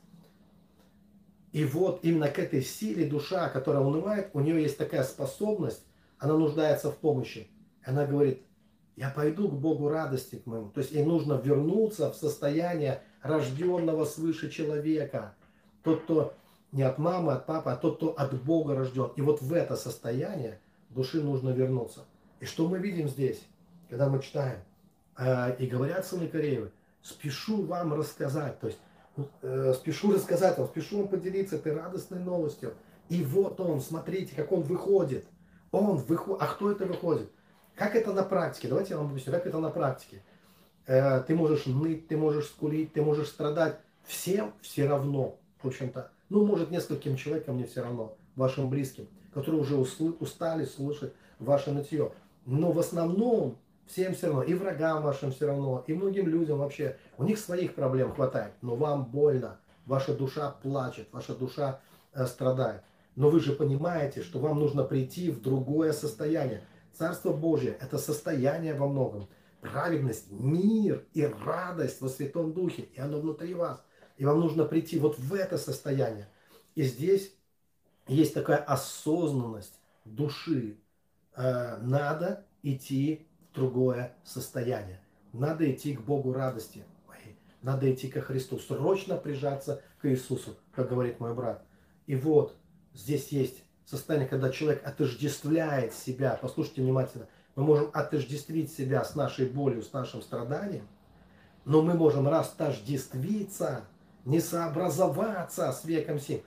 И 1.53 1.65
вот 1.65 1.99
именно 2.01 2.29
к 2.29 2.39
этой 2.39 2.63
силе 2.63 3.05
душа, 3.05 3.47
которая 3.47 3.83
унывает, 3.83 4.31
у 4.33 4.39
нее 4.39 4.61
есть 4.63 4.77
такая 4.77 5.03
способность, 5.03 5.85
она 6.17 6.35
нуждается 6.35 6.91
в 6.91 6.97
помощи. 6.97 7.47
Она 7.85 8.05
говорит, 8.05 8.41
я 8.95 9.11
пойду 9.11 9.47
к 9.47 9.53
Богу 9.53 9.87
радости 9.87 10.35
к 10.35 10.47
моему. 10.47 10.69
То 10.69 10.81
есть 10.81 10.91
ей 10.91 11.05
нужно 11.05 11.33
вернуться 11.33 12.11
в 12.11 12.15
состояние 12.15 13.03
рожденного 13.21 14.05
свыше 14.05 14.49
человека. 14.49 15.35
Тот, 15.83 16.03
кто 16.03 16.33
не 16.71 16.81
от 16.81 16.97
мамы, 16.97 17.33
от 17.33 17.45
папы, 17.45 17.69
а 17.69 17.75
тот, 17.75 17.97
кто 17.97 18.09
от 18.17 18.33
Бога 18.43 18.75
рожден. 18.75 19.11
И 19.15 19.21
вот 19.21 19.41
в 19.41 19.53
это 19.53 19.75
состояние 19.75 20.59
души 20.89 21.21
нужно 21.21 21.51
вернуться. 21.51 22.05
И 22.39 22.45
что 22.45 22.67
мы 22.67 22.79
видим 22.79 23.07
здесь, 23.07 23.43
когда 23.89 24.09
мы 24.09 24.23
читаем? 24.23 24.57
Э, 25.17 25.55
и 25.59 25.67
говорят 25.67 26.05
сыны 26.05 26.27
Кореевы, 26.27 26.71
спешу 27.03 27.63
вам 27.63 27.93
рассказать, 27.93 28.59
то 28.59 28.67
есть 28.67 28.79
спешу 29.75 30.13
рассказать 30.13 30.57
вам, 30.57 30.67
спешу 30.67 30.99
вам 30.99 31.07
поделиться 31.07 31.57
этой 31.57 31.75
радостной 31.75 32.19
новостью. 32.19 32.73
И 33.09 33.23
вот 33.23 33.59
он, 33.59 33.81
смотрите, 33.81 34.35
как 34.35 34.51
он 34.51 34.61
выходит. 34.61 35.25
Он 35.71 35.97
выходит. 35.97 36.41
А 36.41 36.47
кто 36.47 36.71
это 36.71 36.85
выходит? 36.85 37.29
Как 37.75 37.95
это 37.95 38.13
на 38.13 38.23
практике? 38.23 38.67
Давайте 38.67 38.91
я 38.91 38.97
вам 38.97 39.09
объясню, 39.11 39.33
как 39.33 39.45
это 39.45 39.59
на 39.59 39.69
практике. 39.69 40.23
Э, 40.85 41.21
ты 41.21 41.35
можешь 41.35 41.65
ныть, 41.65 42.07
ты 42.07 42.17
можешь 42.17 42.47
скулить, 42.47 42.93
ты 42.93 43.01
можешь 43.01 43.29
страдать. 43.29 43.79
Всем 44.03 44.53
все 44.61 44.87
равно, 44.87 45.37
в 45.61 45.67
общем-то. 45.67 46.11
Ну, 46.29 46.45
может, 46.45 46.71
нескольким 46.71 47.15
человекам 47.15 47.57
не 47.57 47.63
все 47.63 47.81
равно, 47.81 48.15
вашим 48.35 48.69
близким, 48.69 49.07
которые 49.33 49.61
уже 49.61 49.75
устали 49.75 50.65
слушать 50.65 51.13
ваше 51.39 51.71
нытье. 51.71 52.11
Но 52.45 52.71
в 52.71 52.79
основном 52.79 53.57
всем 53.87 54.13
все 54.13 54.27
равно, 54.27 54.43
и 54.43 54.53
врагам 54.53 55.03
вашим 55.03 55.31
все 55.31 55.47
равно, 55.47 55.83
и 55.87 55.93
многим 55.93 56.27
людям 56.27 56.59
вообще. 56.59 56.97
У 57.17 57.23
них 57.23 57.39
своих 57.39 57.75
проблем 57.75 58.13
хватает, 58.13 58.53
но 58.61 58.75
вам 58.75 59.05
больно, 59.05 59.59
ваша 59.85 60.13
душа 60.13 60.49
плачет, 60.51 61.07
ваша 61.11 61.35
душа 61.35 61.79
э, 62.13 62.25
страдает. 62.25 62.83
Но 63.15 63.29
вы 63.29 63.39
же 63.39 63.53
понимаете, 63.53 64.23
что 64.23 64.39
вам 64.39 64.59
нужно 64.59 64.83
прийти 64.83 65.29
в 65.29 65.41
другое 65.41 65.93
состояние. 65.93 66.63
Царство 66.93 67.31
Божие– 67.31 67.77
это 67.81 67.97
состояние 67.97 68.73
во 68.73 68.87
многом. 68.87 69.27
Праведность, 69.61 70.31
мир 70.31 71.05
и 71.13 71.25
радость 71.25 72.01
во 72.01 72.09
Святом 72.09 72.53
Духе. 72.53 72.83
И 72.83 72.99
оно 72.99 73.19
внутри 73.19 73.53
вас. 73.53 73.83
И 74.17 74.25
вам 74.25 74.39
нужно 74.39 74.65
прийти 74.65 74.99
вот 74.99 75.17
в 75.17 75.33
это 75.33 75.57
состояние. 75.57 76.29
И 76.75 76.83
здесь 76.83 77.33
есть 78.07 78.33
такая 78.33 78.57
осознанность 78.57 79.79
души. 80.05 80.79
Э, 81.35 81.77
надо 81.77 82.45
идти 82.61 83.27
другое 83.53 84.15
состояние. 84.23 84.99
Надо 85.31 85.69
идти 85.71 85.95
к 85.95 86.01
Богу 86.01 86.33
радости. 86.33 86.83
Надо 87.63 87.91
идти 87.91 88.09
ко 88.09 88.21
Христу. 88.21 88.59
Срочно 88.59 89.15
прижаться 89.15 89.81
к 90.01 90.09
Иисусу, 90.09 90.57
как 90.73 90.89
говорит 90.89 91.21
мой 91.21 91.33
брат. 91.33 91.63
И 92.07 92.15
вот 92.15 92.57
здесь 92.93 93.29
есть 93.29 93.63
состояние, 93.85 94.27
когда 94.27 94.49
человек 94.49 94.85
отождествляет 94.85 95.93
себя, 95.93 96.37
послушайте 96.41 96.81
внимательно, 96.81 97.27
мы 97.55 97.63
можем 97.63 97.89
отождествить 97.93 98.71
себя 98.71 99.03
с 99.05 99.15
нашей 99.15 99.45
болью, 99.45 99.81
с 99.81 99.93
нашим 99.93 100.21
страданием, 100.21 100.87
но 101.63 101.81
мы 101.81 101.93
можем 101.93 102.27
растождествиться, 102.27 103.85
не 104.25 104.41
сообразоваться 104.41 105.71
с 105.71 105.85
веком 105.85 106.19
сим, 106.19 106.41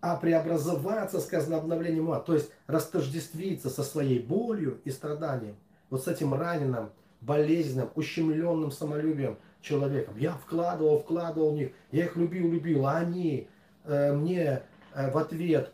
а 0.00 0.16
преобразоваться, 0.16 1.20
сказано 1.20 1.58
обновлением 1.58 2.04
ума, 2.04 2.20
то 2.20 2.34
есть 2.34 2.50
растождествиться 2.66 3.68
со 3.68 3.82
своей 3.82 4.20
болью 4.20 4.80
и 4.84 4.90
страданием, 4.90 5.56
вот 5.90 6.04
с 6.04 6.08
этим 6.08 6.34
раненым, 6.34 6.90
болезненным, 7.20 7.90
ущемленным 7.94 8.70
самолюбием 8.70 9.38
человеком. 9.60 10.16
Я 10.18 10.32
вкладывал, 10.32 10.98
вкладывал 10.98 11.52
в 11.52 11.54
них, 11.54 11.72
я 11.90 12.04
их 12.04 12.16
любил, 12.16 12.50
любил, 12.50 12.86
а 12.86 12.98
они 12.98 13.48
э, 13.84 14.12
мне 14.12 14.62
э, 14.94 15.10
в 15.10 15.18
ответ 15.18 15.72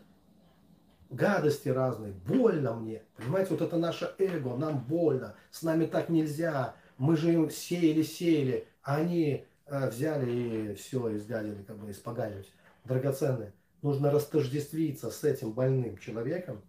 гадости 1.09 1.69
разные, 1.69 2.13
больно 2.13 2.73
мне. 2.73 3.03
Понимаете, 3.17 3.51
вот 3.51 3.61
это 3.61 3.77
наше 3.77 4.13
эго, 4.17 4.55
нам 4.55 4.79
больно, 4.79 5.35
с 5.51 5.61
нами 5.61 5.85
так 5.85 6.09
нельзя. 6.09 6.75
Мы 6.97 7.17
же 7.17 7.33
им 7.33 7.49
сеяли, 7.49 8.03
сеяли, 8.03 8.67
а 8.81 8.97
они 8.97 9.45
э, 9.65 9.89
взяли 9.89 10.31
и 10.31 10.75
все, 10.75 11.15
изгадили, 11.15 11.63
как 11.63 11.77
бы 11.77 11.91
испоганились. 11.91 12.51
Драгоценные. 12.85 13.53
Нужно 13.81 14.11
растождествиться 14.11 15.09
с 15.09 15.23
этим 15.23 15.51
больным 15.51 15.97
человеком, 15.97 16.61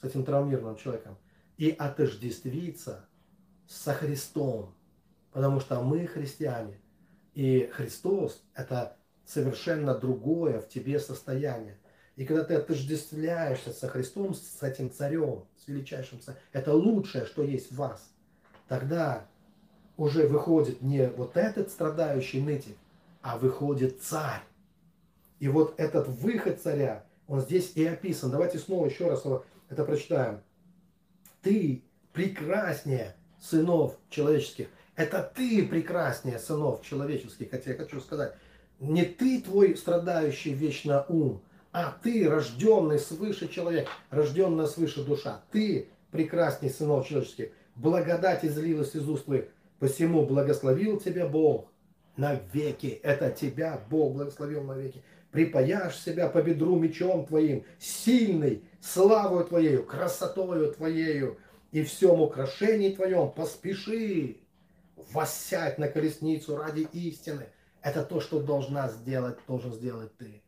с 0.00 0.04
этим 0.04 0.24
травмированным 0.24 0.76
человеком, 0.76 1.18
и 1.60 1.76
отождествиться 1.78 3.04
со 3.68 3.92
Христом. 3.92 4.74
Потому 5.30 5.60
что 5.60 5.82
мы 5.82 6.06
христиане. 6.06 6.80
И 7.34 7.70
Христос– 7.74 8.42
это 8.54 8.96
совершенно 9.26 9.94
другое 9.94 10.60
в 10.60 10.68
тебе 10.70 10.98
состояние. 10.98 11.76
И 12.16 12.24
когда 12.24 12.44
ты 12.44 12.54
отождествляешься 12.54 13.74
со 13.74 13.88
Христом, 13.88 14.32
с 14.32 14.62
этим 14.62 14.90
царем, 14.90 15.44
с 15.58 15.68
величайшим 15.68 16.22
царем, 16.22 16.38
это 16.52 16.72
лучшее, 16.72 17.26
что 17.26 17.42
есть 17.42 17.70
в 17.70 17.76
вас, 17.76 18.10
тогда 18.66 19.26
уже 19.98 20.26
выходит 20.26 20.80
не 20.80 21.10
вот 21.10 21.36
этот 21.36 21.70
страдающий 21.70 22.40
нытик, 22.40 22.76
а 23.20 23.36
выходит 23.36 24.00
царь. 24.00 24.42
И 25.40 25.48
вот 25.48 25.74
этот 25.76 26.08
выход 26.08 26.58
царя, 26.58 27.04
он 27.28 27.42
здесь 27.42 27.72
и 27.74 27.84
описан. 27.84 28.30
Давайте 28.30 28.58
снова 28.58 28.86
еще 28.86 29.10
раз 29.10 29.24
это 29.68 29.84
прочитаем. 29.84 30.40
Ты 31.42 31.82
прекраснее 32.12 33.16
сынов 33.40 33.96
человеческих. 34.10 34.68
Это 34.96 35.22
ты 35.34 35.66
прекраснее 35.66 36.38
сынов 36.38 36.82
человеческих. 36.82 37.50
Хотя 37.50 37.70
я 37.70 37.76
хочу 37.76 38.00
сказать, 38.00 38.34
не 38.80 39.04
ты 39.04 39.40
твой 39.40 39.76
страдающий 39.76 40.52
вечно 40.52 41.04
ум, 41.08 41.42
а 41.72 41.96
ты, 42.02 42.28
рожденный 42.28 42.98
свыше 42.98 43.48
человек, 43.48 43.88
рожденная 44.10 44.66
свыше 44.66 45.04
душа, 45.04 45.42
ты, 45.52 45.88
прекрасней 46.10 46.70
сынов 46.70 47.06
человеческих, 47.06 47.50
благодать 47.76 48.44
излилась 48.44 48.94
из 48.94 49.08
уст 49.08 49.26
твоих, 49.26 49.46
посему 49.78 50.26
благословил 50.26 50.98
тебя 50.98 51.26
Бог 51.26 51.68
навеки. 52.16 53.00
Это 53.02 53.30
тебя 53.30 53.80
Бог 53.88 54.14
благословил 54.14 54.64
навеки. 54.64 55.02
Припаяшь 55.30 55.96
себя 55.96 56.28
по 56.28 56.42
бедру 56.42 56.76
мечом 56.76 57.26
твоим, 57.26 57.64
сильный, 57.78 58.64
славою 58.80 59.44
твоею, 59.44 59.84
красотою 59.84 60.72
твоею 60.72 61.38
и 61.72 61.82
всем 61.82 62.20
украшении 62.20 62.94
твоем 62.94 63.30
поспеши 63.30 64.38
воссядь 65.12 65.78
на 65.78 65.88
колесницу 65.88 66.56
ради 66.56 66.88
истины. 66.92 67.48
Это 67.82 68.04
то, 68.04 68.20
что 68.20 68.40
должна 68.40 68.88
сделать, 68.88 69.38
должен 69.46 69.72
сделать 69.72 70.16
ты. 70.16 70.42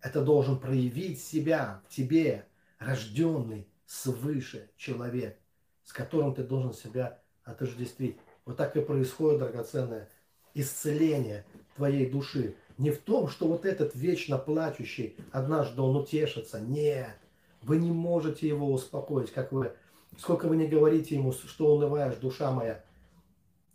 Это 0.00 0.22
должен 0.22 0.58
проявить 0.58 1.20
себя 1.20 1.82
в 1.88 1.94
тебе, 1.94 2.46
рожденный 2.78 3.66
свыше 3.86 4.70
человек, 4.76 5.38
с 5.84 5.92
которым 5.92 6.34
ты 6.34 6.44
должен 6.44 6.72
себя 6.72 7.20
отождествить. 7.42 8.16
Вот 8.44 8.56
так 8.56 8.76
и 8.76 8.80
происходит, 8.80 9.40
драгоценное, 9.40 10.08
исцеление 10.54 11.44
твоей 11.76 12.08
души. 12.08 12.54
Не 12.78 12.92
в 12.92 12.98
том, 12.98 13.28
что 13.28 13.48
вот 13.48 13.66
этот 13.66 13.96
вечно 13.96 14.38
плачущий, 14.38 15.16
однажды 15.32 15.82
он 15.82 15.96
утешится. 15.96 16.60
Нет, 16.60 17.16
вы 17.62 17.76
не 17.76 17.90
можете 17.90 18.46
его 18.46 18.72
успокоить, 18.72 19.32
как 19.32 19.50
вы, 19.50 19.72
сколько 20.16 20.46
вы 20.46 20.56
не 20.56 20.68
говорите 20.68 21.16
ему, 21.16 21.32
что 21.32 21.74
унываешь, 21.74 22.16
душа 22.16 22.52
моя. 22.52 22.84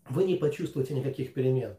Вы 0.10 0.24
не 0.24 0.36
почувствуете 0.36 0.94
никаких 0.94 1.34
перемен. 1.34 1.76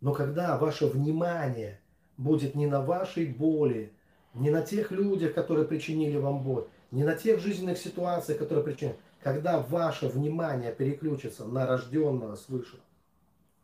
Но 0.00 0.12
когда 0.12 0.56
ваше 0.56 0.86
внимание 0.86 1.80
будет 2.16 2.54
не 2.54 2.66
на 2.66 2.80
вашей 2.80 3.26
боли, 3.26 3.92
не 4.34 4.50
на 4.50 4.62
тех 4.62 4.92
людях, 4.92 5.34
которые 5.34 5.66
причинили 5.66 6.16
вам 6.16 6.44
боль, 6.44 6.66
не 6.92 7.02
на 7.02 7.14
тех 7.16 7.40
жизненных 7.40 7.78
ситуациях, 7.78 8.38
которые 8.38 8.64
причиняют, 8.64 8.98
когда 9.20 9.58
ваше 9.60 10.06
внимание 10.06 10.72
переключится 10.72 11.44
на 11.44 11.66
рожденного 11.66 12.36
свыше 12.36 12.78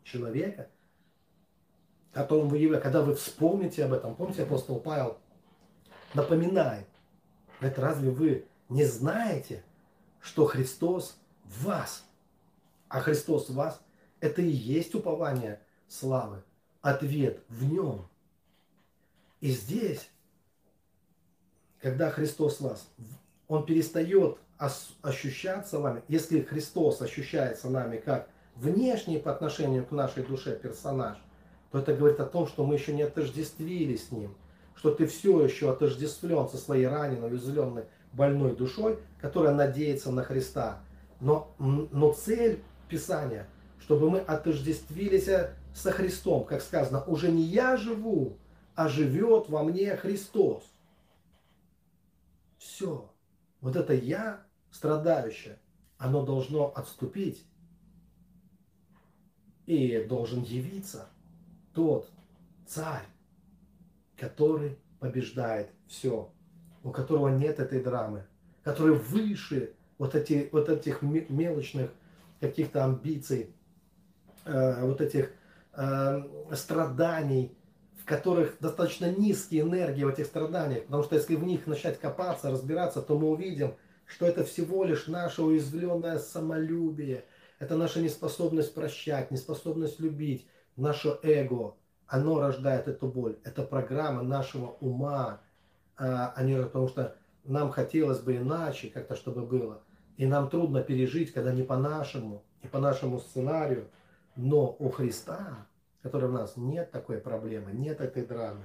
человека, 0.02 0.68
которым 2.14 2.48
вы 2.48 2.58
являетесь, 2.58 2.84
когда 2.84 3.02
вы 3.02 3.14
вспомните 3.14 3.84
об 3.84 3.92
этом, 3.92 4.14
помните, 4.14 4.44
апостол 4.44 4.78
Павел 4.78 5.18
напоминает, 6.14 6.86
это 7.60 7.80
разве 7.80 8.10
вы 8.10 8.46
не 8.68 8.84
знаете, 8.84 9.64
что 10.20 10.46
Христос 10.46 11.18
в 11.44 11.64
вас, 11.64 12.04
а 12.88 13.00
Христос 13.00 13.48
в 13.48 13.54
вас, 13.54 13.80
это 14.20 14.40
и 14.40 14.48
есть 14.48 14.94
упование 14.94 15.60
славы, 15.88 16.42
ответ 16.80 17.42
в 17.48 17.64
нем. 17.64 18.08
И 19.40 19.50
здесь, 19.50 20.08
когда 21.80 22.10
Христос 22.10 22.58
в 22.58 22.60
вас, 22.62 22.88
он 23.48 23.66
перестает 23.66 24.38
ощущаться 25.02 25.80
вами, 25.80 26.02
если 26.06 26.42
Христос 26.42 27.02
ощущается 27.02 27.68
нами 27.68 27.96
как 27.96 28.30
внешний 28.54 29.18
по 29.18 29.32
отношению 29.32 29.84
к 29.84 29.90
нашей 29.90 30.22
душе 30.22 30.56
персонаж, 30.56 31.18
то 31.74 31.80
это 31.80 31.92
говорит 31.92 32.20
о 32.20 32.24
том, 32.24 32.46
что 32.46 32.64
мы 32.64 32.76
еще 32.76 32.94
не 32.94 33.02
отождествили 33.02 33.96
с 33.96 34.12
Ним, 34.12 34.36
что 34.76 34.94
ты 34.94 35.08
все 35.08 35.44
еще 35.44 35.72
отождествлен 35.72 36.48
со 36.48 36.56
своей 36.56 36.86
раненой, 36.86 37.32
уязвленной, 37.32 37.86
больной 38.12 38.54
душой, 38.54 39.00
которая 39.20 39.52
надеется 39.52 40.12
на 40.12 40.22
Христа. 40.22 40.84
Но, 41.18 41.52
но 41.58 42.12
цель 42.12 42.62
Писания, 42.88 43.48
чтобы 43.80 44.08
мы 44.08 44.20
отождествились 44.20 45.28
со 45.74 45.90
Христом, 45.90 46.44
как 46.44 46.62
сказано, 46.62 47.02
уже 47.06 47.32
не 47.32 47.42
я 47.42 47.76
живу, 47.76 48.36
а 48.76 48.88
живет 48.88 49.48
во 49.48 49.64
мне 49.64 49.96
Христос. 49.96 50.62
Все. 52.56 53.10
Вот 53.60 53.74
это 53.74 53.94
я, 53.94 54.44
страдающее, 54.70 55.58
оно 55.98 56.24
должно 56.24 56.72
отступить 56.72 57.44
и 59.66 60.04
должен 60.04 60.44
явиться 60.44 61.08
тот 61.74 62.10
царь, 62.66 63.06
который 64.16 64.78
побеждает 65.00 65.70
все, 65.86 66.30
у 66.82 66.90
которого 66.90 67.28
нет 67.28 67.58
этой 67.58 67.82
драмы, 67.82 68.24
который 68.62 68.94
выше 68.94 69.74
вот, 69.98 70.14
эти, 70.14 70.48
вот 70.52 70.68
этих 70.68 71.02
мелочных 71.02 71.90
каких-то 72.40 72.84
амбиций, 72.84 73.54
э, 74.44 74.86
вот 74.86 75.00
этих 75.00 75.32
э, 75.74 76.22
страданий, 76.52 77.56
в 78.00 78.04
которых 78.04 78.56
достаточно 78.60 79.10
низкие 79.10 79.62
энергии 79.62 80.04
в 80.04 80.08
этих 80.08 80.26
страданиях, 80.26 80.84
потому 80.84 81.02
что 81.04 81.16
если 81.16 81.36
в 81.36 81.44
них 81.44 81.66
начать 81.66 81.98
копаться, 81.98 82.50
разбираться, 82.50 83.00
то 83.00 83.18
мы 83.18 83.30
увидим, 83.30 83.74
что 84.04 84.26
это 84.26 84.44
всего 84.44 84.84
лишь 84.84 85.06
наше 85.06 85.42
уязвленное 85.42 86.18
самолюбие, 86.18 87.24
это 87.58 87.76
наша 87.76 88.00
неспособность 88.02 88.74
прощать, 88.74 89.30
неспособность 89.30 90.00
любить, 90.00 90.46
наше 90.76 91.18
эго, 91.22 91.74
оно 92.06 92.40
рождает 92.40 92.88
эту 92.88 93.08
боль. 93.08 93.36
Это 93.44 93.62
программа 93.62 94.22
нашего 94.22 94.76
ума, 94.80 95.40
а 95.96 96.42
не 96.42 96.62
потому 96.62 96.88
что 96.88 97.16
нам 97.44 97.70
хотелось 97.70 98.20
бы 98.20 98.36
иначе, 98.36 98.88
как-то 98.88 99.16
чтобы 99.16 99.42
было. 99.42 99.80
И 100.16 100.26
нам 100.26 100.48
трудно 100.48 100.82
пережить, 100.82 101.32
когда 101.32 101.52
не 101.52 101.62
по-нашему, 101.62 102.42
не 102.62 102.68
по 102.68 102.78
нашему 102.78 103.18
сценарию. 103.18 103.88
Но 104.36 104.76
у 104.78 104.88
Христа, 104.90 105.66
который 106.02 106.28
в 106.28 106.32
нас, 106.32 106.56
нет 106.56 106.90
такой 106.90 107.18
проблемы, 107.18 107.72
нет 107.72 108.00
этой 108.00 108.24
драмы. 108.24 108.62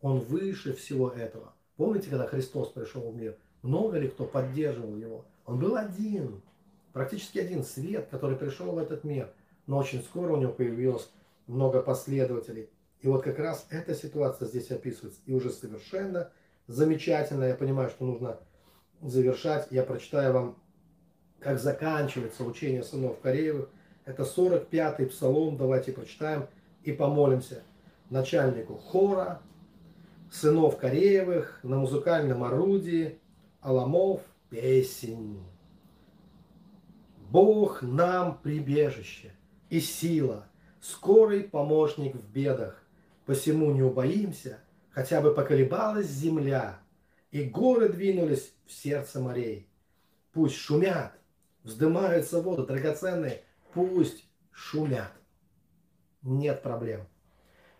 Он 0.00 0.20
выше 0.20 0.74
всего 0.74 1.10
этого. 1.10 1.52
Помните, 1.76 2.10
когда 2.10 2.26
Христос 2.26 2.68
пришел 2.68 3.10
в 3.10 3.16
мир? 3.16 3.36
Много 3.62 3.98
ли 3.98 4.08
кто 4.08 4.24
поддерживал 4.24 4.96
его? 4.96 5.24
Он 5.44 5.58
был 5.58 5.76
один, 5.76 6.40
практически 6.92 7.38
один 7.38 7.64
свет, 7.64 8.08
который 8.10 8.36
пришел 8.36 8.72
в 8.72 8.78
этот 8.78 9.04
мир. 9.04 9.30
Но 9.66 9.78
очень 9.78 10.02
скоро 10.02 10.32
у 10.32 10.36
него 10.36 10.52
появилось 10.52 11.10
много 11.46 11.82
последователей. 11.82 12.70
И 13.00 13.08
вот 13.08 13.22
как 13.22 13.38
раз 13.38 13.66
эта 13.70 13.94
ситуация 13.94 14.48
здесь 14.48 14.70
описывается. 14.70 15.20
И 15.26 15.34
уже 15.34 15.50
совершенно 15.50 16.30
замечательно. 16.66 17.44
Я 17.44 17.54
понимаю, 17.54 17.90
что 17.90 18.04
нужно 18.04 18.38
завершать. 19.00 19.68
Я 19.70 19.82
прочитаю 19.82 20.32
вам, 20.32 20.58
как 21.38 21.58
заканчивается 21.58 22.44
учение 22.44 22.82
сынов 22.82 23.20
Кореевых. 23.20 23.68
Это 24.04 24.22
45-й 24.22 25.06
псалом. 25.06 25.56
Давайте 25.56 25.92
прочитаем 25.92 26.46
и 26.82 26.92
помолимся 26.92 27.62
начальнику 28.10 28.76
хора, 28.76 29.42
сынов 30.30 30.78
Кореевых 30.78 31.60
на 31.62 31.76
музыкальном 31.76 32.44
орудии, 32.44 33.18
Аламов, 33.60 34.20
песень. 34.48 35.42
Бог 37.30 37.82
нам 37.82 38.38
прибежище 38.38 39.32
и 39.68 39.80
сила, 39.80 40.46
скорый 40.90 41.42
помощник 41.42 42.14
в 42.14 42.30
бедах. 42.30 42.82
Посему 43.24 43.72
не 43.72 43.82
убоимся, 43.82 44.60
хотя 44.90 45.20
бы 45.20 45.34
поколебалась 45.34 46.06
земля, 46.06 46.78
и 47.32 47.42
горы 47.42 47.88
двинулись 47.88 48.52
в 48.66 48.72
сердце 48.72 49.20
морей. 49.20 49.68
Пусть 50.32 50.54
шумят, 50.54 51.12
вздымаются 51.64 52.40
воды 52.40 52.64
драгоценные, 52.64 53.42
пусть 53.72 54.28
шумят. 54.52 55.12
Нет 56.22 56.62
проблем. 56.62 57.06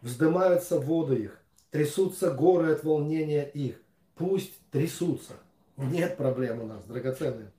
Вздымаются 0.01 0.81
воды 0.81 1.17
их, 1.17 1.41
трясутся 1.71 2.33
горы 2.33 2.73
от 2.73 2.83
волнения 2.83 3.45
их. 3.45 3.81
Пусть 4.17 4.59
трясутся. 4.71 5.35
Нет 5.77 6.17
проблем 6.17 6.63
у 6.63 6.67
нас, 6.67 6.85
драгоценные. 6.85 7.53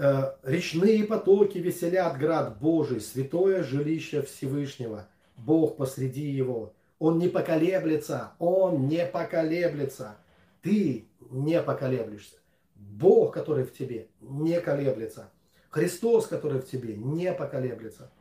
Э, 0.00 0.34
речные 0.44 1.02
потоки 1.02 1.58
веселят 1.58 2.18
град 2.18 2.60
Божий, 2.60 3.00
святое 3.00 3.64
жилище 3.64 4.22
Всевышнего, 4.22 5.08
Бог 5.36 5.76
посреди 5.76 6.30
его. 6.30 6.72
Он 7.00 7.18
не 7.18 7.28
поколеблется, 7.28 8.30
он 8.38 8.86
не 8.86 9.04
поколеблется. 9.04 10.16
Ты 10.62 11.08
не 11.30 11.60
поколеблешься. 11.60 12.36
Бог, 12.76 13.34
который 13.34 13.64
в 13.64 13.72
тебе, 13.72 14.06
не 14.20 14.60
колеблется. 14.60 15.30
Христос, 15.68 16.28
который 16.28 16.60
в 16.60 16.70
тебе, 16.70 16.94
не 16.94 17.32
поколеблется. 17.32 18.12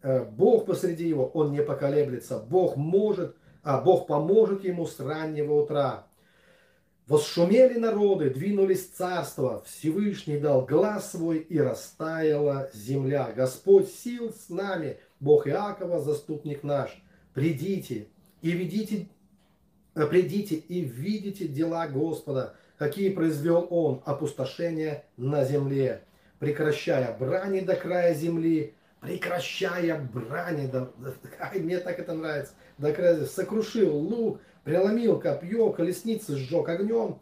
Э, 0.00 0.24
Бог 0.24 0.64
посреди 0.64 1.06
его, 1.06 1.26
он 1.26 1.52
не 1.52 1.62
поколеблется. 1.62 2.38
Бог 2.38 2.76
может, 2.76 3.36
а 3.62 3.82
Бог 3.82 4.06
поможет 4.06 4.64
ему 4.64 4.86
с 4.86 4.98
раннего 4.98 5.60
утра. 5.60 6.06
Восшумели 7.08 7.78
народы, 7.78 8.30
двинулись 8.30 8.86
царства, 8.86 9.62
Всевышний 9.66 10.38
дал 10.38 10.64
глаз 10.64 11.10
свой, 11.10 11.38
и 11.38 11.58
растаяла 11.58 12.70
земля. 12.72 13.32
Господь 13.34 13.88
сил 13.88 14.32
с 14.32 14.48
нами, 14.48 14.98
Бог 15.18 15.48
Иакова, 15.48 16.00
заступник 16.00 16.62
наш. 16.62 17.02
Придите 17.34 18.06
и 18.40 18.52
видите, 18.52 19.08
э, 19.96 20.06
придите 20.06 20.54
и 20.54 20.80
видите 20.80 21.48
дела 21.48 21.88
Господа, 21.88 22.54
какие 22.78 23.10
произвел 23.10 23.66
Он, 23.70 24.00
опустошение 24.04 25.04
на 25.16 25.44
земле, 25.44 26.04
прекращая 26.38 27.16
брани 27.18 27.60
до 27.60 27.74
края 27.74 28.14
земли, 28.14 28.74
прекращая 29.00 29.98
брани, 29.98 30.68
до, 30.68 30.92
мне 31.54 31.78
так 31.78 31.98
это 31.98 32.14
нравится, 32.14 32.52
до 32.78 32.92
края, 32.92 33.26
сокрушил 33.26 33.96
лук, 33.96 34.40
преломил 34.64 35.18
копье, 35.18 35.70
колесницы 35.70 36.36
сжег 36.36 36.68
огнем. 36.68 37.18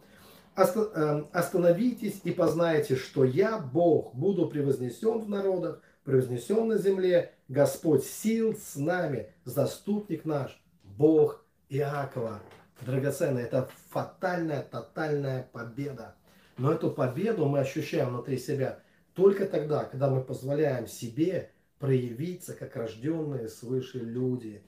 Эм, 0.55 1.29
остановитесь 1.31 2.21
и 2.23 2.31
познайте, 2.31 2.95
что 2.95 3.23
я, 3.23 3.57
Бог, 3.57 4.13
буду 4.13 4.47
превознесен 4.47 5.19
в 5.19 5.29
народах, 5.29 5.81
превознесен 6.03 6.67
на 6.67 6.77
земле, 6.77 7.33
Господь 7.47 8.03
сил 8.03 8.55
с 8.55 8.75
нами, 8.75 9.27
заступник 9.45 10.25
наш, 10.25 10.61
Бог 10.83 11.45
Иакова, 11.69 12.41
драгоценная, 12.81 13.45
это 13.45 13.69
фатальная, 13.89 14.61
тотальная 14.61 15.47
победа. 15.51 16.15
Но 16.57 16.73
эту 16.73 16.91
победу 16.91 17.45
мы 17.45 17.59
ощущаем 17.59 18.09
внутри 18.09 18.37
себя 18.37 18.79
только 19.13 19.45
тогда, 19.45 19.85
когда 19.85 20.09
мы 20.09 20.21
позволяем 20.21 20.85
себе 20.85 21.51
проявиться 21.79 22.53
как 22.53 22.75
рожденные 22.75 23.47
свыше 23.47 23.99
люди. 23.99 24.63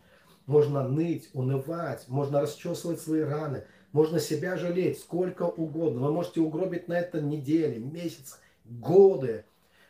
Можно 0.45 0.87
ныть, 0.87 1.29
унывать, 1.33 2.05
можно 2.07 2.41
расчесывать 2.41 2.99
свои 2.99 3.21
раны, 3.21 3.65
можно 3.93 4.19
себя 4.19 4.57
жалеть 4.57 4.99
сколько 4.99 5.43
угодно. 5.43 6.01
Вы 6.01 6.11
можете 6.11 6.41
угробить 6.41 6.87
на 6.87 6.99
это 6.99 7.21
недели, 7.21 7.79
месяцы, 7.79 8.37
годы. 8.65 9.45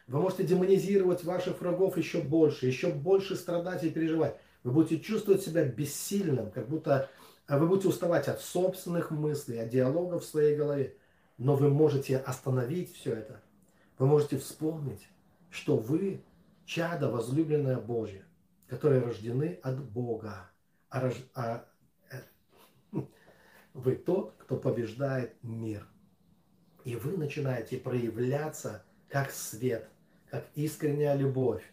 Вы 0.07 0.19
можете 0.19 0.43
демонизировать 0.43 1.23
ваших 1.23 1.61
врагов 1.61 1.97
еще 1.97 2.21
больше, 2.21 2.67
еще 2.67 2.89
больше 2.91 3.35
страдать 3.35 3.83
и 3.83 3.89
переживать. 3.89 4.37
Вы 4.63 4.71
будете 4.71 4.99
чувствовать 4.99 5.41
себя 5.41 5.65
бессильным, 5.65 6.51
как 6.51 6.69
будто 6.69 7.09
э, 7.47 7.57
вы 7.57 7.67
будете 7.67 7.87
уставать 7.87 8.27
от 8.27 8.41
собственных 8.41 9.11
мыслей, 9.11 9.59
от 9.59 9.69
диалогов 9.69 10.23
в 10.23 10.27
своей 10.27 10.55
голове. 10.55 10.95
Но 11.37 11.55
вы 11.55 11.69
можете 11.69 12.17
остановить 12.17 12.93
все 12.93 13.13
это. 13.13 13.41
Вы 13.97 14.05
можете 14.05 14.37
вспомнить, 14.37 15.07
что 15.49 15.77
вы 15.77 16.21
чада 16.65 17.09
возлюбленная 17.09 17.77
Божья, 17.77 18.23
которые 18.73 19.01
рождены 19.01 19.59
от 19.61 19.79
Бога. 19.79 20.49
А, 20.89 21.01
рож... 21.01 21.13
а 21.35 21.63
э, 22.11 22.21
вы 23.75 23.95
тот, 23.95 24.33
кто 24.39 24.57
побеждает 24.57 25.35
мир. 25.43 25.87
И 26.83 26.95
вы 26.95 27.15
начинаете 27.15 27.77
проявляться 27.77 28.83
как 29.09 29.29
свет, 29.29 29.87
как 30.27 30.47
искренняя 30.55 31.15
любовь. 31.15 31.63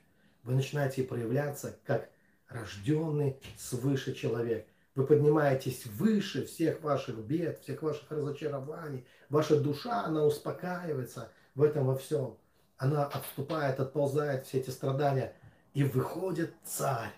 Вы 0.42 0.52
начинаете 0.52 1.02
проявляться 1.02 1.78
как 1.86 2.10
рожденный 2.48 3.40
свыше 3.56 4.12
человек. 4.12 4.68
Вы 4.94 5.06
поднимаетесь 5.06 5.86
выше 5.86 6.44
всех 6.44 6.82
ваших 6.82 7.16
бед, 7.16 7.62
всех 7.62 7.82
ваших 7.82 8.10
разочарований. 8.10 9.06
Ваша 9.30 9.58
душа, 9.58 10.04
она 10.04 10.26
успокаивается 10.26 11.32
в 11.54 11.62
этом 11.62 11.86
во 11.86 11.96
всем. 11.96 12.36
Она 12.76 13.06
отступает, 13.06 13.80
отползает 13.80 14.44
все 14.44 14.58
эти 14.58 14.68
страдания. 14.68 15.34
И 15.74 15.84
выходит 15.84 16.54
царь. 16.64 17.12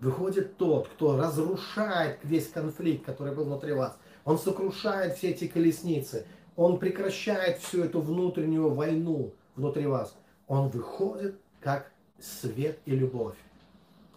Выходит 0.00 0.56
тот, 0.56 0.88
кто 0.88 1.16
разрушает 1.16 2.18
весь 2.22 2.48
конфликт, 2.48 3.06
который 3.06 3.34
был 3.34 3.44
внутри 3.44 3.72
вас. 3.72 3.96
Он 4.24 4.38
сокрушает 4.38 5.16
все 5.16 5.30
эти 5.30 5.46
колесницы. 5.46 6.26
Он 6.56 6.78
прекращает 6.78 7.58
всю 7.58 7.84
эту 7.84 8.00
внутреннюю 8.00 8.74
войну 8.74 9.32
внутри 9.54 9.86
вас. 9.86 10.14
Он 10.46 10.68
выходит 10.68 11.40
как 11.60 11.90
свет 12.18 12.78
и 12.84 12.92
любовь. 12.94 13.36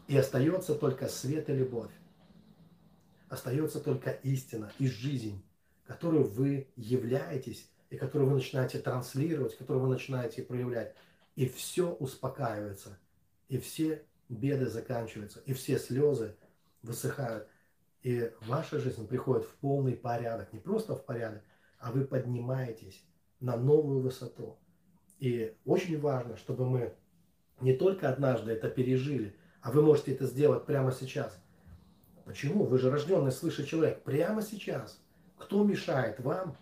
И 0.07 0.17
остается 0.17 0.76
только 0.76 1.07
свет 1.07 1.49
и 1.49 1.53
любовь. 1.53 1.91
Остается 3.30 3.80
только 3.80 4.11
истина 4.24 4.72
и 4.80 4.88
жизнь, 4.88 5.41
которую 5.86 6.24
вы 6.24 6.67
являетесь 6.76 7.70
и 7.89 7.95
которую 7.95 8.30
вы 8.30 8.36
начинаете 8.38 8.80
транслировать, 8.80 9.57
которую 9.57 9.86
вы 9.86 9.93
начинаете 9.93 10.41
проявлять. 10.41 10.95
И 11.36 11.47
все 11.47 11.91
успокаивается. 11.91 12.97
И 13.50 13.58
все 13.58 14.06
беды 14.30 14.68
заканчиваются. 14.68 15.41
И 15.41 15.54
все 15.54 15.78
слезы 15.78 16.36
высыхают. 16.82 17.47
И 18.04 18.32
ваша 18.41 18.80
жизнь 18.80 19.08
приходит 19.08 19.45
в 19.45 19.56
полный 19.56 19.93
порядок. 19.93 20.54
Не 20.54 20.60
просто 20.60 20.95
в 20.95 21.04
порядок, 21.06 21.43
а 21.78 21.91
вы 21.91 22.06
поднимаетесь 22.06 23.04
на 23.39 23.58
новую 23.58 24.02
высоту. 24.02 24.58
И 25.20 25.56
очень 25.66 26.00
важно, 26.00 26.38
чтобы 26.38 26.66
мы 26.66 26.95
не 27.60 27.74
только 27.74 28.10
однажды 28.10 28.54
это 28.54 28.70
пережили, 28.70 29.36
а 29.62 29.72
вы 29.72 29.82
можете 29.82 30.14
это 30.14 30.26
сделать 30.26 30.66
прямо 30.66 30.91
сейчас. 30.91 31.38
Почему? 32.24 32.64
Вы 32.64 32.78
же 32.78 32.89
рожденный 32.89 33.32
свыше 33.32 33.66
человек. 33.66 34.04
Прямо 34.04 34.41
сейчас. 34.41 35.02
Кто 35.38 35.64
мешает 35.64 36.20
вам 36.20 36.56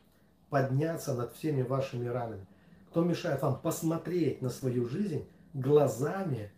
подняться 0.49 1.13
над 1.13 1.33
всеми 1.33 1.61
вашими 1.61 2.07
ранами? 2.07 2.47
Кто 2.89 3.03
мешает 3.03 3.41
вам 3.41 3.59
посмотреть 3.61 4.41
на 4.41 4.49
свою 4.49 4.87
жизнь 4.87 5.27
глазами 5.53 6.51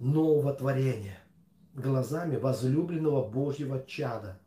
нового 0.00 0.52
творения? 0.52 1.18
Глазами 1.74 2.36
возлюбленного 2.36 3.28
Божьего 3.28 3.84
чада. 3.86 4.38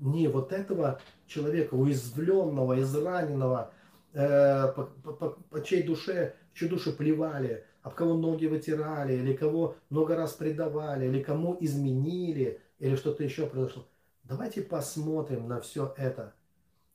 Не 0.00 0.28
вот 0.28 0.52
этого 0.52 1.00
человека, 1.26 1.74
уязвленного, 1.74 2.80
израненного, 2.80 3.72
э, 4.12 4.72
по, 4.72 4.84
по, 4.84 5.30
по 5.30 5.62
чьей 5.62 5.84
душе, 5.84 6.34
в 6.52 6.56
чью 6.56 6.68
душу 6.68 6.92
плевали, 6.92 7.64
об 7.82 7.94
кого 7.94 8.14
ноги 8.14 8.46
вытирали, 8.46 9.14
или 9.14 9.34
кого 9.34 9.76
много 9.88 10.16
раз 10.16 10.32
предавали, 10.32 11.06
или 11.06 11.22
кому 11.22 11.56
изменили, 11.60 12.60
или 12.78 12.96
что-то 12.96 13.22
еще 13.22 13.46
произошло. 13.46 13.86
Давайте 14.24 14.62
посмотрим 14.62 15.48
на 15.48 15.60
все 15.60 15.94
это 15.96 16.34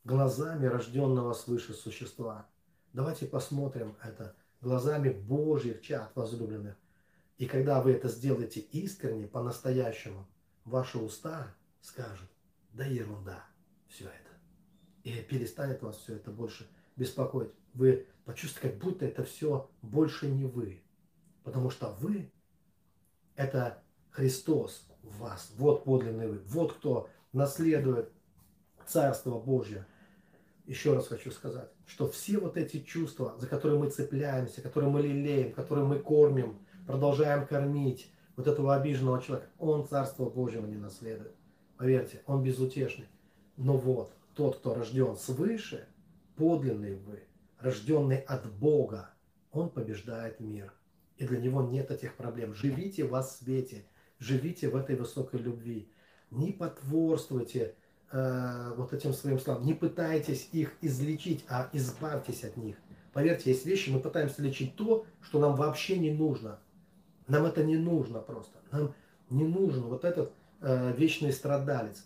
глазами 0.03 0.67
рожденного 0.67 1.33
свыше 1.33 1.73
существа. 1.73 2.45
Давайте 2.93 3.25
посмотрим 3.25 3.95
это 4.01 4.35
глазами 4.61 5.09
Божьих 5.09 5.81
чад 5.81 6.11
возлюбленных. 6.15 6.75
И 7.37 7.45
когда 7.47 7.81
вы 7.81 7.91
это 7.91 8.07
сделаете 8.07 8.61
искренне, 8.61 9.27
по-настоящему, 9.27 10.25
ваши 10.63 10.97
уста 10.97 11.53
скажут, 11.81 12.29
да 12.71 12.85
ерунда, 12.85 13.45
все 13.87 14.05
это. 14.05 14.31
И 15.03 15.11
перестанет 15.21 15.81
вас 15.81 15.97
все 15.97 16.15
это 16.15 16.31
больше 16.31 16.67
беспокоить. 16.95 17.51
Вы 17.73 18.07
почувствуете, 18.23 18.69
как 18.69 18.79
будто 18.79 19.05
это 19.05 19.23
все 19.23 19.69
больше 19.81 20.27
не 20.27 20.45
вы. 20.45 20.81
Потому 21.43 21.69
что 21.69 21.91
вы– 21.99 22.31
это 23.35 23.83
Христос 24.11 24.87
в 25.03 25.19
вас. 25.19 25.51
Вот 25.57 25.83
подлинный 25.83 26.27
вы. 26.27 26.39
Вот 26.45 26.73
кто 26.73 27.09
наследует 27.33 28.11
Царство 28.87 29.39
Божье. 29.39 29.85
Еще 30.65 30.95
раз 30.95 31.07
хочу 31.07 31.31
сказать, 31.31 31.69
что 31.85 32.07
все 32.09 32.39
вот 32.39 32.57
эти 32.57 32.79
чувства, 32.79 33.35
за 33.37 33.47
которые 33.47 33.77
мы 33.77 33.89
цепляемся, 33.89 34.61
которые 34.61 34.89
мы 34.89 35.01
лелеем, 35.01 35.53
которые 35.53 35.85
мы 35.85 35.99
кормим, 35.99 36.64
продолжаем 36.85 37.45
кормить 37.47 38.11
вот 38.35 38.47
этого 38.47 38.75
обиженного 38.75 39.21
человека, 39.21 39.49
он 39.59 39.87
Царство 39.87 40.29
Божьего 40.29 40.65
не 40.65 40.77
наследует. 40.77 41.35
Поверьте, 41.77 42.21
он 42.25 42.43
безутешный. 42.43 43.07
Но 43.57 43.77
вот 43.77 44.13
тот, 44.33 44.57
кто 44.57 44.73
рожден 44.73 45.15
свыше, 45.15 45.87
подлинный 46.35 46.95
вы, 46.95 47.23
рожденный 47.59 48.19
от 48.19 48.51
Бога, 48.51 49.09
он 49.51 49.69
побеждает 49.69 50.39
мир. 50.39 50.73
И 51.17 51.25
для 51.25 51.39
него 51.39 51.61
нет 51.61 51.91
этих 51.91 52.15
проблем. 52.15 52.53
Живите 52.53 53.05
во 53.05 53.23
свете, 53.23 53.85
живите 54.19 54.69
в 54.69 54.75
этой 54.75 54.95
высокой 54.95 55.39
любви. 55.39 55.89
Не 56.29 56.51
потворствуйте 56.51 57.75
э, 58.11 58.73
вот 58.75 58.91
этим 58.91 59.13
своим 59.13 59.39
словам, 59.39 59.65
не 59.65 59.73
пытайтесь 59.73 60.49
их 60.51 60.73
излечить, 60.81 61.45
а 61.47 61.69
избавьтесь 61.71 62.43
от 62.43 62.57
них. 62.57 62.75
Поверьте, 63.13 63.51
есть 63.51 63.65
вещи, 63.65 63.89
мы 63.89 64.01
пытаемся 64.01 64.41
лечить 64.41 64.75
то, 64.75 65.05
что 65.21 65.39
нам 65.39 65.55
вообще 65.55 65.97
не 65.97 66.11
нужно. 66.11 66.59
Нам 67.27 67.45
это 67.45 67.63
не 67.63 67.77
нужно 67.77 68.19
просто. 68.19 68.59
Нам 68.71 68.93
не 69.29 69.45
нужен 69.45 69.83
вот 69.83 70.05
этот 70.05 70.31
э, 70.61 70.93
вечный 70.95 71.31
страдалец. 71.31 72.05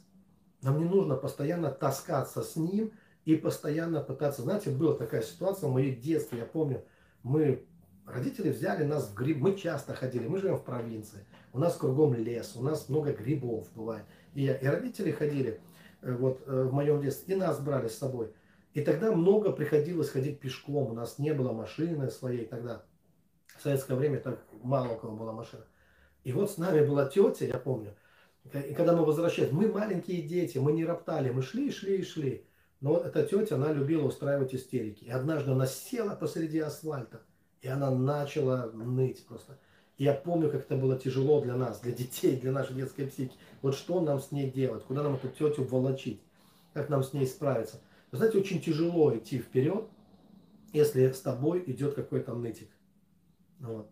Нам 0.61 0.79
не 0.79 0.85
нужно 0.85 1.15
постоянно 1.15 1.71
таскаться 1.71 2.41
с 2.41 2.55
ним 2.55 2.91
и 3.25 3.35
постоянно 3.35 4.01
пытаться. 4.01 4.41
Знаете, 4.41 4.71
была 4.71 4.95
такая 4.95 5.21
ситуация 5.21 5.69
в 5.69 5.73
моем 5.73 5.99
детстве, 5.99 6.39
я 6.39 6.45
помню, 6.45 6.83
мы, 7.23 7.65
родители 8.05 8.49
взяли 8.49 8.83
нас 8.83 9.09
в 9.09 9.13
гриб, 9.13 9.37
мы 9.39 9.55
часто 9.55 9.93
ходили, 9.93 10.27
мы 10.27 10.39
живем 10.39 10.57
в 10.57 10.63
провинции, 10.63 11.25
у 11.53 11.59
нас 11.59 11.75
кругом 11.75 12.13
лес, 12.13 12.55
у 12.55 12.63
нас 12.63 12.89
много 12.89 13.13
грибов 13.13 13.67
бывает. 13.75 14.03
И, 14.33 14.45
и 14.45 14.65
родители 14.65 15.11
ходили 15.11 15.61
э, 16.01 16.15
вот 16.15 16.41
э, 16.45 16.63
в 16.63 16.73
моем 16.73 17.01
детстве, 17.01 17.35
и 17.35 17.37
нас 17.37 17.59
брали 17.59 17.87
с 17.87 17.97
собой. 17.97 18.33
И 18.73 18.81
тогда 18.81 19.11
много 19.11 19.51
приходилось 19.51 20.09
ходить 20.09 20.39
пешком, 20.39 20.91
у 20.91 20.93
нас 20.93 21.19
не 21.19 21.33
было 21.33 21.51
машины 21.51 22.09
своей 22.09 22.45
тогда. 22.45 22.83
В 23.59 23.61
советское 23.61 23.95
время 23.95 24.19
так 24.21 24.39
мало 24.63 24.93
у 24.93 24.97
кого 24.97 25.17
была 25.17 25.33
машина. 25.33 25.65
И 26.23 26.31
вот 26.31 26.49
с 26.49 26.57
нами 26.57 26.85
была 26.85 27.05
тетя, 27.05 27.45
я 27.45 27.57
помню, 27.57 27.93
и 28.53 28.73
когда 28.73 28.95
мы 28.95 29.03
возвращались, 29.03 29.51
мы 29.51 29.67
маленькие 29.67 30.21
дети, 30.21 30.57
мы 30.57 30.71
не 30.71 30.85
роптали, 30.85 31.29
мы 31.29 31.41
шли, 31.41 31.69
шли 31.69 31.97
и 31.97 32.03
шли. 32.03 32.45
Но 32.79 32.97
эта 32.97 33.23
тетя, 33.23 33.55
она 33.55 33.73
любила 33.73 34.07
устраивать 34.07 34.55
истерики. 34.55 35.03
И 35.03 35.09
однажды 35.09 35.51
она 35.51 35.67
села 35.67 36.15
посреди 36.15 36.59
асфальта, 36.59 37.21
и 37.61 37.67
она 37.67 37.91
начала 37.91 38.71
ныть 38.71 39.25
просто. 39.25 39.59
И 39.97 40.05
я 40.05 40.13
помню, 40.13 40.49
как 40.49 40.61
это 40.61 40.77
было 40.77 40.97
тяжело 40.97 41.41
для 41.41 41.57
нас, 41.57 41.81
для 41.81 41.91
детей, 41.91 42.37
для 42.37 42.53
нашей 42.53 42.75
детской 42.75 43.07
психики. 43.07 43.35
Вот 43.61 43.75
что 43.75 43.99
нам 43.99 44.21
с 44.21 44.31
ней 44.31 44.49
делать, 44.49 44.85
куда 44.85 45.03
нам 45.03 45.15
эту 45.15 45.27
тетю 45.27 45.65
волочить, 45.65 46.21
как 46.73 46.87
нам 46.87 47.03
с 47.03 47.11
ней 47.11 47.27
справиться. 47.27 47.81
Вы 48.11 48.19
знаете, 48.19 48.37
очень 48.37 48.61
тяжело 48.61 49.13
идти 49.15 49.37
вперед, 49.37 49.83
если 50.71 51.11
с 51.11 51.19
тобой 51.19 51.61
идет 51.67 51.95
какой-то 51.95 52.33
нытик. 52.33 52.69
Вот. 53.59 53.89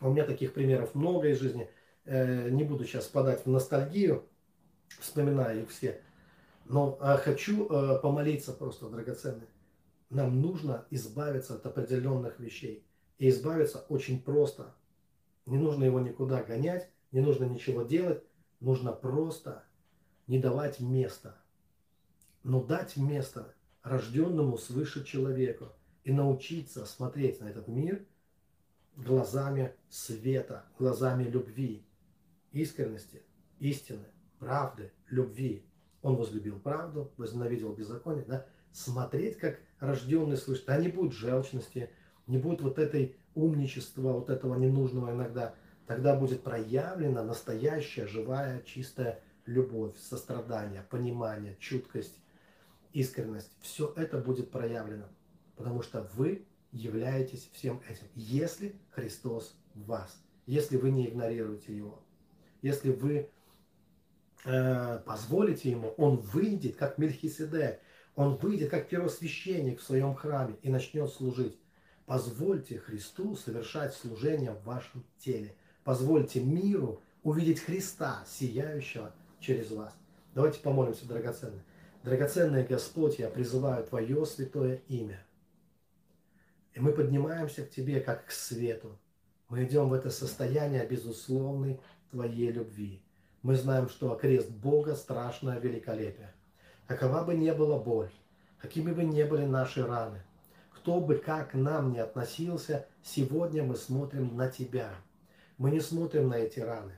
У 0.00 0.10
меня 0.10 0.24
таких 0.24 0.52
примеров 0.52 0.94
много 0.94 1.28
из 1.28 1.40
жизни. 1.40 1.70
Э, 2.04 2.48
не 2.50 2.64
буду 2.64 2.84
сейчас 2.84 3.06
подать 3.06 3.44
в 3.44 3.50
ностальгию, 3.50 4.28
вспоминая 5.00 5.62
их 5.62 5.70
все. 5.70 6.00
Но 6.64 6.96
а, 7.00 7.16
хочу 7.16 7.68
а, 7.68 7.98
помолиться 7.98 8.52
просто, 8.52 8.88
драгоценные. 8.88 9.48
Нам 10.10 10.40
нужно 10.40 10.86
избавиться 10.90 11.54
от 11.54 11.66
определенных 11.66 12.38
вещей. 12.38 12.86
И 13.18 13.28
избавиться 13.28 13.84
очень 13.88 14.22
просто. 14.22 14.74
Не 15.46 15.58
нужно 15.58 15.84
его 15.84 16.00
никуда 16.00 16.42
гонять, 16.42 16.88
не 17.10 17.20
нужно 17.20 17.44
ничего 17.44 17.82
делать. 17.82 18.22
Нужно 18.60 18.92
просто 18.92 19.64
не 20.28 20.38
давать 20.38 20.78
место, 20.78 21.36
но 22.44 22.62
дать 22.62 22.96
место 22.96 23.54
рожденному 23.82 24.56
свыше 24.56 25.04
человеку 25.04 25.72
и 26.04 26.12
научиться 26.12 26.86
смотреть 26.86 27.40
на 27.40 27.46
этот 27.46 27.66
мир 27.66 28.06
глазами 28.96 29.74
света, 29.88 30.64
глазами 30.78 31.24
любви, 31.24 31.84
искренности, 32.52 33.22
истины, 33.58 34.04
правды, 34.38 34.92
любви. 35.08 35.64
Он 36.02 36.16
возлюбил 36.16 36.58
правду, 36.58 37.12
возненавидел 37.16 37.72
беззаконие, 37.72 38.24
да? 38.24 38.46
Смотреть, 38.72 39.38
как 39.38 39.60
рожденный 39.78 40.36
слышит, 40.36 40.68
а 40.68 40.80
не 40.80 40.88
будет 40.88 41.12
желчности, 41.12 41.90
не 42.26 42.38
будет 42.38 42.60
вот 42.60 42.78
этой 42.78 43.16
умничества, 43.34 44.12
вот 44.12 44.30
этого 44.30 44.56
ненужного 44.56 45.12
иногда. 45.12 45.54
Тогда 45.86 46.16
будет 46.16 46.42
проявлена 46.42 47.22
настоящая, 47.22 48.06
живая, 48.06 48.62
чистая 48.62 49.20
любовь, 49.46 49.96
сострадание, 49.98 50.84
понимание, 50.88 51.56
чуткость, 51.60 52.18
искренность. 52.92 53.52
Все 53.60 53.92
это 53.96 54.18
будет 54.18 54.50
проявлено, 54.50 55.06
потому 55.56 55.82
что 55.82 56.08
вы 56.14 56.46
являетесь 56.72 57.48
всем 57.52 57.80
этим, 57.88 58.06
если 58.14 58.74
Христос 58.90 59.54
в 59.74 59.84
вас, 59.84 60.20
если 60.46 60.76
вы 60.76 60.90
не 60.90 61.08
игнорируете 61.08 61.76
Его, 61.76 62.02
если 62.62 62.90
вы 62.90 63.30
э, 64.44 64.98
позволите 65.04 65.70
Ему, 65.70 65.88
Он 65.98 66.16
выйдет, 66.16 66.76
как 66.76 66.98
Мельхиседек, 66.98 67.80
Он 68.16 68.36
выйдет, 68.36 68.70
как 68.70 68.88
первосвященник 68.88 69.80
в 69.80 69.84
своем 69.84 70.14
храме 70.14 70.56
и 70.62 70.70
начнет 70.70 71.10
служить. 71.10 71.58
Позвольте 72.06 72.78
Христу 72.78 73.36
совершать 73.36 73.94
служение 73.94 74.52
в 74.52 74.64
вашем 74.64 75.04
теле. 75.18 75.54
Позвольте 75.84 76.40
миру 76.40 77.00
увидеть 77.22 77.60
Христа, 77.60 78.24
сияющего 78.26 79.14
через 79.40 79.70
вас. 79.70 79.94
Давайте 80.34 80.60
помолимся, 80.60 81.06
драгоценные. 81.06 81.62
Драгоценный 82.02 82.64
Господь, 82.64 83.18
я 83.18 83.28
призываю 83.28 83.84
Твое 83.84 84.26
святое 84.26 84.82
имя. 84.88 85.24
И 86.74 86.80
мы 86.80 86.92
поднимаемся 86.92 87.64
к 87.64 87.70
Тебе, 87.70 88.00
как 88.00 88.26
к 88.26 88.30
свету. 88.30 88.98
Мы 89.48 89.64
идем 89.64 89.88
в 89.88 89.92
это 89.92 90.10
состояние 90.10 90.86
безусловной 90.86 91.80
Твоей 92.10 92.50
любви. 92.50 93.02
Мы 93.42 93.56
знаем, 93.56 93.88
что 93.88 94.14
крест 94.14 94.50
Бога– 94.50 94.94
страшное 94.96 95.58
великолепие. 95.58 96.32
Какова 96.86 97.24
бы 97.24 97.34
ни 97.34 97.50
была 97.50 97.78
боль, 97.78 98.10
какими 98.58 98.92
бы 98.92 99.04
ни 99.04 99.22
были 99.24 99.44
наши 99.44 99.84
раны, 99.84 100.22
кто 100.70 101.00
бы 101.00 101.16
как 101.16 101.50
к 101.50 101.54
нам 101.54 101.92
ни 101.92 101.98
относился, 101.98 102.86
сегодня 103.02 103.62
мы 103.62 103.76
смотрим 103.76 104.36
на 104.36 104.48
Тебя. 104.48 104.90
Мы 105.58 105.70
не 105.70 105.80
смотрим 105.80 106.28
на 106.28 106.34
эти 106.34 106.60
раны. 106.60 106.92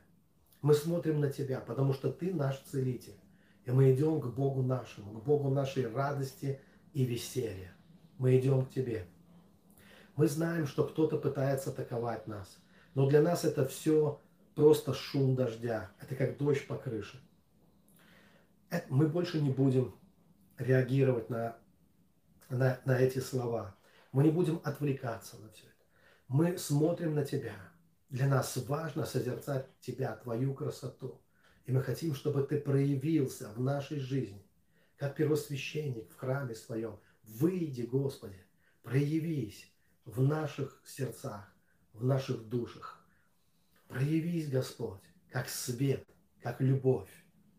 Мы 0.63 0.75
смотрим 0.75 1.21
на 1.21 1.31
Тебя, 1.31 1.61
потому 1.61 1.93
что 1.93 2.13
Ты 2.13 2.33
наш 2.33 2.59
целитель. 2.61 3.19
И 3.65 3.71
мы 3.71 3.93
идем 3.93 4.21
к 4.21 4.27
Богу 4.27 4.63
нашему, 4.63 5.21
к 5.21 5.25
Богу 5.25 5.51
нашей 5.51 5.87
радости 5.87 6.61
и 6.93 7.05
веселья. 7.05 7.73
Мы 8.19 8.39
идем 8.39 8.65
к 8.65 8.71
Тебе. 8.71 9.07
Мы 10.17 10.29
знаем, 10.29 10.67
что 10.67 10.87
кто-то 10.87 11.19
пытается 11.19 11.71
атаковать 11.71 12.27
нас. 12.27 12.59
Но 12.95 13.09
для 13.09 13.21
нас 13.21 13.45
это 13.45 13.67
все 13.67 14.21
просто 14.55 14.95
шум 14.95 15.35
дождя. 15.35 15.91
Это 16.01 16.15
как 16.15 16.37
дождь 16.39 16.67
по 16.67 16.77
крыше. 16.77 17.21
Это, 18.71 18.87
мы 18.89 19.09
больше 19.09 19.41
не 19.41 19.51
будем 19.51 19.95
реагировать 20.59 21.31
на, 21.31 21.57
на, 22.49 22.81
на 22.85 22.99
эти 22.99 23.19
слова. 23.19 23.75
Мы 24.13 24.25
не 24.25 24.31
будем 24.31 24.61
отвлекаться 24.65 25.37
на 25.39 25.51
все 25.51 25.65
это. 25.65 25.75
Мы 26.29 26.59
смотрим 26.59 27.15
на 27.15 27.25
Тебя– 27.25 27.55
для 28.15 28.29
нас 28.29 28.57
важно 28.69 29.07
созерцать 29.07 29.67
Тебя, 29.81 30.15
Твою 30.15 30.55
красоту. 30.55 31.21
И 31.67 31.73
мы 31.73 31.83
хотим, 31.83 32.15
чтобы 32.15 32.45
Ты 32.45 32.61
проявился 32.61 33.49
в 33.57 33.61
нашей 33.61 33.99
жизни, 33.99 34.47
как 34.97 35.17
первосвященник 35.17 36.09
в 36.13 36.17
храме 36.17 36.55
своем. 36.55 37.01
Выйди, 37.25 37.83
Господи, 37.83 38.39
проявись 38.85 39.69
в 40.05 40.23
наших 40.23 40.81
сердцах, 40.85 41.53
в 41.93 42.05
наших 42.05 42.49
душах. 42.49 43.05
Проявись, 43.89 44.49
Господь, 44.49 45.01
как 45.31 45.49
свет, 45.49 46.07
как 46.43 46.61
любовь, 46.61 47.09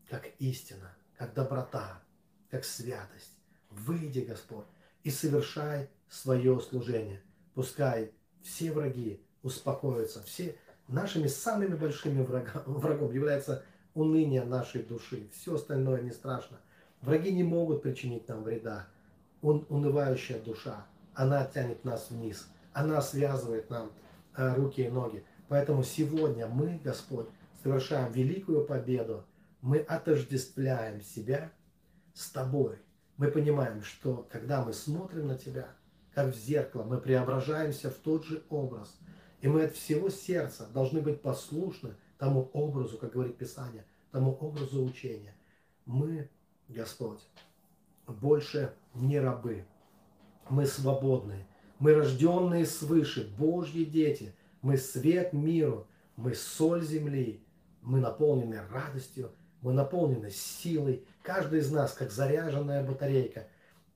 как 0.10 0.28
истина, 0.40 0.96
как 1.18 1.34
доброта, 1.34 2.02
как 2.50 2.64
святость. 2.64 3.38
Выйди, 3.70 4.20
Господь, 4.20 4.66
и 5.04 5.10
совершай 5.10 5.90
свое 6.10 6.60
служение. 6.60 7.22
Пускай 7.54 8.12
все 8.42 8.72
враги 8.72 9.22
успокоиться. 9.44 10.22
Все 10.24 10.58
нашими 10.88 11.28
самыми 11.28 11.76
большими 11.76 12.22
врагом, 12.22 12.64
врагом 12.66 13.14
является 13.14 13.64
уныние 13.94 14.44
нашей 14.44 14.84
души. 14.84 15.30
Все 15.34 15.56
остальное 15.56 16.02
не 16.02 16.12
страшно. 16.12 16.60
Враги 17.02 17.32
не 17.32 17.44
могут 17.44 17.82
причинить 17.82 18.28
нам 18.28 18.44
вреда. 18.44 18.88
Он, 19.42 19.66
унывающая 19.70 20.40
душа, 20.40 20.86
она 21.16 21.46
тянет 21.46 21.84
нас 21.84 22.10
вниз. 22.10 22.48
Она 22.74 23.02
связывает 23.02 23.70
нам 23.70 23.92
э, 24.36 24.54
руки 24.56 24.84
и 24.84 24.90
ноги. 24.90 25.24
Поэтому 25.48 25.84
сегодня 25.84 26.48
мы, 26.48 26.80
Господь, 26.84 27.28
совершаем 27.64 28.12
великую 28.12 28.66
победу. 28.66 29.26
Мы 29.62 29.80
отождествляем 29.80 31.02
себя 31.02 31.52
с 32.14 32.30
Тобой. 32.30 32.78
Мы 33.18 33.32
понимаем, 33.32 33.82
что 33.82 34.28
когда 34.32 34.64
мы 34.64 34.74
смотрим 34.74 35.28
на 35.28 35.38
Тебя, 35.38 35.70
как 36.14 36.34
в 36.34 36.38
зеркало, 36.38 36.84
мы 36.84 37.00
преображаемся 37.00 37.90
в 37.90 37.96
тот 37.96 38.26
же 38.26 38.44
образ– 38.50 38.96
и 39.46 39.48
мы 39.48 39.66
от 39.66 39.76
всего 39.76 40.10
сердца 40.10 40.68
должны 40.74 41.02
быть 41.02 41.22
послушны 41.22 41.94
тому 42.18 42.50
образу, 42.54 42.98
как 42.98 43.12
говорит 43.14 43.38
Писание, 43.38 43.86
тому 44.12 44.32
образу 44.32 44.84
учения. 44.84 45.36
Мы, 45.86 46.32
Господь, 46.68 47.20
больше 48.08 48.74
не 48.96 49.20
рабы. 49.20 49.66
Мы 50.50 50.66
свободны. 50.66 51.46
Мы 51.80 51.94
рожденные 51.94 52.66
свыше, 52.66 53.34
Божьи 53.38 53.84
дети. 53.84 54.34
Мы 54.62 54.78
свет 54.78 55.34
миру. 55.34 55.88
Мы 56.16 56.36
соль 56.36 56.84
земли. 56.84 57.44
Мы 57.82 58.00
наполнены 58.00 58.62
радостью. 58.72 59.32
Мы 59.62 59.74
наполнены 59.74 60.30
силой. 60.32 61.06
Каждый 61.24 61.60
из 61.60 61.72
нас, 61.72 61.94
как 61.94 62.12
заряженная 62.12 62.84
батарейка. 62.84 63.48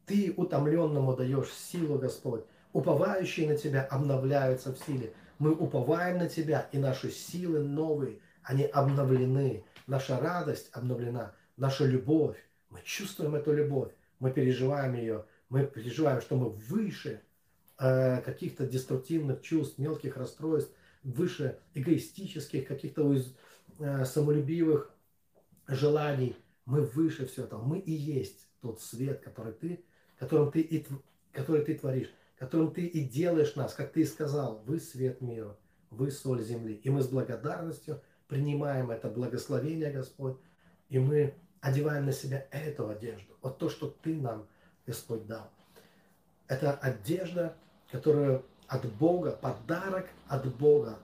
Ты 0.06 0.34
утомленному 0.36 1.16
даешь 1.16 1.52
силу, 1.52 2.00
Господь. 2.00 2.44
Уповающие 2.74 3.48
на 3.48 3.56
Тебя 3.56 3.84
обновляются 3.84 4.74
в 4.74 4.80
силе. 4.80 5.14
Мы 5.38 5.54
уповаем 5.54 6.18
на 6.18 6.28
Тебя, 6.28 6.68
и 6.72 6.78
наши 6.78 7.12
силы 7.12 7.60
новые, 7.60 8.20
они 8.44 8.64
обновлены. 8.64 9.64
Наша 9.88 10.20
радость 10.20 10.70
обновлена, 10.74 11.34
наша 11.58 11.86
любовь. 11.86 12.38
Мы 12.70 12.80
чувствуем 12.84 13.36
эту 13.36 13.54
любовь, 13.54 13.92
мы 14.20 14.32
переживаем 14.32 14.94
ее, 14.96 15.26
мы 15.50 15.66
переживаем, 15.66 16.22
что 16.22 16.36
мы 16.36 16.50
выше 16.50 17.22
э, 17.78 18.22
каких-то 18.22 18.66
деструктивных 18.66 19.42
чувств, 19.42 19.78
мелких 19.78 20.18
расстройств, 20.18 20.74
выше 21.04 21.60
эгоистических, 21.74 22.68
каких-то 22.68 23.16
э, 23.80 24.06
самолюбивых 24.06 24.94
желаний. 25.68 26.36
Мы 26.66 26.82
выше 26.82 27.26
все 27.26 27.44
этого. 27.44 27.64
Мы 27.64 27.80
и 27.80 27.92
есть 27.92 28.48
тот 28.62 28.82
свет, 28.82 29.22
который 29.22 29.54
ты, 29.54 29.84
которым 30.18 30.52
ты 30.52 30.62
и, 30.62 30.86
который 31.32 31.64
ты 31.66 31.76
творишь 31.76 32.12
которым 32.40 32.74
ты 32.74 32.86
и 32.86 33.04
делаешь 33.04 33.56
нас, 33.56 33.74
как 33.74 33.92
ты 33.92 34.02
и 34.02 34.06
сказал, 34.06 34.64
вы 34.66 34.80
свет 34.80 35.20
мира, 35.20 35.58
вы 35.92 36.10
соль 36.10 36.42
земли. 36.42 36.76
И 36.84 36.90
мы 36.90 37.02
с 37.02 37.08
благодарностью 37.10 38.02
принимаем 38.28 38.92
это 38.92 39.10
благословение, 39.10 39.92
Господь, 39.92 40.38
и 40.88 41.00
мы 41.00 41.36
одеваем 41.60 42.06
на 42.06 42.14
себя 42.14 42.48
эту 42.52 42.88
одежду. 42.88 43.38
Вот 43.42 43.58
то, 43.58 43.70
что 43.70 43.88
ты 43.90 44.16
нам, 44.16 44.48
Господь, 44.90 45.28
дал. 45.28 45.48
Это 46.48 46.74
одежда, 46.74 47.56
которая 47.92 48.42
от 48.68 48.86
Бога, 48.94 49.32
подарок 49.32 50.08
от 50.28 50.46
Бога, 50.56 50.98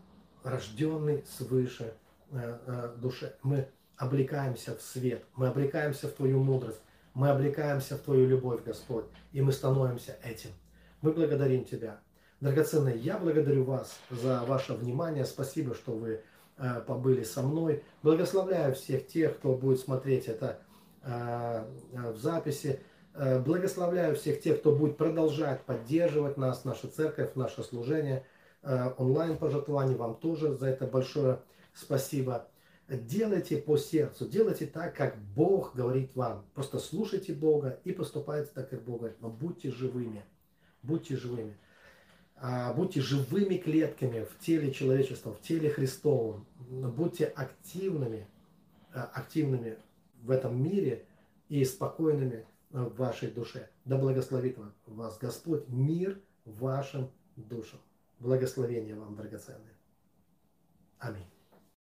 рожденный 0.44 1.24
свыше 1.38 1.94
э, 2.32 2.58
э, 2.66 2.96
душе. 2.98 3.36
Мы 3.44 3.68
облекаемся 3.96 4.76
в 4.76 4.82
свет, 4.82 5.24
мы 5.36 5.48
облекаемся 5.48 6.08
в 6.08 6.14
Твою 6.14 6.44
мудрость, 6.44 6.82
мы 7.14 7.30
облекаемся 7.30 7.96
в 7.98 8.02
Твою 8.02 8.28
любовь, 8.28 8.64
Господь, 8.64 9.06
и 9.34 9.42
мы 9.42 9.52
становимся 9.52 10.18
этим. 10.24 10.50
Мы 11.02 11.14
благодарим 11.14 11.64
Тебя. 11.64 12.00
Драгоценный, 12.42 12.98
я 12.98 13.20
благодарю 13.20 13.66
вас 13.66 14.00
за 14.10 14.44
ваше 14.46 14.74
внимание. 14.74 15.26
Спасибо, 15.26 15.76
что 15.76 15.92
вы 15.92 16.22
э, 16.58 16.82
побыли 16.82 17.24
со 17.24 17.44
мной. 17.44 17.84
Благословляю 18.02 18.74
всех 18.74 19.06
тех, 19.06 19.38
кто 19.38 19.54
будет 19.54 19.80
смотреть 19.80 20.26
это 20.26 20.60
э, 21.04 21.64
в 21.92 22.18
записи. 22.18 22.80
Э, 23.16 23.40
благословляю 23.40 24.16
всех 24.16 24.42
тех, 24.42 24.60
кто 24.60 24.76
будет 24.76 24.98
продолжать 24.98 25.64
поддерживать 25.64 26.38
нас, 26.38 26.66
нашу 26.66 26.88
церковь, 26.88 27.36
наше 27.36 27.64
служение 27.64 28.26
э, 28.62 28.92
онлайн 28.98 29.38
пожертвований. 29.38 29.96
Вам 29.96 30.16
тоже 30.16 30.54
за 30.54 30.68
это 30.68 30.86
большое 30.86 31.40
спасибо. 31.74 32.48
Делайте 32.88 33.58
по 33.58 33.78
сердцу, 33.78 34.28
делайте 34.28 34.68
так, 34.68 34.96
как 34.96 35.18
Бог 35.36 35.74
говорит 35.76 36.16
вам. 36.16 36.46
Просто 36.54 36.78
слушайте 36.78 37.34
Бога 37.34 37.80
и 37.84 37.92
поступайте 37.92 38.52
так, 38.54 38.70
как 38.70 38.84
Бог 38.84 39.00
говорит. 39.00 39.18
Но 39.22 39.30
будьте 39.30 39.72
живыми 39.72 40.24
будьте 40.86 41.18
живыми. 41.18 41.58
А, 42.38 42.74
будьте 42.74 43.02
живыми 43.02 43.58
клетками 43.58 44.24
в 44.26 44.40
теле 44.40 44.72
человечества, 44.72 45.34
в 45.34 45.42
теле 45.42 45.70
Христовом. 45.70 46.46
Будьте 46.70 47.26
активными, 47.26 48.28
а, 48.94 49.04
активными 49.14 49.78
в 50.22 50.32
этом 50.32 50.62
мире 50.62 51.06
и 51.50 51.64
спокойными 51.64 52.46
в 52.84 52.96
вашей 52.98 53.32
душе. 53.32 53.70
Да 53.86 53.98
благословит 53.98 54.58
вас 54.86 55.18
Господь 55.18 55.68
мир 55.70 56.22
вашим 56.46 57.10
душам. 57.36 57.80
Благословения 58.20 58.96
вам, 58.96 59.16
драгоценные. 59.16 59.76
Аминь. 61.00 61.28